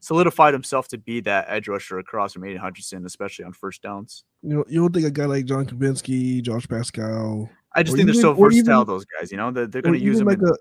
solidified 0.00 0.52
himself 0.54 0.88
to 0.88 0.98
be 0.98 1.20
that 1.20 1.46
edge 1.48 1.68
rusher 1.68 1.98
across 1.98 2.32
from 2.34 2.44
Aidan 2.44 2.60
Hutchinson, 2.60 3.04
especially 3.06 3.44
on 3.44 3.52
first 3.52 3.82
downs. 3.82 4.24
you 4.42 4.50
know 4.54 4.64
you 4.68 4.80
don't 4.80 4.92
think 4.94 5.06
a 5.06 5.10
guy 5.10 5.24
like 5.24 5.46
John 5.46 5.66
Cominsky, 5.66 6.42
Josh 6.42 6.66
Paschal, 6.68 7.48
I 7.74 7.82
just 7.82 7.96
think 7.96 8.06
they're 8.06 8.14
so 8.20 8.32
versatile, 8.34 8.82
even- 8.82 8.86
those 8.86 9.04
guys. 9.04 9.30
You 9.30 9.38
know, 9.38 9.50
they're, 9.50 9.66
they're 9.66 9.82
going 9.82 9.98
to 9.98 10.04
use 10.04 10.18
them 10.18 10.28
like 10.28 10.38
in- 10.38 10.48
a 10.48 10.52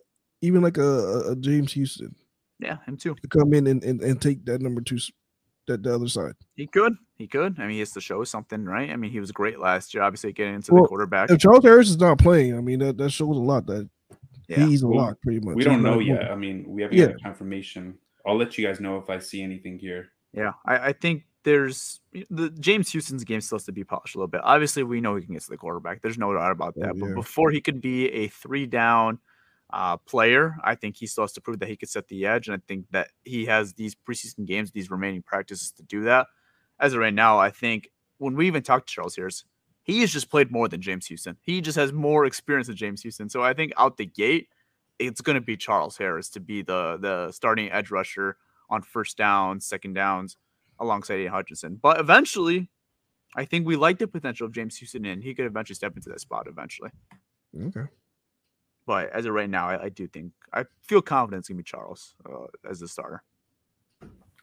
even 0.41 0.61
like 0.61 0.77
a, 0.77 0.83
a- 0.83 1.31
a 1.31 1.35
James 1.35 1.71
Houston 1.73 2.13
yeah, 2.59 2.77
him 2.85 2.97
too. 2.97 3.15
to 3.15 3.27
come 3.27 3.53
in 3.53 3.67
and, 3.67 3.83
and, 3.83 4.01
and 4.01 4.21
take 4.21 4.45
that 4.45 4.61
number 4.61 4.81
two, 4.81 4.97
that 5.67 5.83
the 5.83 5.93
other 5.93 6.07
side. 6.07 6.33
He 6.55 6.67
could. 6.67 6.95
He 7.17 7.27
could. 7.27 7.55
I 7.59 7.61
mean, 7.63 7.71
he 7.71 7.79
has 7.79 7.91
to 7.91 8.01
show 8.01 8.23
something, 8.23 8.65
right? 8.65 8.89
I 8.89 8.95
mean, 8.95 9.11
he 9.11 9.19
was 9.19 9.31
great 9.31 9.59
last 9.59 9.93
year, 9.93 10.03
obviously 10.03 10.33
getting 10.33 10.55
into 10.55 10.73
Well, 10.73 10.83
the 10.83 10.87
quarterback. 10.89 11.29
If 11.31 11.39
Charles 11.39 11.63
Harris 11.63 11.89
is 11.89 11.97
not 11.97 12.17
playing, 12.17 12.57
I 12.57 12.61
mean 12.61 12.79
that, 12.79 12.97
that 12.97 13.09
shows 13.11 13.37
a 13.37 13.39
lot 13.39 13.65
that 13.67 13.89
Yeah. 14.47 14.65
he's 14.67 14.83
a 14.83 14.87
Well, 14.87 14.97
lock 15.05 15.21
pretty 15.21 15.39
much. 15.39 15.55
We 15.55 15.63
don't 15.63 15.81
know 15.83 15.99
yet. 15.99 16.13
movie. 16.19 16.25
I 16.31 16.35
mean, 16.35 16.65
we 16.67 16.81
haven't 16.81 16.97
Yeah. 16.97 17.07
got 17.07 17.21
confirmation. 17.23 17.97
I'll 18.25 18.37
let 18.37 18.57
you 18.57 18.65
guys 18.65 18.79
know 18.79 18.97
if 18.97 19.09
I 19.09 19.19
see 19.19 19.41
anything 19.41 19.77
here. 19.79 20.09
Yeah, 20.33 20.53
I, 20.65 20.89
I 20.89 20.93
think 20.93 21.23
there's 21.43 22.01
the 22.29 22.49
James 22.59 22.91
Houston's 22.91 23.23
game 23.23 23.39
still 23.41 23.57
has 23.57 23.65
to 23.65 23.71
be 23.71 23.83
polished 23.83 24.15
a 24.15 24.17
little 24.17 24.27
bit. 24.27 24.41
Obviously, 24.43 24.83
we 24.83 24.99
know 24.99 25.15
he 25.15 25.23
can 25.23 25.33
get 25.33 25.43
to 25.43 25.49
the 25.49 25.57
quarterback. 25.57 26.01
There's 26.01 26.17
no 26.17 26.33
doubt 26.33 26.51
about 26.51 26.73
Oh, 26.77 26.81
that. 26.81 26.99
But 26.99 27.13
before 27.13 27.51
he 27.51 27.61
could 27.61 27.79
be 27.81 28.09
a 28.11 28.27
three 28.29 28.65
down 28.65 29.19
uh, 29.71 29.97
player, 29.97 30.55
I 30.63 30.75
think 30.75 30.95
he 30.97 31.05
still 31.07 31.23
has 31.23 31.33
to 31.33 31.41
prove 31.41 31.59
that 31.59 31.69
he 31.69 31.75
could 31.77 31.89
set 31.89 32.07
the 32.07 32.25
edge. 32.25 32.47
And 32.47 32.55
I 32.57 32.61
think 32.67 32.85
that 32.91 33.09
he 33.23 33.45
has 33.45 33.73
these 33.73 33.95
preseason 33.95 34.45
games, 34.45 34.71
these 34.71 34.89
remaining 34.91 35.21
practices 35.21 35.71
to 35.73 35.83
do 35.83 36.03
that. 36.03 36.27
As 36.79 36.93
of 36.93 36.99
right 36.99 37.13
now, 37.13 37.37
I 37.37 37.51
think 37.51 37.89
when 38.17 38.35
we 38.35 38.47
even 38.47 38.63
talked 38.63 38.87
to 38.89 38.93
Charles 38.93 39.15
Harris, 39.15 39.43
he 39.85 40.01
has 40.01 40.11
just 40.11 40.31
played 40.31 40.51
more 40.51 40.67
than 40.67 40.81
James 40.81 41.05
Houston. 41.05 41.37
He 41.41 41.61
just 41.61 41.77
has 41.77 41.93
more 41.93 42.25
experience 42.25 42.67
than 42.67 42.75
James 42.75 43.03
Houston. 43.03 43.29
So 43.29 43.43
I 43.43 43.53
think 43.53 43.71
out 43.77 43.97
the 43.97 44.07
gate, 44.07 44.49
it's 44.97 45.21
going 45.21 45.35
to 45.35 45.41
be 45.41 45.55
Charles 45.55 45.95
Harris 45.95 46.27
to 46.29 46.39
be 46.39 46.63
the 46.63 46.97
the 46.99 47.31
starting 47.31 47.71
edge 47.71 47.91
rusher 47.91 48.37
on 48.69 48.81
first 48.81 49.15
downs, 49.15 49.65
second 49.65 49.93
downs, 49.93 50.37
alongside 50.79 51.19
Ian 51.19 51.31
Hutchinson. 51.31 51.79
But 51.79 51.99
eventually, 51.99 52.67
I 53.35 53.45
think 53.45 53.67
we 53.67 53.75
like 53.75 53.99
the 53.99 54.07
potential 54.07 54.47
of 54.47 54.53
James 54.53 54.75
Houston, 54.77 55.05
and 55.05 55.21
he 55.21 55.35
could 55.35 55.45
eventually 55.45 55.75
step 55.75 55.95
into 55.95 56.09
that 56.09 56.19
spot 56.19 56.47
eventually. 56.47 56.89
Okay. 57.55 57.85
But 58.87 59.11
as 59.11 59.27
of 59.27 59.33
right 59.33 59.49
now, 59.49 59.69
I, 59.69 59.83
I 59.83 59.89
do 59.89 60.07
think 60.07 60.31
I 60.51 60.65
feel 60.81 61.03
confident 61.03 61.41
it's 61.41 61.49
gonna 61.49 61.57
be 61.57 61.63
Charles 61.63 62.15
uh, 62.27 62.47
as 62.67 62.79
the 62.79 62.87
starter. 62.87 63.21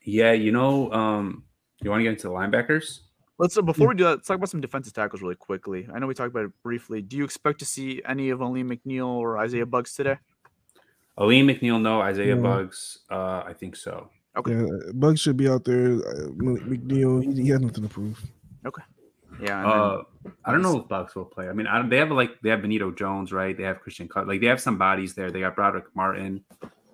Yeah, 0.04 0.32
you 0.32 0.52
know, 0.52 0.92
um, 0.92 1.44
you 1.80 1.90
want 1.90 2.00
to 2.00 2.04
get 2.04 2.12
into 2.12 2.28
the 2.28 2.34
linebackers? 2.34 3.00
Let's 3.38 3.56
uh, 3.56 3.62
before 3.62 3.88
we 3.88 3.94
do 3.94 4.04
that, 4.04 4.10
let's 4.16 4.28
talk 4.28 4.36
about 4.36 4.50
some 4.50 4.60
defensive 4.60 4.92
tackles 4.92 5.22
really 5.22 5.34
quickly. 5.34 5.88
I 5.92 5.98
know 5.98 6.06
we 6.06 6.14
talked 6.14 6.30
about 6.30 6.44
it 6.44 6.52
briefly. 6.62 7.02
Do 7.02 7.16
you 7.16 7.24
expect 7.24 7.58
to 7.60 7.64
see 7.64 8.00
any 8.06 8.30
of 8.30 8.40
Alim 8.42 8.70
McNeill 8.70 9.08
or 9.08 9.38
Isaiah 9.38 9.66
Buggs 9.66 9.94
today? 9.94 10.18
Alim 11.18 11.48
McNeill, 11.48 11.80
no. 11.80 12.00
Isaiah 12.00 12.36
Yeah. 12.36 12.40
Buggs, 12.42 12.98
uh, 13.10 13.42
I 13.44 13.52
think 13.52 13.76
so. 13.76 14.10
Okay. 14.36 14.52
Yeah, 14.54 14.66
Buggs 14.94 15.20
should 15.20 15.36
be 15.36 15.48
out 15.48 15.64
there. 15.64 15.94
Uh, 15.96 16.28
McNeill, 16.36 17.22
he, 17.22 17.42
he 17.42 17.48
had 17.48 17.60
nothing 17.62 17.82
to 17.82 17.88
prove. 17.88 18.22
Okay. 18.66 18.82
Yeah. 19.42 19.62
and 19.62 19.70
then- 19.70 19.78
Uh, 19.78 20.02
I 20.44 20.52
don't 20.52 20.62
know 20.62 20.78
if 20.80 20.88
Bucks 20.88 21.14
will 21.16 21.24
play. 21.24 21.48
I 21.48 21.52
mean, 21.52 21.66
I 21.66 21.78
don't, 21.78 21.88
they 21.88 21.96
have 21.96 22.10
like 22.12 22.40
they 22.42 22.50
have 22.50 22.62
Benito 22.62 22.92
Jones, 22.92 23.32
right? 23.32 23.56
They 23.56 23.64
have 23.64 23.80
Christian 23.80 24.08
Cut, 24.08 24.28
like 24.28 24.40
they 24.40 24.46
have 24.46 24.60
some 24.60 24.78
bodies 24.78 25.14
there. 25.14 25.30
They 25.32 25.40
got 25.40 25.56
Brodric 25.56 25.84
Martin. 25.94 26.44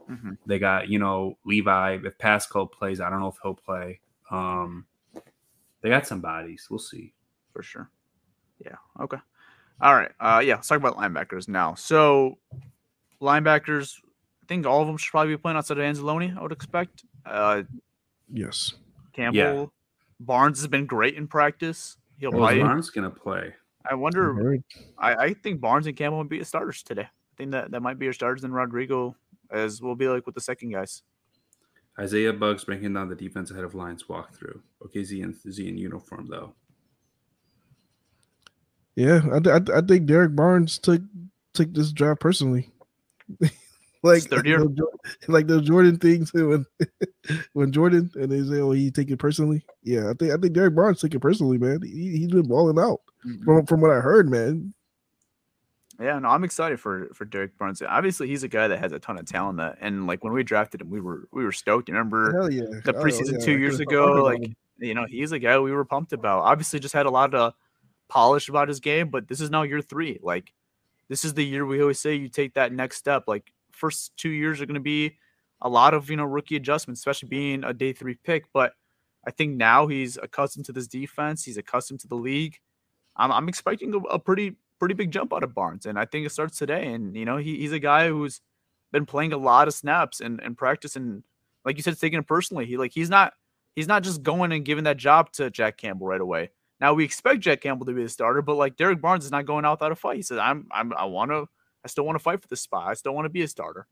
mhm. 0.08 0.38
They 0.46 0.58
got 0.58 0.88
you 0.88 0.98
know 0.98 1.36
Levi. 1.44 1.98
If 2.04 2.16
Paschal 2.18 2.66
plays, 2.66 3.00
I 3.00 3.10
don't 3.10 3.20
know 3.20 3.28
if 3.28 3.36
he'll 3.42 3.54
play. 3.54 4.00
Um, 4.30 4.86
they 5.80 5.88
got 5.90 6.06
some 6.06 6.20
bodies. 6.20 6.66
We'll 6.70 6.78
see. 6.78 7.12
for 7.52 7.62
sure. 7.62 7.90
Yeah. 8.64 8.76
Okay. 9.00 9.18
All 9.80 9.94
right. 9.94 10.10
Uh, 10.20 10.40
yeah. 10.44 10.56
Let's 10.56 10.68
talk 10.68 10.78
about 10.78 10.96
linebackers 10.96 11.48
now. 11.48 11.74
So, 11.74 12.38
linebackers, 13.20 13.94
I 14.42 14.46
think 14.48 14.66
all 14.66 14.80
of 14.80 14.86
them 14.86 14.96
should 14.96 15.10
probably 15.10 15.34
be 15.34 15.38
playing 15.38 15.56
outside 15.56 15.78
of 15.78 15.84
Anzalone. 15.84 16.36
I 16.36 16.42
would 16.42 16.52
expect. 16.52 17.04
Uh, 17.26 17.62
Yes. 18.30 18.74
Campbell, 19.14 19.72
Barnes 20.20 20.58
has 20.58 20.66
been 20.68 20.84
great 20.84 21.14
in 21.14 21.26
practice. 21.26 21.96
He'll 22.18 22.30
Well, 22.30 22.40
play. 22.46 22.60
Barnes 22.60 22.90
gonna 22.90 23.08
play. 23.10 23.54
I 23.90 23.94
wonder. 23.94 24.58
I, 24.98 25.14
I 25.14 25.34
think 25.34 25.60
Barnes 25.62 25.86
and 25.86 25.96
Campbell 25.96 26.18
would 26.18 26.28
be 26.28 26.44
starters 26.44 26.82
today. 26.82 27.02
I 27.04 27.34
think 27.38 27.52
that 27.52 27.70
that 27.70 27.80
might 27.80 27.98
be 27.98 28.04
your 28.04 28.12
starters, 28.12 28.44
and 28.44 28.52
Rodrigo 28.54 29.16
as 29.50 29.80
will 29.80 29.96
be 29.96 30.08
like 30.08 30.26
with 30.26 30.34
the 30.34 30.40
second 30.42 30.72
guys. 30.72 31.02
Isaiah 31.98 32.32
Buggs 32.32 32.64
breaking 32.64 32.94
down 32.94 33.08
the 33.08 33.16
defense 33.16 33.50
ahead 33.50 33.64
of 33.64 33.74
Lions 33.74 34.04
walkthrough. 34.08 34.60
Okay, 34.84 35.02
Z 35.02 35.20
in 35.20 35.34
Z 35.50 35.68
in 35.68 35.76
uniform 35.76 36.28
though. 36.30 36.54
Yeah, 38.94 39.20
I, 39.32 39.48
I, 39.48 39.78
I 39.78 39.80
think 39.80 40.06
Derrick 40.06 40.34
Barnes 40.34 40.78
took 40.78 41.02
took 41.54 41.72
this 41.72 41.92
draft 41.92 42.20
personally. 42.20 42.70
like 44.02 44.22
third 44.22 44.46
year. 44.46 44.58
the 44.58 44.86
like 45.28 45.46
the 45.46 45.60
Jordan 45.60 45.98
thing 45.98 46.24
too. 46.24 46.48
When 46.48 47.40
when 47.52 47.72
Jordan 47.72 48.10
and 48.14 48.30
they 48.30 48.42
say, 48.42 48.60
"Oh, 48.60 48.72
he 48.72 48.90
take 48.90 49.10
it 49.10 49.18
personally." 49.18 49.64
Yeah, 49.82 50.10
I 50.10 50.14
think 50.14 50.32
I 50.32 50.36
think 50.36 50.52
Derrick 50.52 50.74
Barnes 50.74 51.00
took 51.00 51.14
it 51.14 51.20
personally, 51.20 51.58
man. 51.58 51.82
He 51.82 52.18
he's 52.18 52.28
been 52.28 52.48
balling 52.48 52.78
out 52.78 53.00
mm-hmm. 53.26 53.44
from 53.44 53.66
from 53.66 53.80
what 53.80 53.90
I 53.90 54.00
heard, 54.00 54.30
man. 54.30 54.72
Yeah, 56.00 56.18
no, 56.20 56.28
I'm 56.28 56.44
excited 56.44 56.78
for 56.78 57.08
for 57.12 57.24
Derrick 57.24 57.58
Barnes. 57.58 57.82
Obviously, 57.82 58.28
he's 58.28 58.44
a 58.44 58.48
guy 58.48 58.68
that 58.68 58.78
has 58.78 58.92
a 58.92 59.00
ton 59.00 59.18
of 59.18 59.26
talent. 59.26 59.58
That 59.58 59.78
and 59.80 60.06
like 60.06 60.22
when 60.22 60.32
we 60.32 60.44
drafted 60.44 60.80
him, 60.80 60.90
we 60.90 61.00
were 61.00 61.28
we 61.32 61.44
were 61.44 61.52
stoked. 61.52 61.88
You 61.88 61.94
remember 61.94 62.48
yeah, 62.50 62.80
the 62.84 62.96
Oh, 62.96 63.02
preseason 63.02 63.40
yeah, 63.40 63.44
two 63.44 63.58
years 63.58 63.80
ago? 63.80 64.22
Like 64.22 64.48
you 64.78 64.94
know, 64.94 65.06
he's 65.08 65.32
a 65.32 65.40
guy 65.40 65.58
we 65.58 65.72
were 65.72 65.84
pumped 65.84 66.12
about. 66.12 66.42
Obviously, 66.42 66.78
just 66.78 66.94
had 66.94 67.06
a 67.06 67.10
lot 67.10 67.34
of 67.34 67.54
polish 68.08 68.48
about 68.48 68.68
his 68.68 68.78
game, 68.78 69.08
but 69.08 69.26
this 69.26 69.40
is 69.40 69.50
now 69.50 69.62
year 69.62 69.82
three. 69.82 70.20
Like 70.22 70.52
this 71.08 71.24
is 71.24 71.34
the 71.34 71.44
year 71.44 71.66
we 71.66 71.80
always 71.80 71.98
say 71.98 72.14
you 72.14 72.28
take 72.28 72.54
that 72.54 72.72
next 72.72 72.98
step. 72.98 73.24
Like 73.26 73.52
first 73.72 74.16
two 74.16 74.30
years 74.30 74.60
are 74.60 74.66
going 74.66 74.74
to 74.74 74.80
be 74.80 75.16
a 75.60 75.68
lot 75.68 75.94
of 75.94 76.10
you 76.10 76.16
know 76.16 76.24
rookie 76.24 76.56
adjustments, 76.56 77.00
especially 77.00 77.28
being 77.28 77.64
a 77.64 77.74
day 77.74 77.92
three 77.92 78.14
pick. 78.14 78.44
But 78.52 78.74
I 79.26 79.32
think 79.32 79.56
now 79.56 79.88
he's 79.88 80.16
accustomed 80.16 80.66
to 80.66 80.72
this 80.72 80.86
defense. 80.86 81.44
He's 81.44 81.56
accustomed 81.56 82.00
to 82.00 82.08
the 82.08 82.14
league. 82.14 82.58
I'm, 83.16 83.32
I'm 83.32 83.48
expecting 83.48 83.92
a, 83.92 83.98
a 83.98 84.18
pretty 84.20 84.56
pretty 84.78 84.94
big 84.94 85.10
jump 85.10 85.32
out 85.32 85.42
of 85.42 85.54
Barnes, 85.54 85.86
and 85.86 85.98
I 85.98 86.04
think 86.04 86.26
it 86.26 86.30
starts 86.30 86.58
today. 86.58 86.92
And 86.92 87.16
you 87.16 87.24
know, 87.24 87.36
he, 87.36 87.58
he's 87.58 87.72
a 87.72 87.78
guy 87.78 88.08
who's 88.08 88.40
been 88.92 89.06
playing 89.06 89.32
a 89.32 89.38
lot 89.38 89.68
of 89.68 89.74
snaps 89.74 90.20
and, 90.20 90.40
and 90.40 90.56
practice, 90.56 90.96
and 90.96 91.22
like 91.64 91.76
you 91.76 91.82
said, 91.82 91.98
taking 91.98 92.18
it 92.18 92.26
personally. 92.26 92.66
He 92.66 92.76
like 92.76 92.92
he's 92.92 93.10
not 93.10 93.32
he's 93.76 93.88
not 93.88 94.02
just 94.02 94.22
going 94.22 94.52
and 94.52 94.64
giving 94.64 94.84
that 94.84 94.96
job 94.96 95.32
to 95.32 95.50
Jack 95.50 95.76
Campbell 95.76 96.06
right 96.06 96.20
away. 96.20 96.50
Now 96.80 96.94
we 96.94 97.04
expect 97.04 97.40
Jack 97.40 97.60
Campbell 97.60 97.86
to 97.86 97.92
be 97.92 98.02
the 98.02 98.08
starter, 98.08 98.42
but 98.42 98.54
like 98.54 98.76
Derrick 98.76 99.00
Barnes 99.00 99.24
is 99.24 99.30
not 99.30 99.46
going 99.46 99.64
out 99.64 99.78
without 99.78 99.92
a 99.92 99.96
fight. 99.96 100.16
He 100.16 100.22
says, 100.22 100.38
"I'm 100.38 100.68
I'm 100.70 100.92
I 100.94 101.04
want 101.04 101.30
to 101.30 101.46
I 101.84 101.88
still 101.88 102.04
want 102.04 102.16
to 102.16 102.22
fight 102.22 102.40
for 102.40 102.48
this 102.48 102.60
spot. 102.60 102.88
I 102.88 102.94
still 102.94 103.14
want 103.14 103.26
to 103.26 103.30
be 103.30 103.42
a 103.42 103.48
starter." 103.48 103.86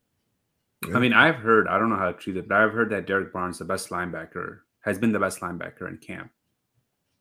I 0.95 0.99
mean, 0.99 1.13
I've 1.13 1.37
heard, 1.37 1.69
I 1.69 1.79
don't 1.79 1.89
know 1.89 1.97
how 1.97 2.13
to 2.13 2.19
treat 2.19 2.37
it, 2.37 2.49
but 2.49 2.59
I've 2.59 2.73
heard 2.73 2.91
that 2.91 3.07
Derrick 3.07 3.33
Barnes, 3.33 3.59
the 3.59 3.65
best 3.65 3.89
linebacker, 3.89 4.59
has 4.81 4.99
been 4.99 5.11
the 5.11 5.19
best 5.19 5.41
linebacker 5.41 5.89
in 5.89 5.97
camp. 5.97 6.31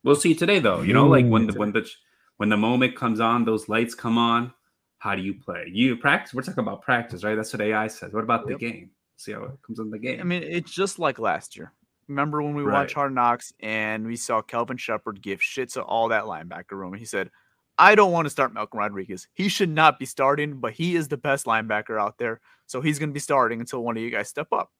We'll 0.04 0.14
see 0.14 0.34
today, 0.34 0.58
though. 0.60 0.82
You 0.82 0.92
know, 0.92 1.06
like 1.06 1.26
when 1.26 1.46
the 1.46 1.54
when 1.54 1.72
the 1.72 1.88
when 2.36 2.48
the 2.48 2.56
moment 2.56 2.96
comes 2.96 3.20
on, 3.20 3.44
those 3.44 3.68
lights 3.68 3.94
come 3.94 4.18
on. 4.18 4.52
How 4.98 5.14
do 5.14 5.22
you 5.22 5.34
play? 5.34 5.70
You 5.72 5.96
practice. 5.96 6.34
We're 6.34 6.42
talking 6.42 6.60
about 6.60 6.82
practice, 6.82 7.22
right? 7.22 7.34
That's 7.34 7.52
what 7.52 7.62
AI 7.62 7.86
says. 7.86 8.12
What 8.12 8.24
about 8.24 8.48
Yep. 8.48 8.58
the 8.58 8.70
game? 8.70 8.90
See 9.16 9.32
how 9.32 9.44
it 9.44 9.62
comes 9.66 9.78
in 9.78 9.90
the 9.90 9.98
game. 9.98 10.20
I 10.20 10.24
mean, 10.24 10.42
it's 10.42 10.72
just 10.72 10.98
like 10.98 11.18
last 11.18 11.56
year. 11.56 11.72
Remember 12.08 12.42
when 12.42 12.54
we 12.54 12.62
Right. 12.62 12.80
watched 12.82 12.94
Hard 12.94 13.14
Knocks 13.14 13.52
and 13.60 14.06
we 14.06 14.16
saw 14.16 14.40
Kelvin 14.42 14.76
Sheppard 14.76 15.20
give 15.22 15.42
shit 15.42 15.70
to 15.70 15.82
all 15.82 16.08
that 16.08 16.24
linebacker 16.24 16.72
room? 16.72 16.94
He 16.94 17.04
said, 17.04 17.30
I 17.78 17.94
don't 17.94 18.12
want 18.12 18.26
to 18.26 18.30
start 18.30 18.54
Malcolm 18.54 18.78
Rodriguez. 18.78 19.28
He 19.34 19.48
should 19.48 19.68
not 19.68 19.98
be 19.98 20.06
starting, 20.06 20.60
but 20.60 20.72
he 20.72 20.96
is 20.96 21.08
the 21.08 21.16
best 21.16 21.46
linebacker 21.46 22.00
out 22.00 22.16
there. 22.18 22.40
So 22.66 22.80
he's 22.80 22.98
going 22.98 23.10
to 23.10 23.14
be 23.14 23.20
starting 23.20 23.60
until 23.60 23.82
one 23.82 23.96
of 23.96 24.02
you 24.02 24.10
guys 24.10 24.28
step 24.28 24.48
up. 24.52 24.72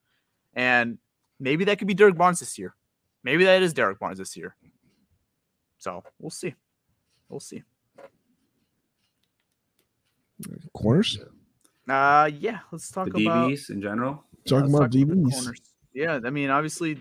And 0.54 0.98
maybe 1.38 1.64
that 1.64 1.78
could 1.78 1.88
be 1.88 1.94
Derrick 1.94 2.16
Barnes 2.16 2.40
this 2.40 2.58
year. 2.58 2.74
Maybe 3.22 3.44
that 3.44 3.62
is 3.62 3.74
Derrick 3.74 3.98
Barnes 3.98 4.18
this 4.18 4.36
year. 4.36 4.56
So 5.78 6.04
we'll 6.18 6.30
see. 6.30 6.54
We'll 7.28 7.40
see. 7.40 7.62
corners. 10.72 11.18
Uh, 11.88 12.30
yeah, 12.38 12.58
let's 12.72 12.88
the 12.90 12.94
talk 12.94 13.08
about 13.08 13.16
DBs 13.50 13.70
in 13.70 13.80
general. 13.80 14.24
Talking 14.46 14.64
Let's 14.72 14.74
about 14.74 14.82
talk 14.84 14.90
the 14.92 15.04
DBs. 15.04 15.32
corners. 15.32 15.60
Yeah, 15.94 16.20
I 16.24 16.30
mean, 16.30 16.50
obviously, 16.50 16.98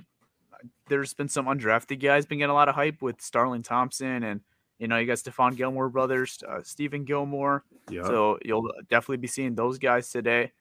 there's 0.88 1.14
been 1.14 1.28
some 1.28 1.46
undrafted 1.48 2.00
guys 2.02 2.26
been 2.26 2.38
getting 2.38 2.52
a 2.52 2.54
lot 2.56 2.70
of 2.70 2.76
hype 2.76 3.02
with 3.02 3.20
Starling 3.22 3.62
Thompson, 3.64 4.24
and 4.24 4.42
you 4.80 4.88
know, 4.88 4.98
you 4.98 5.06
got 5.08 5.18
Stephon 5.18 5.56
Gilmore 5.56 5.90
brothers, 5.90 6.40
uh, 6.48 6.62
Stephen 6.64 7.04
Gilmore. 7.04 7.64
Yeah. 7.90 8.04
So 8.04 8.38
you'll 8.44 8.72
definitely 8.90 9.18
be 9.18 9.28
seeing 9.28 9.56
those 9.56 9.78
guys 9.80 10.10
today. 10.10 10.52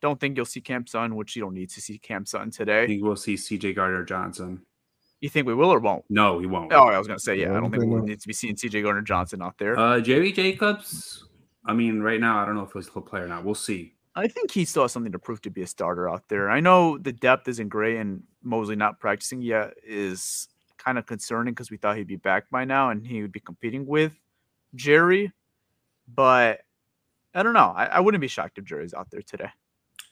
Don't 0.00 0.18
think 0.20 0.36
you'll 0.36 0.44
see 0.46 0.60
Cam 0.60 0.86
Sun, 0.86 1.14
which 1.16 1.34
you 1.36 1.42
don't 1.42 1.54
need 1.54 1.70
to 1.70 1.80
see 1.80 1.98
Cam 1.98 2.26
Sutton 2.26 2.48
I 2.48 2.56
today. 2.56 2.86
think 2.86 3.02
we'll 3.02 3.16
see 3.16 3.34
CJ 3.34 3.74
Gardner 3.74 4.04
Johnson. 4.04 4.62
You 5.20 5.28
think 5.28 5.46
we 5.46 5.54
will 5.54 5.72
or 5.72 5.80
won't? 5.80 6.04
No, 6.10 6.38
he 6.38 6.46
won't. 6.46 6.72
Oh, 6.72 6.84
I 6.88 6.98
was 6.98 7.06
gonna 7.06 7.18
say, 7.18 7.36
yeah, 7.36 7.46
Yeah, 7.46 7.48
I 7.48 7.50
I 7.50 7.54
don't 7.54 7.62
don't 7.62 7.70
think 7.72 7.82
think 7.82 7.92
we'll 7.92 8.02
need 8.02 8.20
to 8.20 8.28
be 8.28 8.34
seeing 8.34 8.56
CJ 8.56 8.82
Gardner 8.82 9.02
Johnson 9.02 9.40
out 9.42 9.56
there. 9.58 9.78
Uh, 9.78 10.00
Jerry 10.00 10.32
Jacobs. 10.32 11.26
I 11.64 11.72
mean, 11.72 12.00
right 12.00 12.20
now, 12.20 12.38
I 12.42 12.44
don't 12.44 12.56
know 12.56 12.68
if 12.70 12.72
he'll 12.72 13.02
play 13.02 13.20
or 13.20 13.28
not. 13.28 13.44
We'll 13.44 13.54
see. 13.54 13.94
I 14.16 14.28
think 14.28 14.50
he 14.50 14.64
still 14.64 14.82
has 14.82 14.92
something 14.92 15.12
to 15.12 15.18
prove 15.18 15.40
to 15.42 15.50
be 15.50 15.62
a 15.62 15.66
starter 15.66 16.08
out 16.08 16.28
there. 16.28 16.50
I 16.50 16.60
know 16.60 16.98
the 16.98 17.12
depth 17.12 17.48
isn't 17.48 17.68
great, 17.68 17.96
and 17.96 18.22
Moseley 18.42 18.76
not 18.76 19.00
practicing 19.00 19.40
yet 19.40 19.74
is 19.84 20.48
kind 20.76 20.98
of 20.98 21.06
concerning 21.06 21.54
because 21.54 21.70
we 21.70 21.78
thought 21.78 21.96
he'd 21.96 22.06
be 22.06 22.16
back 22.16 22.50
by 22.50 22.64
now 22.64 22.90
and 22.90 23.06
he 23.06 23.22
would 23.22 23.32
be 23.32 23.40
competing 23.40 23.86
with 23.86 24.12
Jerry. 24.74 25.32
But 26.06 26.60
I 27.34 27.42
don't 27.42 27.54
know. 27.54 27.72
I, 27.74 27.86
I 27.86 28.00
wouldn't 28.00 28.20
be 28.20 28.28
shocked 28.28 28.58
if 28.58 28.64
Jerry's 28.64 28.92
out 28.94 29.10
there 29.10 29.22
today. 29.22 29.48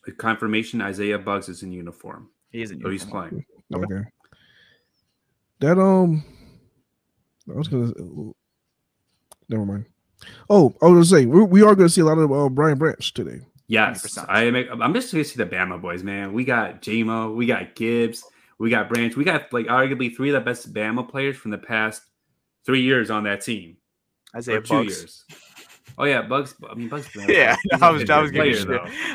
The 0.07 0.13
confirmation: 0.13 0.81
Isaiah 0.81 1.19
Buggs 1.19 1.49
is 1.49 1.63
in 1.63 1.71
uniform. 1.71 2.31
He 2.51 2.63
isn't. 2.63 2.83
Oh, 2.85 2.91
he's 2.91 3.05
playing. 3.05 3.45
Okay. 3.73 4.03
That 5.63 5.79
um, 5.79 6.25
I 7.49 7.55
was 7.57 7.69
gonna. 7.69 7.93
Never 9.49 9.65
mind. 9.65 9.87
Oh, 10.51 10.75
I 10.83 10.87
was 10.87 11.09
gonna 11.09 11.23
say 11.23 11.27
we, 11.27 11.45
we 11.45 11.63
are 11.63 11.77
gonna 11.77 11.89
see 11.89 12.01
a 12.01 12.05
lot 12.05 12.19
of 12.19 12.33
uh, 12.33 12.49
Brian 12.49 12.79
Branch 12.79 13.15
today. 13.15 13.41
Yes, 13.69 14.19
100%. 14.19 14.27
I 14.29 14.43
am. 14.43 14.83
I'm 14.83 14.93
just 14.93 15.13
going 15.13 15.25
to 15.25 15.31
see 15.31 15.37
the 15.37 15.47
Bama 15.47 15.81
boys, 15.81 16.03
man. 16.03 16.33
We 16.33 16.45
got 16.45 16.83
JMO, 16.83 17.35
we 17.35 17.47
got 17.47 17.75
Gibbs, 17.75 18.23
we 18.59 18.69
got 18.71 18.89
Branch, 18.91 19.17
we 19.17 19.25
got 19.25 19.51
like 19.53 19.67
arguably 19.67 20.15
three 20.15 20.29
of 20.31 20.35
the 20.35 20.41
best 20.41 20.75
Bama 20.75 21.09
players 21.09 21.37
from 21.37 21.53
the 21.53 21.59
past 21.59 22.03
three 22.67 22.83
years 22.83 23.09
on 23.09 23.23
that 23.25 23.41
team. 23.41 23.77
Isaiah 24.37 24.59
Or 24.59 24.63
two 24.63 24.75
Buggs. 24.75 24.99
years. 24.99 25.25
Oh 25.97 26.05
yeah, 26.05 26.23
Buggs. 26.23 26.55
I 26.69 26.75
mean, 26.75 26.91
Buggs. 26.91 27.09
Yeah, 27.29 27.57
he's 27.71 27.81
I 27.81 27.89
a 27.89 27.93
was, 27.93 28.11
I 28.11 28.21
was 28.21 28.31
giving 28.33 28.51
you 28.51 28.57
shit. 28.57 28.69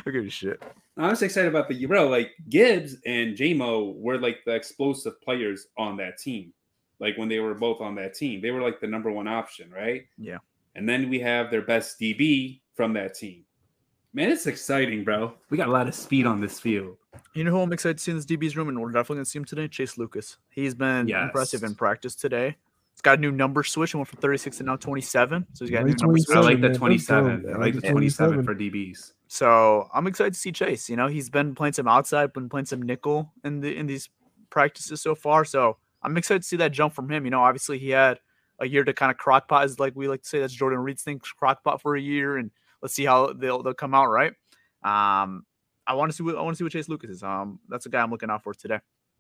I'll 0.06 0.14
give 0.14 0.24
you 0.24 0.30
shit. 0.30 0.64
I'm 0.98 1.12
just 1.12 1.24
excited 1.24 1.48
about 1.48 1.68
the 1.70 1.86
bro. 1.86 2.08
Like 2.08 2.32
Gibbs 2.50 2.96
and 3.06 3.38
JMO 3.38 3.96
were 3.98 4.18
like 4.18 4.40
the 4.46 4.56
explosive 4.56 5.22
players 5.22 5.68
on 5.78 5.98
that 5.98 6.18
team. 6.18 6.54
Like 7.00 7.18
when 7.18 7.30
they 7.30 7.40
were 7.40 7.54
both 7.54 7.82
on 7.82 7.96
that 7.96 8.16
team, 8.16 8.42
they 8.42 8.52
were 8.52 8.62
like 8.62 8.80
the 8.80 8.88
number 8.88 9.12
one 9.12 9.28
option, 9.28 9.70
right? 9.72 10.06
Yeah. 10.18 10.38
And 10.76 10.90
then 10.90 11.10
we 11.10 11.20
have 11.20 11.52
their 11.52 11.62
best 11.62 12.00
DB 12.00 12.62
from 12.76 12.94
that 12.94 13.14
team. 13.14 13.44
Man, 14.14 14.30
it's 14.30 14.48
exciting, 14.48 15.04
bro. 15.04 15.34
We 15.52 15.58
got 15.58 15.68
a 15.68 15.72
lot 15.72 15.88
of 15.88 15.94
speed 15.94 16.26
on 16.26 16.42
this 16.42 16.60
field. 16.60 16.98
You 17.34 17.44
know 17.44 17.52
who 17.52 17.60
I'm 17.60 17.74
excited 17.74 17.98
to 17.98 18.04
see 18.04 18.12
in 18.12 18.18
this 18.18 18.26
DB's 18.26 18.58
room, 18.58 18.70
and 18.70 18.82
we're 18.82 18.92
definitely 18.92 19.18
gonna 19.18 19.26
see 19.26 19.38
him 19.38 19.46
today? 19.46 19.68
Chase 19.68 19.98
Lucas. 19.98 20.38
He's 20.50 20.74
been 20.74 21.10
impressive 21.10 21.64
in 21.64 21.76
practice 21.76 22.16
today. 22.16 22.56
He's 22.98 23.04
got 23.04 23.20
a 23.20 23.22
new 23.22 23.32
number 23.32 23.64
switch. 23.64 23.92
He 23.92 23.98
went 23.98 24.08
from 24.08 24.20
36 24.20 24.58
to 24.58 24.64
now 24.64 24.76
27. 24.76 25.46
So 25.54 25.64
he's 25.64 25.72
got 25.72 25.84
a 25.84 25.86
new 25.86 25.96
number 26.02 26.18
27. 26.18 26.36
I 26.36 26.42
switch. 26.42 26.46
like 26.46 26.62
the 26.62 26.70
man. 26.70 26.78
27. 26.78 27.30
I 27.30 27.50
I 27.50 27.52
like 27.52 27.60
like 27.60 27.74
the 27.76 27.82
the 27.82 27.92
27 27.92 28.44
27. 28.44 28.44
for 28.44 28.60
DBs. 28.60 29.14
So 29.28 29.88
I'm 29.94 30.08
excited 30.08 30.34
to 30.34 30.40
see 30.40 30.52
Chase. 30.52 30.90
You 30.90 30.96
know, 30.96 31.06
he's 31.06 31.30
been 31.30 31.54
playing 31.54 31.74
some 31.74 31.88
outside, 31.88 32.34
been 32.34 32.50
playing 32.50 32.66
some 32.66 32.82
nickel 32.82 33.32
in 33.44 33.60
the 33.60 33.78
in 33.78 33.86
these 33.86 34.10
practices 34.50 35.00
so 35.00 35.14
far. 35.14 35.46
So 35.46 35.78
I'm 36.02 36.18
excited 36.18 36.42
to 36.42 36.48
see 36.48 36.56
that 36.58 36.72
jump 36.72 36.96
from 36.96 37.12
him. 37.12 37.24
You 37.24 37.30
know, 37.30 37.42
obviously 37.42 37.78
he 37.78 37.92
had 37.92 38.20
a 38.60 38.68
year 38.68 38.84
to 38.84 38.94
kind 38.94 39.12
of 39.12 39.18
crockpot, 39.18 39.66
is 39.66 39.80
like 39.80 39.94
we 39.96 40.08
like 40.08 40.24
to 40.24 40.28
say 40.28 40.40
that's 40.40 40.54
Jordan 40.54 40.80
Reed's 40.80 41.04
thing, 41.04 41.20
crockpot 41.20 41.82
for 41.82 41.96
a 41.96 42.02
year, 42.02 42.38
and 42.38 42.50
let's 42.82 42.96
see 42.96 43.06
how 43.06 43.32
they'll 43.32 43.62
they'll 43.62 43.76
come 43.76 43.94
out 43.94 44.08
right. 44.08 44.34
Um, 44.84 45.46
I 45.86 45.94
want 45.94 46.12
to 46.12 46.16
see 46.16 46.24
what 46.24 46.36
I 46.36 46.42
want 46.42 46.56
to 46.56 46.58
see 46.58 46.64
what 46.64 46.74
Chase 46.74 46.90
Lucas 46.90 47.12
is. 47.12 47.22
Um, 47.22 47.60
that's 47.70 47.86
a 47.86 47.90
guy 47.90 48.02
I'm 48.02 48.10
looking 48.10 48.32
out 48.32 48.44
for 48.44 48.56
today. 48.56 48.80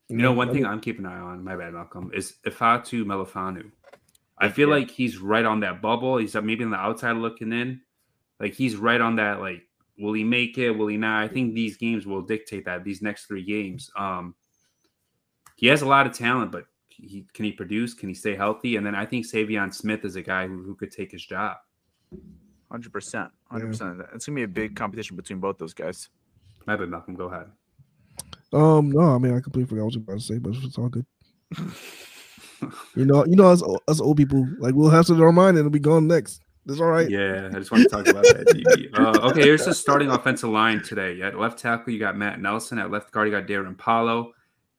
You 0.10 0.18
know, 0.18 0.32
one 0.32 0.54
thing 0.54 0.66
I'm 0.66 0.80
keeping 0.80 1.06
an 1.06 1.12
eye 1.12 1.20
on, 1.20 1.44
my 1.44 1.56
bad, 1.58 1.74
Malcolm, 1.74 2.12
is 2.14 2.36
Ifatu 2.46 3.04
Melifanu. 3.04 3.72
I 4.38 4.50
feel 4.50 4.70
Yeah. 4.70 4.76
like 4.76 4.92
he's 4.92 5.18
right 5.18 5.44
on 5.44 5.60
that 5.62 5.82
bubble. 5.82 6.18
He's 6.18 6.36
uh, 6.36 6.42
maybe 6.42 6.64
on 6.64 6.70
the 6.70 6.78
outside 6.78 7.14
looking 7.18 7.52
in. 7.52 7.82
Like 8.40 8.54
he's 8.54 8.76
right 8.76 9.02
on 9.02 9.16
that, 9.18 9.40
like, 9.42 9.64
will 9.98 10.14
he 10.14 10.24
make 10.24 10.58
it? 10.58 10.72
Will 10.72 10.88
he 10.88 10.98
not? 10.98 11.24
I 11.24 11.28
think 11.28 11.54
these 11.56 11.76
games 11.76 12.06
will 12.06 12.22
dictate 12.22 12.66
that, 12.66 12.84
these 12.84 13.02
next 13.02 13.26
three 13.26 13.44
games. 13.44 13.90
Um 13.98 14.36
he 15.56 15.66
has 15.68 15.82
a 15.82 15.88
lot 15.88 16.06
of 16.06 16.14
talent, 16.14 16.52
but 16.52 16.66
he 16.88 17.26
can 17.34 17.44
he 17.46 17.52
produce? 17.52 17.96
Can 17.96 18.10
he 18.10 18.16
stay 18.16 18.36
healthy? 18.36 18.76
And 18.76 18.86
then 18.86 18.94
I 18.96 19.06
think 19.08 19.26
Savion 19.26 19.74
Smith 19.74 20.06
is 20.06 20.16
a 20.16 20.22
guy 20.22 20.48
who, 20.48 20.62
who 20.64 20.76
could 20.76 20.92
take 20.92 21.12
his 21.12 21.26
job. 21.26 21.58
Hundred 22.72 22.94
percent, 22.94 23.32
hundred 23.50 23.68
percent. 23.68 24.02
It's 24.14 24.28
gonna 24.28 24.36
be 24.36 24.44
a 24.44 24.48
big 24.48 24.76
competition 24.76 25.16
between 25.18 25.40
both 25.40 25.58
those 25.58 25.74
guys. 25.74 26.10
My 26.68 26.76
bad, 26.76 26.90
Malcolm. 26.90 27.16
Go 27.16 27.26
ahead. 27.26 27.48
Um, 28.54 28.92
no, 28.92 29.02
I 29.02 29.18
mean 29.18 29.36
I 29.36 29.40
completely 29.40 29.70
forgot 29.70 29.86
what 29.86 29.96
I 29.96 29.96
was 29.96 29.96
about 29.96 30.20
to 30.20 30.24
say, 30.24 30.38
but 30.40 30.54
it's 30.56 30.78
all 30.78 30.90
good. 30.90 31.06
You 32.96 33.06
know, 33.06 33.26
you 33.26 33.36
know, 33.36 33.48
us 33.48 33.62
us 33.88 34.02
old 34.02 34.18
people, 34.18 34.48
like 34.60 34.74
we'll 34.74 34.90
have 34.90 35.06
something 35.06 35.22
in 35.22 35.26
our 35.26 35.32
mind 35.32 35.58
and 35.58 35.60
it'll 35.60 35.70
be 35.70 35.80
gone 35.80 36.08
next. 36.08 36.42
That's 36.66 36.82
all 36.82 36.88
right. 36.88 37.10
Yeah, 37.10 37.50
I 37.54 37.60
just 37.60 37.72
want 37.72 37.84
to 37.84 37.90
talk 37.90 38.08
about 38.08 38.24
that. 38.24 38.90
Uh, 38.98 39.30
okay, 39.30 39.42
here's 39.42 39.64
the 39.64 39.74
starting 39.74 40.10
offensive 40.10 40.50
line 40.50 40.82
today. 40.82 41.22
At 41.22 41.38
left 41.38 41.60
tackle, 41.60 41.94
you 41.94 42.00
got 42.00 42.18
Matt 42.18 42.42
Nelson. 42.42 42.80
At 42.80 42.90
left 42.90 43.12
guard, 43.12 43.28
you 43.28 43.34
got 43.34 43.48
Darren 43.48 43.78
Paulo. 43.78 44.34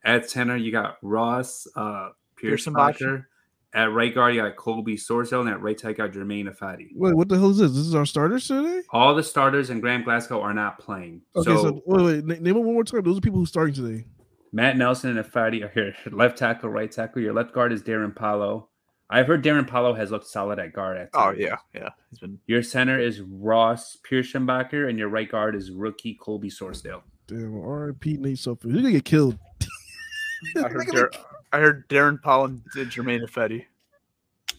At 0.05 0.29
center, 0.29 0.57
you 0.57 0.73
got 0.73 0.97
Ross 1.03 1.67
uh, 1.77 2.11
Pearson 2.37 2.75
Pearson 2.75 3.25
At 3.79 3.93
right 3.93 4.13
guard, 4.13 4.35
you 4.35 4.43
got 4.43 4.57
Colby 4.57 4.97
Sorsdal. 4.97 5.43
And 5.43 5.49
at 5.49 5.63
right 5.63 5.79
tackle, 5.79 6.05
you 6.05 6.11
got 6.11 6.11
Jermaine 6.11 6.53
Afadi. 6.53 6.89
Wait, 6.97 7.15
what 7.15 7.29
the 7.29 7.39
hell 7.39 7.51
is 7.51 7.59
this? 7.59 7.71
This 7.71 7.87
is 7.87 7.95
our 7.95 8.05
starters 8.05 8.49
today? 8.49 8.83
All 8.91 9.15
the 9.15 9.23
starters 9.23 9.71
and 9.71 9.81
Graham 9.81 10.03
Glasgow 10.03 10.41
are 10.41 10.53
not 10.53 10.81
playing. 10.81 11.23
Okay, 11.37 11.55
so, 11.55 11.63
so, 11.63 11.83
wait, 11.87 12.25
wait, 12.25 12.41
name 12.43 12.57
it 12.57 12.61
one 12.61 12.75
more 12.75 12.83
time. 12.83 13.03
Those 13.05 13.19
are 13.19 13.21
people 13.21 13.39
who's 13.39 13.51
starting 13.51 13.77
today. 13.77 14.05
Matt 14.51 14.77
Nelson 14.77 15.17
and 15.17 15.25
Afadi 15.25 15.63
are 15.63 15.69
here. 15.69 15.95
Left 16.11 16.37
tackle, 16.37 16.71
right 16.71 16.91
tackle. 16.91 17.23
Your 17.23 17.33
left 17.33 17.53
guard 17.53 17.73
is 17.73 17.85
Darren 17.85 18.17
Paulo. 18.17 18.69
I've 19.11 19.29
heard 19.29 19.45
Darren 19.45 19.69
Paulo 19.69 19.95
has 19.95 20.11
looked 20.11 20.27
solid 20.27 20.59
at 20.59 20.73
guard. 20.73 20.99
At 20.99 21.11
Oh 21.15 21.31
yeah, 21.31 21.59
yeah. 21.73 21.91
He's 22.11 22.19
been 22.19 22.41
Your 22.49 22.65
center 22.65 22.99
is 22.99 23.21
Ross 23.21 23.97
Pierschbacher, 24.11 24.89
and 24.89 24.99
your 24.99 25.09
right 25.09 25.31
guard 25.31 25.55
is 25.55 25.71
rookie 25.71 26.19
Colby 26.21 26.51
Sorsdal. 26.51 27.03
Damn, 27.29 27.61
R.I.P. 27.61 28.17
Nate 28.17 28.39
Suffolk. 28.39 28.73
He's 28.73 28.81
gonna 28.83 28.91
get 28.91 29.05
killed. 29.05 29.39
I 30.57 30.69
heard, 30.69 30.87
Dar- 30.89 31.11
I 31.53 31.59
heard 31.59 31.89
Darren 31.89 32.21
Paul 32.23 32.47
and 32.47 32.63
Jermaine 32.75 33.23
Affetti. 33.23 33.65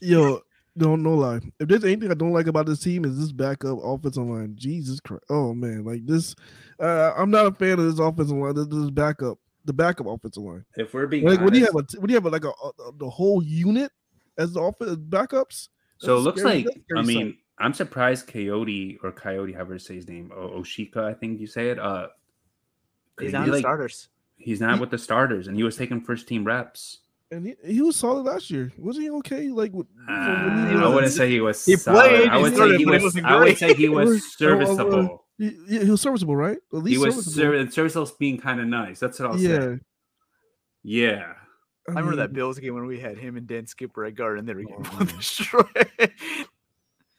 Yo, 0.02 0.42
don't 0.78 1.04
no 1.04 1.14
lie. 1.16 1.40
If 1.60 1.68
there's 1.68 1.84
anything 1.84 2.10
I 2.12 2.16
don't 2.16 2.32
like 2.34 2.48
about 2.48 2.66
this 2.66 2.80
team 2.80 3.06
is 3.06 3.20
this 3.20 3.32
backup 3.32 3.80
offensive 3.84 4.24
line. 4.26 4.56
Jesus 4.58 5.00
Christ. 5.00 5.24
Oh 5.30 5.54
man, 5.54 5.84
like 5.84 6.06
this. 6.06 6.36
Uh, 6.80 7.14
I'm 7.18 7.30
not 7.32 7.46
a 7.48 7.52
fan 7.52 7.80
of 7.80 7.86
this 7.86 8.00
offensive 8.00 8.38
line. 8.38 8.56
This, 8.56 8.68
this 8.68 8.90
backup, 8.90 9.38
the 9.66 9.74
backup 9.74 10.08
offensive 10.08 10.44
line. 10.44 10.66
If 10.78 10.94
we're 10.94 11.08
being 11.08 11.26
Like, 11.26 11.42
what 11.42 11.54
do 11.54 11.60
you 11.60 11.66
have? 11.66 11.76
A, 11.76 11.78
what 12.00 12.08
do 12.08 12.14
you 12.14 12.16
have? 12.16 12.26
Like 12.26 12.46
a, 12.46 12.50
a 12.50 12.92
the 12.98 13.10
whole 13.10 13.44
unit 13.44 13.92
as 14.38 14.54
the 14.54 14.62
offense 14.62 14.96
backups? 14.96 15.70
so 15.98 16.16
it 16.16 16.22
looks 16.22 16.40
scary- 16.40 16.64
like 16.64 16.68
I 16.96 17.00
sight. 17.02 17.06
mean 17.06 17.38
I'm 17.60 17.74
surprised 17.74 18.28
Kayode 18.28 19.00
or 19.04 19.12
Kayode, 19.12 19.54
however 19.54 19.74
to 19.78 19.80
say 19.84 19.96
his 19.96 20.08
name, 20.08 20.32
o- 20.34 20.62
Oshika, 20.62 21.04
I 21.04 21.14
think 21.14 21.42
you 21.42 21.48
say 21.48 21.70
it. 21.72 21.78
Uh, 21.78 22.08
He's 23.20 23.32
he, 23.32 23.34
not 23.34 23.48
the 23.48 23.52
like- 23.52 23.60
starters. 23.60 24.08
He's 24.40 24.60
not 24.62 24.80
with 24.80 24.90
the 24.90 24.98
starters, 24.98 25.48
and 25.48 25.56
he 25.56 25.64
was 25.64 25.76
taking 25.78 26.02
first 26.02 26.28
team 26.28 26.44
reps. 26.46 27.00
and 27.32 27.46
he, 27.46 27.56
he 27.64 27.82
was 27.82 27.96
solid 27.96 28.26
last 28.26 28.50
year. 28.50 28.72
Wasn't 28.78 29.04
he 29.04 29.12
okay? 29.12 29.50
Like, 29.50 29.72
with, 29.74 29.86
Uh, 30.10 30.44
when 30.46 30.70
he 30.72 30.84
I 30.84 30.88
wouldn't 30.88 31.14
say 31.14 31.30
he 31.30 31.42
was. 31.42 31.64
He 31.66 31.76
solid. 31.76 32.00
played, 32.10 32.30
I 32.30 32.38
would 32.38 32.52
say 32.52 32.56
started, 32.56 32.78
he 32.80 32.86
he 32.86 32.90
was. 32.90 33.18
I 33.24 33.36
would 33.38 33.58
say 33.58 33.74
he 33.76 33.88
Or- 33.88 34.02
or, 34.02 34.06
was 34.06 34.32
serviceable. 34.38 35.26
He, 35.38 35.50
he 35.70 35.80
he 35.86 35.92
was 35.92 36.02
serviceable, 36.02 36.36
right? 36.36 36.58
At 36.74 36.80
least 36.84 37.00
He 37.00 37.06
was 37.06 37.16
serviceable. 37.34 37.72
serviceable, 37.72 38.12
being 38.18 38.38
kind 38.40 38.60
of 38.60 38.68
nice. 38.68 39.00
That's 39.00 39.20
what 39.20 39.32
I'll 39.32 39.38
yeah. 39.40 39.60
say. 39.60 39.80
Yeah. 40.84 41.34
I 41.88 41.92
remember 41.92 42.16
that 42.18 42.34
Bills 42.34 42.60
game 42.60 42.76
when 42.76 42.86
we 42.86 43.00
had 43.00 43.18
him 43.18 43.36
and 43.38 43.46
Dan 43.48 43.66
Skipper 43.68 44.06
at 44.06 44.16
guard, 44.16 44.38
and 44.40 44.48
they 44.48 44.54
were 44.54 44.64
getting 44.64 44.86
Oh, 44.92 44.98
man. 45.00 45.08
destroyed. 45.08 45.66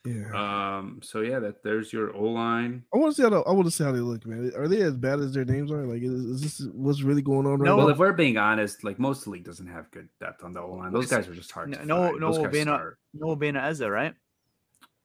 Yeah. 0.05 0.30
Um. 0.78 1.01
So 1.03 1.20
yeah, 1.20 1.38
that 1.40 1.62
there's 1.62 1.92
your 1.92 2.16
O 2.16 2.22
line. 2.24 2.84
I 2.94 2.96
want 2.96 3.14
to 3.14 3.16
see 3.16 3.22
how 3.22 3.28
the, 3.28 3.40
I 3.40 3.53
want 3.53 3.66
to 3.66 3.70
see 3.70 3.84
how 3.84 3.92
they 3.92 3.98
look, 4.01 4.24
man. 4.24 4.51
Are 4.57 4.66
they 4.66 4.80
as 4.80 4.96
bad 4.96 5.20
as 5.20 5.34
their 5.34 5.44
names 5.44 5.70
are? 5.70 5.84
Like, 5.86 6.03
is, 6.03 6.12
is 6.12 6.40
this 6.40 6.68
what's 6.72 7.03
really 7.03 7.20
going 7.20 7.46
on 7.46 7.59
right 7.59 7.66
No. 7.66 7.76
Well, 7.76 7.90
if 7.90 7.98
we're 7.98 8.14
being 8.14 8.38
honest, 8.38 8.82
like 8.82 8.98
most 8.98 9.18
of 9.18 9.24
the 9.24 9.30
league 9.30 9.44
doesn't 9.44 9.66
have 9.66 9.90
good 9.90 10.09
depth 10.18 10.42
on 10.42 10.55
the 10.55 10.61
O 10.61 10.72
line. 10.72 10.92
Those 10.92 11.07
guys 11.11 11.28
are 11.28 11.34
just 11.34 11.53
hard. 11.53 11.70
no- 11.70 11.76
to 11.78 11.84
no- 11.86 11.96
find. 12.09 12.20
no 12.20 12.32
Those 12.32 12.38
guys 12.38 12.55
Obina- 12.66 12.92
no 13.12 13.36
Bena 13.36 13.61
Eze, 13.61 13.82
right? 13.82 14.14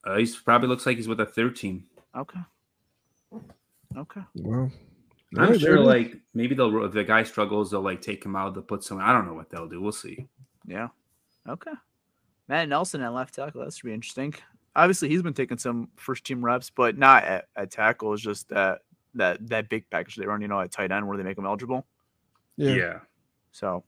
Uh, 0.06 0.18
he's 0.18 0.36
probably 0.38 0.70
looks 0.70 0.86
like 0.86 0.96
he's 0.96 1.08
with 1.10 1.20
a 1.20 1.26
third 1.26 1.56
team. 1.58 1.86
Okay. 2.16 2.40
Okay. 3.98 4.22
Wow. 4.36 4.70
I'm 5.36 5.44
Alright, 5.44 5.60
sure, 5.60 5.70
there 5.70 5.78
it 5.78 5.82
is. 5.82 5.88
like 5.88 6.22
maybe 6.34 6.56
they'll 6.56 6.86
if 6.86 6.94
the 6.94 7.04
guy 7.04 7.24
struggles, 7.24 7.72
they'll 7.72 7.82
like 7.82 8.02
take 8.02 8.24
him 8.24 8.36
out. 8.36 8.54
They'll 8.54 8.64
put 8.64 8.84
someone. 8.84 9.06
I 9.06 9.12
don't 9.12 9.28
know 9.28 9.34
what 9.34 9.50
they'll 9.50 9.68
do. 9.68 9.82
We'll 9.82 9.92
see. 9.92 10.28
Yeah. 10.66 10.88
Okay. 11.50 11.72
Matt 12.48 12.70
Nelson 12.70 13.02
at 13.02 13.14
left 13.14 13.34
tackle. 13.36 13.64
That 13.66 13.74
should 13.74 13.86
be 13.86 13.94
interesting. 13.94 14.34
Obviously, 14.76 15.10
he's 15.10 15.22
been 15.22 15.34
taking 15.34 15.58
some 15.58 15.90
first 15.96 16.26
team 16.26 16.44
reps, 16.44 16.70
but 16.70 16.98
not 16.98 17.24
at, 17.24 17.48
at 17.56 17.72
tackle. 17.72 18.14
It's 18.14 18.22
just 18.22 18.50
that 18.50 18.80
that 19.14 19.48
that 19.48 19.70
big 19.70 19.90
package 19.90 20.16
they 20.16 20.26
run, 20.26 20.42
you 20.42 20.48
know, 20.48 20.60
at 20.60 20.72
tight 20.72 20.92
end 20.92 21.08
where 21.08 21.18
they 21.18 21.24
make 21.24 21.38
him 21.38 21.46
eligible. 21.46 21.86
Yeah. 22.58 22.74
yeah. 22.74 23.00
So, 23.52 23.84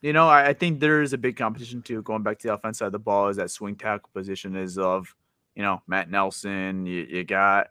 you 0.00 0.12
know, 0.12 0.28
I, 0.28 0.48
I 0.48 0.52
think 0.52 0.80
there 0.80 1.02
is 1.02 1.12
a 1.12 1.18
big 1.18 1.36
competition 1.36 1.82
too. 1.82 2.02
Going 2.02 2.22
back 2.22 2.38
to 2.40 2.48
the 2.48 2.54
offense 2.54 2.78
side 2.78 2.86
of 2.86 2.92
the 2.92 2.98
ball, 2.98 3.28
is 3.28 3.36
that 3.36 3.50
swing 3.50 3.76
tackle 3.76 4.10
position 4.12 4.56
is 4.56 4.78
of, 4.78 5.14
you 5.54 5.62
know, 5.62 5.82
Matt 5.86 6.10
Nelson. 6.10 6.84
You, 6.86 7.06
you 7.08 7.24
got, 7.24 7.68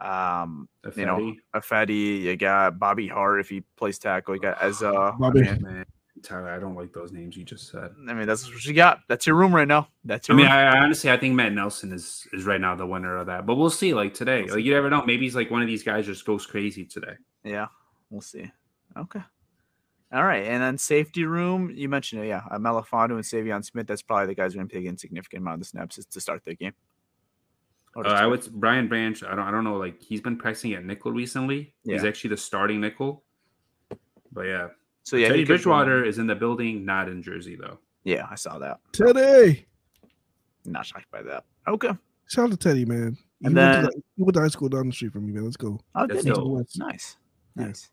um, 0.00 0.68
you 0.96 1.06
know, 1.06 1.34
Afedi. 1.54 1.88
Afedi. 1.88 2.20
You 2.22 2.36
got 2.36 2.78
Bobby 2.78 3.08
Hart 3.08 3.40
if 3.40 3.48
he 3.48 3.62
plays 3.76 3.98
tackle. 3.98 4.36
You 4.36 4.40
got 4.40 4.62
Eze. 4.62 4.80
Bobby. 4.80 5.48
I 5.48 5.54
mean, 5.54 5.62
man, 5.62 5.86
Tyler, 6.22 6.50
I 6.50 6.58
don't 6.58 6.74
like 6.74 6.92
those 6.92 7.12
names 7.12 7.36
you 7.36 7.44
just 7.44 7.70
said. 7.70 7.90
I 8.08 8.12
mean, 8.12 8.26
that's 8.26 8.50
what 8.52 8.64
you 8.64 8.74
got. 8.74 9.00
That's 9.08 9.26
your 9.26 9.36
room 9.36 9.54
right 9.54 9.68
now. 9.68 9.88
That's 10.04 10.28
I 10.28 10.32
your. 10.32 10.40
I, 10.40 10.42
mean, 10.42 10.52
I 10.52 10.78
honestly, 10.78 11.10
I 11.10 11.16
think 11.16 11.34
Matt 11.34 11.52
Nelson 11.52 11.92
is 11.92 12.26
is 12.32 12.44
right 12.44 12.60
now 12.60 12.74
the 12.74 12.86
winner 12.86 13.16
of 13.16 13.26
that. 13.26 13.46
But 13.46 13.56
we'll 13.56 13.70
see. 13.70 13.94
Like 13.94 14.14
today, 14.14 14.44
like 14.44 14.64
you 14.64 14.72
never 14.72 14.90
know. 14.90 15.04
Maybe 15.04 15.24
he's 15.24 15.36
like 15.36 15.50
one 15.50 15.62
of 15.62 15.68
these 15.68 15.82
guys 15.82 16.06
just 16.06 16.24
goes 16.24 16.46
crazy 16.46 16.84
today. 16.84 17.14
Yeah, 17.44 17.66
we'll 18.10 18.20
see. 18.20 18.50
Okay. 18.96 19.22
All 20.10 20.24
right, 20.24 20.46
and 20.46 20.62
then 20.62 20.78
safety 20.78 21.24
room. 21.24 21.70
You 21.74 21.88
mentioned 21.88 22.24
it, 22.24 22.28
yeah. 22.28 22.42
Uh, 22.50 22.54
and 22.54 22.64
Savion 22.64 23.64
Smith. 23.64 23.86
That's 23.86 24.00
probably 24.00 24.26
the 24.26 24.34
guys 24.34 24.54
who 24.54 24.60
are 24.60 24.62
going 24.62 24.68
to 24.70 24.80
take 24.80 24.94
a 24.94 24.98
significant 24.98 25.42
amount 25.42 25.54
of 25.54 25.60
the 25.60 25.66
snaps 25.66 26.04
to 26.04 26.20
start 26.20 26.42
the 26.44 26.54
game. 26.54 26.72
Uh, 27.96 28.08
I 28.08 28.26
would 28.26 28.46
Brian 28.52 28.88
Branch. 28.88 29.22
I 29.22 29.30
don't. 29.34 29.40
I 29.40 29.50
don't 29.50 29.64
know. 29.64 29.76
Like 29.76 30.00
he's 30.02 30.20
been 30.20 30.36
practicing 30.36 30.72
at 30.74 30.84
nickel 30.84 31.12
recently. 31.12 31.74
He's 31.84 32.04
actually 32.04 32.30
the 32.30 32.36
starting 32.36 32.80
nickel. 32.80 33.22
But 34.32 34.42
yeah, 34.42 34.68
So 35.08 35.16
yeah, 35.16 35.28
Teddy 35.28 35.38
he 35.40 35.44
could 35.46 35.48
go- 35.48 35.54
Bridgewater 35.54 36.04
is 36.04 36.18
in 36.18 36.26
the 36.26 36.34
building, 36.34 36.84
not 36.84 37.08
in 37.08 37.22
Jersey 37.22 37.56
though. 37.56 37.78
Yeah, 38.04 38.26
I 38.30 38.34
saw 38.34 38.58
that. 38.58 38.80
Teddy. 38.92 39.66
Not 40.66 40.84
shocked 40.84 41.10
by 41.10 41.22
that. 41.22 41.44
Okay. 41.66 41.92
Shout 42.26 42.44
out 42.44 42.50
to 42.50 42.56
Teddy, 42.58 42.84
man. 42.84 43.16
He 43.40 43.46
And 43.46 43.56
went, 43.56 43.72
then- 43.72 43.82
to 43.84 43.86
the, 43.88 44.02
he 44.16 44.22
went 44.22 44.34
to 44.34 44.40
high 44.42 44.48
school 44.48 44.68
down 44.68 44.86
the 44.88 44.92
street 44.92 45.12
from 45.12 45.24
me, 45.26 45.32
man. 45.32 45.44
Let's 45.44 45.56
go. 45.56 45.80
Oh, 45.94 46.06
That's 46.06 46.24
did 46.24 46.28
he? 46.28 46.30
dope. 46.34 46.66
Nice. 46.76 47.16
Yeah. 47.56 47.64
Nice. 47.64 47.88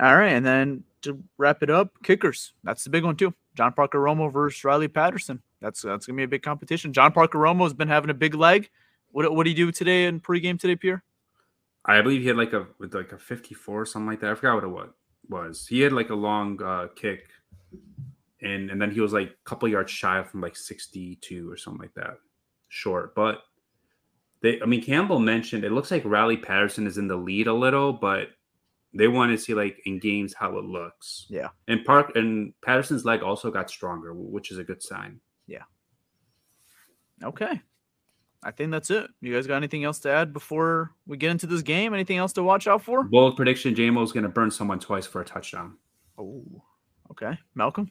All 0.00 0.16
right, 0.16 0.32
and 0.32 0.44
then 0.44 0.84
to 1.02 1.22
wrap 1.38 1.62
it 1.62 1.70
up, 1.70 1.92
kickers. 2.02 2.52
That's 2.62 2.84
the 2.84 2.90
big 2.90 3.04
one 3.04 3.16
too. 3.16 3.32
John 3.54 3.72
Parker 3.72 3.98
Romo 3.98 4.30
versus 4.32 4.62
Riley 4.64 4.88
Patterson. 4.88 5.42
That's 5.60 5.80
that's 5.82 6.06
gonna 6.06 6.16
be 6.16 6.22
a 6.24 6.28
big 6.28 6.42
competition. 6.42 6.92
John 6.92 7.12
Parker 7.12 7.38
Romo 7.38 7.62
has 7.62 7.72
been 7.74 7.88
having 7.88 8.10
a 8.10 8.14
big 8.14 8.34
leg. 8.34 8.68
What 9.12 9.32
what 9.34 9.44
did 9.44 9.50
he 9.50 9.54
do 9.54 9.72
today 9.72 10.04
in 10.06 10.20
pregame 10.20 10.58
today, 10.60 10.76
Pierre? 10.76 11.04
I 11.84 12.00
believe 12.02 12.22
he 12.22 12.28
had 12.28 12.36
like 12.36 12.52
a 12.52 12.66
with 12.78 12.94
like 12.94 13.12
a 13.12 13.18
54 13.18 13.80
or 13.82 13.84
something 13.86 14.06
like 14.06 14.20
that. 14.20 14.30
I 14.30 14.34
forgot 14.34 14.54
what 14.56 14.64
it 14.64 14.68
was. 14.68 14.90
Was 15.32 15.66
he 15.66 15.80
had 15.80 15.92
like 15.92 16.10
a 16.10 16.14
long 16.14 16.62
uh, 16.62 16.88
kick, 16.94 17.28
and 18.40 18.70
and 18.70 18.80
then 18.80 18.90
he 18.90 19.00
was 19.00 19.12
like 19.12 19.30
a 19.30 19.48
couple 19.48 19.68
yards 19.68 19.90
shy 19.90 20.22
from 20.22 20.40
like 20.40 20.56
62 20.56 21.50
or 21.50 21.56
something 21.56 21.80
like 21.80 21.94
that, 21.94 22.18
short. 22.68 23.14
But 23.14 23.42
they, 24.42 24.60
I 24.60 24.66
mean, 24.66 24.82
Campbell 24.82 25.18
mentioned 25.18 25.64
it 25.64 25.72
looks 25.72 25.90
like 25.90 26.04
Riley 26.04 26.36
Patterson 26.36 26.86
is 26.86 26.98
in 26.98 27.08
the 27.08 27.16
lead 27.16 27.46
a 27.46 27.54
little, 27.54 27.92
but 27.92 28.28
they 28.94 29.08
want 29.08 29.32
to 29.32 29.38
see 29.38 29.54
like 29.54 29.80
in 29.86 29.98
games 29.98 30.34
how 30.34 30.58
it 30.58 30.64
looks. 30.64 31.26
Yeah. 31.28 31.48
And 31.68 31.84
Park 31.84 32.12
and 32.14 32.52
Patterson's 32.62 33.04
leg 33.04 33.22
also 33.22 33.50
got 33.50 33.70
stronger, 33.70 34.12
which 34.12 34.50
is 34.50 34.58
a 34.58 34.64
good 34.64 34.82
sign. 34.82 35.20
Yeah. 35.46 35.62
Okay. 37.22 37.60
I 38.42 38.50
think 38.50 38.70
that's 38.72 38.90
it. 38.90 39.08
You 39.20 39.32
guys 39.34 39.46
got 39.46 39.56
anything 39.56 39.84
else 39.84 40.00
to 40.00 40.10
add 40.10 40.32
before 40.32 40.90
we 41.06 41.16
get 41.16 41.30
into 41.30 41.46
this 41.46 41.62
game? 41.62 41.94
Anything 41.94 42.16
else 42.18 42.32
to 42.34 42.42
watch 42.42 42.66
out 42.66 42.82
for? 42.82 43.04
Bold 43.04 43.36
prediction: 43.36 43.74
JMO 43.74 44.02
is 44.02 44.12
going 44.12 44.24
to 44.24 44.28
burn 44.28 44.50
someone 44.50 44.80
twice 44.80 45.06
for 45.06 45.20
a 45.20 45.24
touchdown. 45.24 45.76
Oh, 46.18 46.44
okay. 47.10 47.38
Malcolm. 47.54 47.90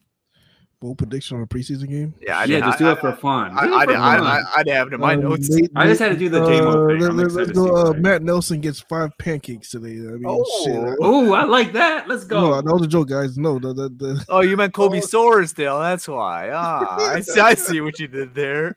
bold 0.81 0.97
prediction 0.97 1.37
on 1.37 1.43
a 1.43 1.47
preseason 1.47 1.87
game? 1.87 2.13
Yeah, 2.19 2.39
I 2.39 2.45
yeah, 2.45 2.55
did. 2.57 2.63
just 2.65 2.75
I, 2.75 2.79
do 2.79 2.87
I, 2.89 2.91
it 2.93 2.99
for 2.99 3.13
fun. 3.13 3.57
I, 3.57 3.65
Do 3.67 3.75
I, 3.75 3.85
for 3.85 3.91
did- 3.91 3.99
I, 3.99 4.17
fun. 4.17 4.27
I, 4.27 4.41
I 4.57 4.63
didn't 4.63 4.77
have 4.77 4.87
it 4.87 4.93
in 4.95 4.99
my 4.99 5.13
Um, 5.13 5.21
notes. 5.21 5.49
Nate- 5.49 5.71
I 5.75 5.85
just 5.87 5.99
had 6.01 6.09
to 6.11 6.17
do 6.17 6.27
the 6.27 6.43
uh, 6.43 6.47
thing. 6.47 6.65
let- 6.65 7.09
I'm 7.09 7.17
let- 7.17 7.25
excited 7.27 7.47
Let's 7.47 7.51
go. 7.51 7.75
Uh, 7.75 7.93
Matt 7.93 8.23
Nelson 8.23 8.59
gets 8.61 8.79
five 8.81 9.11
pancakes 9.19 9.69
today. 9.71 9.91
I 9.91 10.13
mean, 10.17 10.23
Oh. 10.25 10.43
shit. 10.65 10.75
I- 10.75 10.95
Oh, 10.99 11.33
I 11.33 11.43
like 11.45 11.71
that. 11.73 12.07
Let's 12.09 12.23
go. 12.25 12.41
No, 12.41 12.61
that 12.61 12.73
was 12.73 12.81
a 12.81 12.87
joke, 12.87 13.07
guys. 13.09 13.37
No, 13.37 13.57
the 13.59 13.73
the, 13.73 13.89
the 13.89 14.25
Oh, 14.27 14.41
you 14.41 14.57
meant 14.57 14.73
Kobe 14.73 14.97
Oh. 14.97 15.01
Sorsdal. 15.01 15.81
That's 15.81 16.07
why. 16.07 16.49
Ah, 16.51 16.97
I 17.11 17.21
see, 17.21 17.39
I 17.39 17.53
see 17.53 17.79
what 17.79 17.99
you 17.99 18.07
did 18.07 18.33
there. 18.33 18.75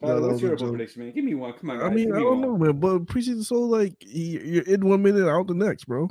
Tyler, 0.00 0.20
no, 0.20 0.28
what's 0.28 0.42
your 0.42 0.56
prediction, 0.56 1.04
man? 1.04 1.12
Give 1.12 1.24
me 1.24 1.34
one. 1.34 1.52
Come 1.54 1.70
on, 1.70 1.82
I 1.82 1.88
mean, 1.88 2.06
Give 2.06 2.14
I 2.14 2.18
me 2.18 2.24
don't 2.24 2.40
one. 2.40 2.48
know, 2.48 2.56
man. 2.56 2.80
But 2.80 3.04
preseason, 3.06 3.44
so 3.44 3.60
like 3.60 3.94
you're 4.00 4.64
in 4.64 4.86
one 4.86 5.02
minute, 5.02 5.28
out 5.28 5.46
the 5.46 5.54
next, 5.54 5.84
bro. 5.84 6.08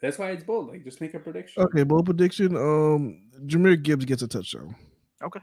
That's 0.00 0.18
why 0.18 0.30
it's 0.30 0.44
bold. 0.44 0.68
Like, 0.68 0.84
just 0.84 1.00
make 1.00 1.14
a 1.14 1.18
prediction. 1.18 1.62
Okay, 1.62 1.82
bold 1.82 2.06
prediction. 2.06 2.56
Um, 2.56 3.20
Jahmyr 3.46 3.82
Gibbs 3.82 4.06
gets 4.06 4.22
a 4.22 4.28
touchdown. 4.28 4.74
Okay. 5.22 5.40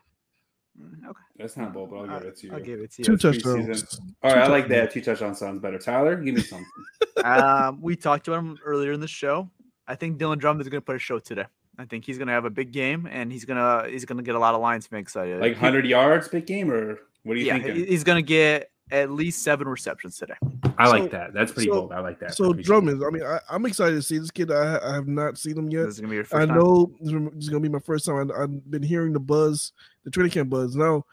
Okay, 0.79 1.19
That's 1.37 1.57
not 1.57 1.73
bold, 1.73 1.89
but 1.89 1.97
I'll 1.97 2.19
give 2.19 2.27
it 2.27 2.37
to 2.37 2.47
you. 2.47 2.53
I'll 2.53 2.59
give 2.59 2.79
it 2.79 2.91
to 2.93 3.01
you. 3.01 3.05
Two 3.05 3.11
you. 3.13 3.17
touchdowns. 3.17 3.99
All 4.21 4.31
right, 4.31 4.43
I 4.43 4.47
like 4.47 4.63
touchdowns. 4.63 4.69
that. 4.69 4.91
Two 4.91 5.01
touchdowns 5.01 5.39
sounds 5.39 5.59
better. 5.59 5.79
Tyler, 5.79 6.15
give 6.17 6.35
me 6.35 6.41
something. 6.41 6.67
um, 7.23 7.81
we 7.81 7.95
talked 7.95 8.27
about 8.27 8.39
him 8.39 8.57
earlier 8.63 8.91
in 8.91 8.99
the 8.99 9.07
show. 9.07 9.49
I 9.87 9.95
think 9.95 10.19
Dylan 10.19 10.37
Drummond 10.37 10.61
is 10.61 10.69
going 10.69 10.81
to 10.81 10.85
put 10.85 10.95
a 10.95 10.99
show 10.99 11.17
today. 11.17 11.45
I 11.79 11.85
think 11.85 12.05
he's 12.05 12.17
going 12.17 12.27
to 12.27 12.33
have 12.33 12.45
a 12.45 12.49
big 12.49 12.71
game, 12.71 13.07
and 13.09 13.31
he's 13.31 13.45
gonna 13.45 13.87
he's 13.87 14.05
gonna 14.05 14.23
get 14.23 14.35
a 14.35 14.39
lot 14.39 14.55
of 14.55 14.61
Lions 14.61 14.87
fans 14.87 15.01
excited. 15.01 15.39
Like 15.39 15.53
100 15.53 15.85
yards, 15.85 16.27
big 16.27 16.47
game, 16.47 16.71
or 16.71 16.99
what 17.23 17.35
are 17.35 17.39
you 17.39 17.45
yeah, 17.45 17.53
thinking? 17.53 17.75
he- 17.75 17.85
he's 17.85 18.03
going 18.03 18.17
to 18.17 18.27
get 18.27 18.71
at 18.89 19.11
least 19.11 19.43
seven 19.43 19.67
receptions 19.67 20.17
today. 20.17 20.35
I 20.77 20.87
like 20.87 21.11
that. 21.11 21.33
That's 21.33 21.51
pretty 21.51 21.69
so- 21.69 21.81
bold. 21.81 21.91
I 21.91 21.99
like 21.99 22.19
that. 22.19 22.35
So. 22.35 22.53
Drummond, 22.53 23.03
I 23.03 23.09
mean, 23.09 23.23
I, 23.23 23.39
I'm 23.49 23.65
excited 23.65 23.95
to 23.95 24.01
see 24.01 24.17
this 24.17 24.31
kid. 24.31 24.51
I, 24.51 24.79
I 24.81 24.93
have 24.93 25.07
not 25.07 25.37
seen 25.37 25.57
him 25.57 25.69
yet. 25.69 25.85
This 25.85 25.95
is 25.95 25.99
going 26.01 26.09
to 26.09 26.11
be 26.11 26.15
your 26.15 26.23
first 26.23 26.41
I 26.41 26.45
time. 26.45 26.55
know 26.55 26.91
this 27.01 27.13
is 27.43 27.49
gonna 27.49 27.59
be 27.61 27.69
my 27.69 27.79
first 27.79 28.05
time. 28.05 28.31
I, 28.31 28.43
I've 28.43 28.71
been 28.71 28.83
hearing 28.83 29.11
the 29.11 29.19
buzz, 29.19 29.73
the 30.05 30.11
training 30.11 30.31
camp 30.31 30.49
buzz. 30.49 30.75
Now, 30.75 31.03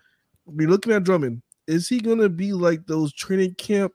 be 0.54 0.66
looking 0.66 0.92
at 0.92 1.02
Drummond. 1.02 1.42
Is 1.66 1.88
he 1.88 1.98
gonna 2.00 2.28
be 2.28 2.52
like 2.52 2.86
those 2.86 3.12
training 3.12 3.54
camp 3.54 3.92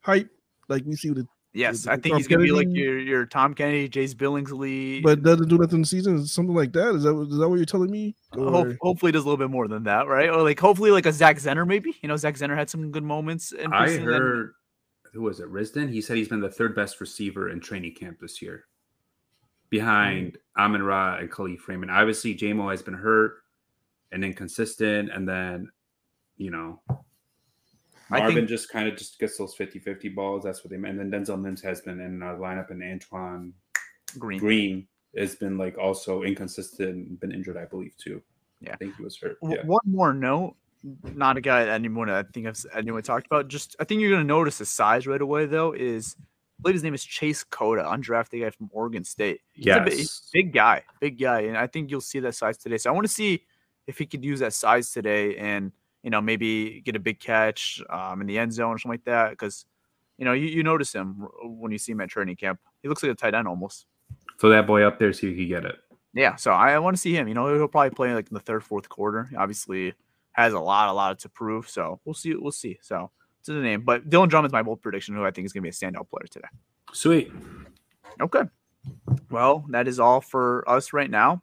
hype, 0.00 0.28
like 0.68 0.82
we 0.84 0.96
see 0.96 1.10
with 1.10 1.18
the 1.18 1.28
Yes, 1.54 1.86
I 1.86 1.96
think 1.96 2.12
Tom 2.14 2.16
he's 2.16 2.28
going 2.28 2.40
to 2.40 2.44
be 2.46 2.52
like 2.52 2.68
your 2.70 2.98
your 2.98 3.26
Tom 3.26 3.52
Kennedy, 3.52 3.86
Jace 3.86 4.14
Billingsley. 4.14 5.02
but 5.02 5.22
doesn't 5.22 5.48
do 5.48 5.58
nothing 5.58 5.76
in 5.76 5.80
the 5.82 5.86
season? 5.86 6.26
Something 6.26 6.54
like 6.54 6.72
that? 6.72 6.94
Is 6.94 7.02
that 7.02 7.14
is 7.30 7.36
that 7.36 7.48
what 7.48 7.56
you're 7.56 7.66
telling 7.66 7.90
me? 7.90 8.16
Uh, 8.32 8.50
Hope, 8.50 8.66
Or- 8.68 8.78
hopefully 8.80 9.12
does 9.12 9.22
a 9.22 9.26
little 9.26 9.36
bit 9.36 9.50
more 9.50 9.68
than 9.68 9.82
that, 9.82 10.08
right? 10.08 10.30
Or 10.30 10.42
like 10.42 10.58
hopefully 10.58 10.90
like 10.90 11.04
a 11.04 11.12
Zach 11.12 11.36
Zenner, 11.36 11.66
maybe. 11.66 11.94
You 12.00 12.08
know, 12.08 12.16
Zach 12.16 12.36
Zenner 12.36 12.56
had 12.56 12.70
some 12.70 12.90
good 12.90 13.04
moments. 13.04 13.52
In 13.52 13.70
I 13.72 13.86
preseason 13.86 13.96
and- 13.96 14.06
heard 14.06 14.54
who 15.12 15.20
was 15.20 15.40
it? 15.40 15.52
Risden. 15.52 15.90
He 15.90 16.00
said 16.00 16.16
he's 16.16 16.28
been 16.28 16.40
the 16.40 16.50
third 16.50 16.74
best 16.74 16.98
receiver 17.00 17.50
in 17.50 17.60
training 17.60 17.94
camp 17.96 18.18
this 18.18 18.40
year, 18.40 18.64
behind 19.68 20.32
mm. 20.32 20.62
Amon 20.62 20.82
Ra 20.82 21.18
and 21.18 21.30
Kalif 21.30 21.58
Freeman. 21.58 21.90
Obviously, 21.90 22.34
JMO 22.34 22.70
has 22.70 22.80
been 22.80 22.94
hurt 22.94 23.42
and 24.10 24.24
inconsistent, 24.24 25.10
and 25.12 25.28
then 25.28 25.70
you 26.38 26.50
know 26.50 26.80
I 26.88 26.94
Marvin 28.18 28.34
think- 28.36 28.48
just 28.48 28.68
kind 28.70 28.88
of 28.88 28.96
just 28.96 29.18
gets 29.18 29.36
those 29.38 29.54
50-50 29.56 30.14
balls. 30.14 30.44
That's 30.44 30.62
what 30.64 30.70
they 30.70 30.76
meant. 30.76 30.98
And 30.98 31.12
then 31.12 31.24
Denzel 31.24 31.40
Mims 31.40 31.62
has 31.62 31.80
been 31.80 32.00
in 32.00 32.22
our 32.22 32.36
lineup, 32.36 32.70
and 32.70 32.82
Antoine 32.82 33.52
Green. 34.18 34.38
Green 34.40 34.86
has 35.16 35.34
been 35.34 35.58
like 35.58 35.76
also 35.78 36.22
inconsistent, 36.22 37.20
been 37.20 37.32
injured, 37.32 37.56
I 37.56 37.64
believe, 37.66 37.96
too. 37.96 38.22
Yeah. 38.60 38.72
I 38.72 38.76
think 38.76 38.96
he 38.96 39.02
was 39.02 39.16
hurt. 39.18 39.38
Yeah. 39.42 39.64
One 39.64 39.80
more 39.86 40.12
note, 40.14 40.54
not 41.14 41.36
a 41.36 41.40
guy 41.40 41.64
that 41.64 41.72
anyone 41.72 42.08
I 42.10 42.22
think 42.22 42.46
I've 42.46 42.64
anyone 42.74 43.02
talked 43.02 43.26
about. 43.26 43.48
Just 43.48 43.76
I 43.80 43.84
think 43.84 44.00
you're 44.00 44.10
gonna 44.10 44.24
notice 44.24 44.58
his 44.58 44.68
size 44.68 45.06
right 45.06 45.20
away 45.20 45.46
though. 45.46 45.72
Is 45.72 46.16
I 46.18 46.62
believe 46.62 46.74
his 46.76 46.84
name 46.84 46.94
is 46.94 47.04
Chase 47.04 47.42
Coda, 47.42 47.82
undrafted 47.82 48.40
guy 48.40 48.50
from 48.50 48.70
Oregon 48.72 49.02
State. 49.04 49.40
He's 49.52 49.66
a 49.66 49.80
big, 49.80 49.98
Yes. 49.98 50.30
big 50.32 50.52
guy, 50.52 50.84
big 51.00 51.18
guy, 51.18 51.40
and 51.42 51.56
I 51.56 51.66
think 51.66 51.90
you'll 51.90 52.00
see 52.00 52.20
that 52.20 52.34
size 52.36 52.56
today. 52.56 52.78
So 52.78 52.88
I 52.88 52.92
want 52.92 53.06
to 53.06 53.12
see 53.12 53.44
if 53.88 53.98
he 53.98 54.06
could 54.06 54.24
use 54.24 54.38
that 54.40 54.52
size 54.54 54.92
today 54.92 55.36
and 55.38 55.72
you 56.02 56.10
know 56.10 56.20
maybe 56.20 56.80
get 56.80 56.96
a 56.96 57.00
big 57.00 57.20
catch 57.20 57.82
um, 57.90 58.20
in 58.20 58.26
the 58.26 58.38
end 58.38 58.52
zone 58.52 58.74
or 58.74 58.78
something 58.78 58.94
like 58.94 59.04
that. 59.04 59.30
Because 59.30 59.66
you 60.18 60.24
know 60.24 60.32
you, 60.32 60.46
you 60.46 60.62
notice 60.62 60.92
him 60.92 61.26
when 61.42 61.72
you 61.72 61.78
see 61.78 61.92
him 61.92 62.00
at 62.00 62.08
training 62.08 62.36
camp. 62.36 62.60
He 62.82 62.88
looks 62.88 63.02
like 63.02 63.12
a 63.12 63.14
tight 63.14 63.34
end 63.34 63.48
almost. 63.48 63.86
So 64.38 64.48
that 64.48 64.66
boy 64.66 64.82
up 64.82 64.98
there, 64.98 65.12
see 65.12 65.30
if 65.30 65.36
he 65.36 65.48
can 65.48 65.62
get 65.62 65.64
it. 65.64 65.76
Yeah, 66.14 66.36
so 66.36 66.52
I, 66.52 66.78
want 66.78 66.96
to 66.96 67.00
see 67.00 67.14
him. 67.14 67.26
You 67.26 67.34
know, 67.34 67.54
he'll 67.54 67.68
probably 67.68 67.90
play 67.90 68.12
like 68.12 68.28
in 68.28 68.34
the 68.34 68.40
third, 68.40 68.62
fourth 68.62 68.88
quarter. 68.88 69.30
Obviously, 69.36 69.94
has 70.32 70.52
a 70.52 70.60
lot, 70.60 70.88
a 70.88 70.92
lot 70.92 71.18
to 71.20 71.28
prove. 71.28 71.68
So 71.68 72.00
we'll 72.04 72.14
see. 72.14 72.34
We'll 72.34 72.52
see. 72.52 72.78
So 72.82 73.10
it's 73.40 73.48
in 73.48 73.54
the 73.54 73.62
name. 73.62 73.82
But 73.82 74.10
Dylan 74.10 74.28
Drummond's 74.28 74.52
my 74.52 74.62
bold 74.62 74.82
prediction, 74.82 75.14
who 75.14 75.24
I 75.24 75.30
think 75.30 75.46
is 75.46 75.52
going 75.52 75.62
to 75.62 75.64
be 75.64 75.70
a 75.70 75.72
standout 75.72 76.10
player 76.10 76.26
today. 76.30 76.48
Sweet. 76.92 77.32
Okay. 78.20 78.42
Well, 79.30 79.64
that 79.70 79.88
is 79.88 79.98
all 79.98 80.20
for 80.20 80.68
us 80.68 80.92
right 80.92 81.10
now. 81.10 81.42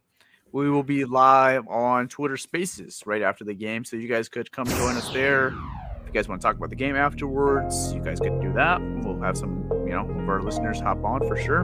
We 0.52 0.68
will 0.68 0.82
be 0.82 1.04
live 1.04 1.68
on 1.68 2.08
Twitter 2.08 2.36
Spaces 2.36 3.04
right 3.06 3.22
after 3.22 3.44
the 3.44 3.54
game, 3.54 3.84
so 3.84 3.96
you 3.96 4.08
guys 4.08 4.28
could 4.28 4.50
come 4.50 4.66
join 4.66 4.96
us 4.96 5.08
there. 5.10 5.48
If 5.48 6.06
you 6.06 6.12
guys 6.12 6.28
want 6.28 6.40
to 6.40 6.44
talk 6.46 6.56
about 6.56 6.70
the 6.70 6.76
game 6.76 6.96
afterwards, 6.96 7.92
you 7.92 8.02
guys 8.02 8.18
could 8.18 8.40
do 8.40 8.52
that. 8.54 8.80
We'll 9.04 9.20
have 9.20 9.38
some, 9.38 9.64
you 9.86 9.92
know, 9.92 10.00
of 10.00 10.28
our 10.28 10.42
listeners 10.42 10.80
hop 10.80 11.04
on 11.04 11.20
for 11.20 11.36
sure. 11.36 11.60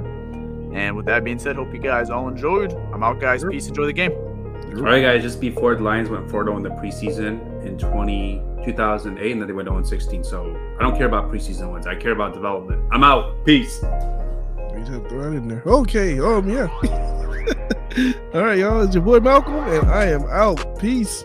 And 0.72 0.94
with 0.94 1.06
that 1.06 1.24
being 1.24 1.40
said, 1.40 1.56
hope 1.56 1.72
you 1.72 1.80
guys 1.80 2.10
all 2.10 2.28
enjoyed. 2.28 2.74
I'm 2.92 3.02
out, 3.02 3.18
guys. 3.18 3.44
Peace. 3.44 3.66
Enjoy 3.66 3.86
the 3.86 3.92
game. 3.92 4.12
All 4.12 4.82
right, 4.82 5.02
guys. 5.02 5.22
Just 5.22 5.40
before 5.40 5.74
the 5.74 5.82
Lions 5.82 6.08
went 6.08 6.30
4 6.30 6.44
0 6.44 6.56
in 6.56 6.62
the 6.62 6.70
preseason 6.70 7.64
in 7.64 7.76
20, 7.76 8.40
2008, 8.64 9.32
and 9.32 9.40
then 9.40 9.48
they 9.48 9.52
went 9.52 9.68
0 9.68 9.82
16. 9.82 10.22
So 10.22 10.76
I 10.78 10.82
don't 10.82 10.96
care 10.96 11.06
about 11.06 11.28
preseason 11.28 11.72
wins. 11.72 11.88
I 11.88 11.96
care 11.96 12.12
about 12.12 12.34
development. 12.34 12.84
I'm 12.92 13.02
out. 13.02 13.44
Peace. 13.44 13.82
You 13.82 14.84
just 14.86 15.08
throw 15.08 15.30
that 15.30 15.36
in 15.36 15.48
there. 15.48 15.62
Okay. 15.66 16.20
Um. 16.20 16.48
Yeah. 16.48 16.68
All 18.34 18.42
right, 18.42 18.58
y'all. 18.58 18.82
It's 18.82 18.94
your 18.94 19.02
boy 19.02 19.20
Malcolm, 19.20 19.54
and 19.54 19.90
I 19.90 20.04
am 20.06 20.24
out. 20.24 20.78
Peace. 20.78 21.24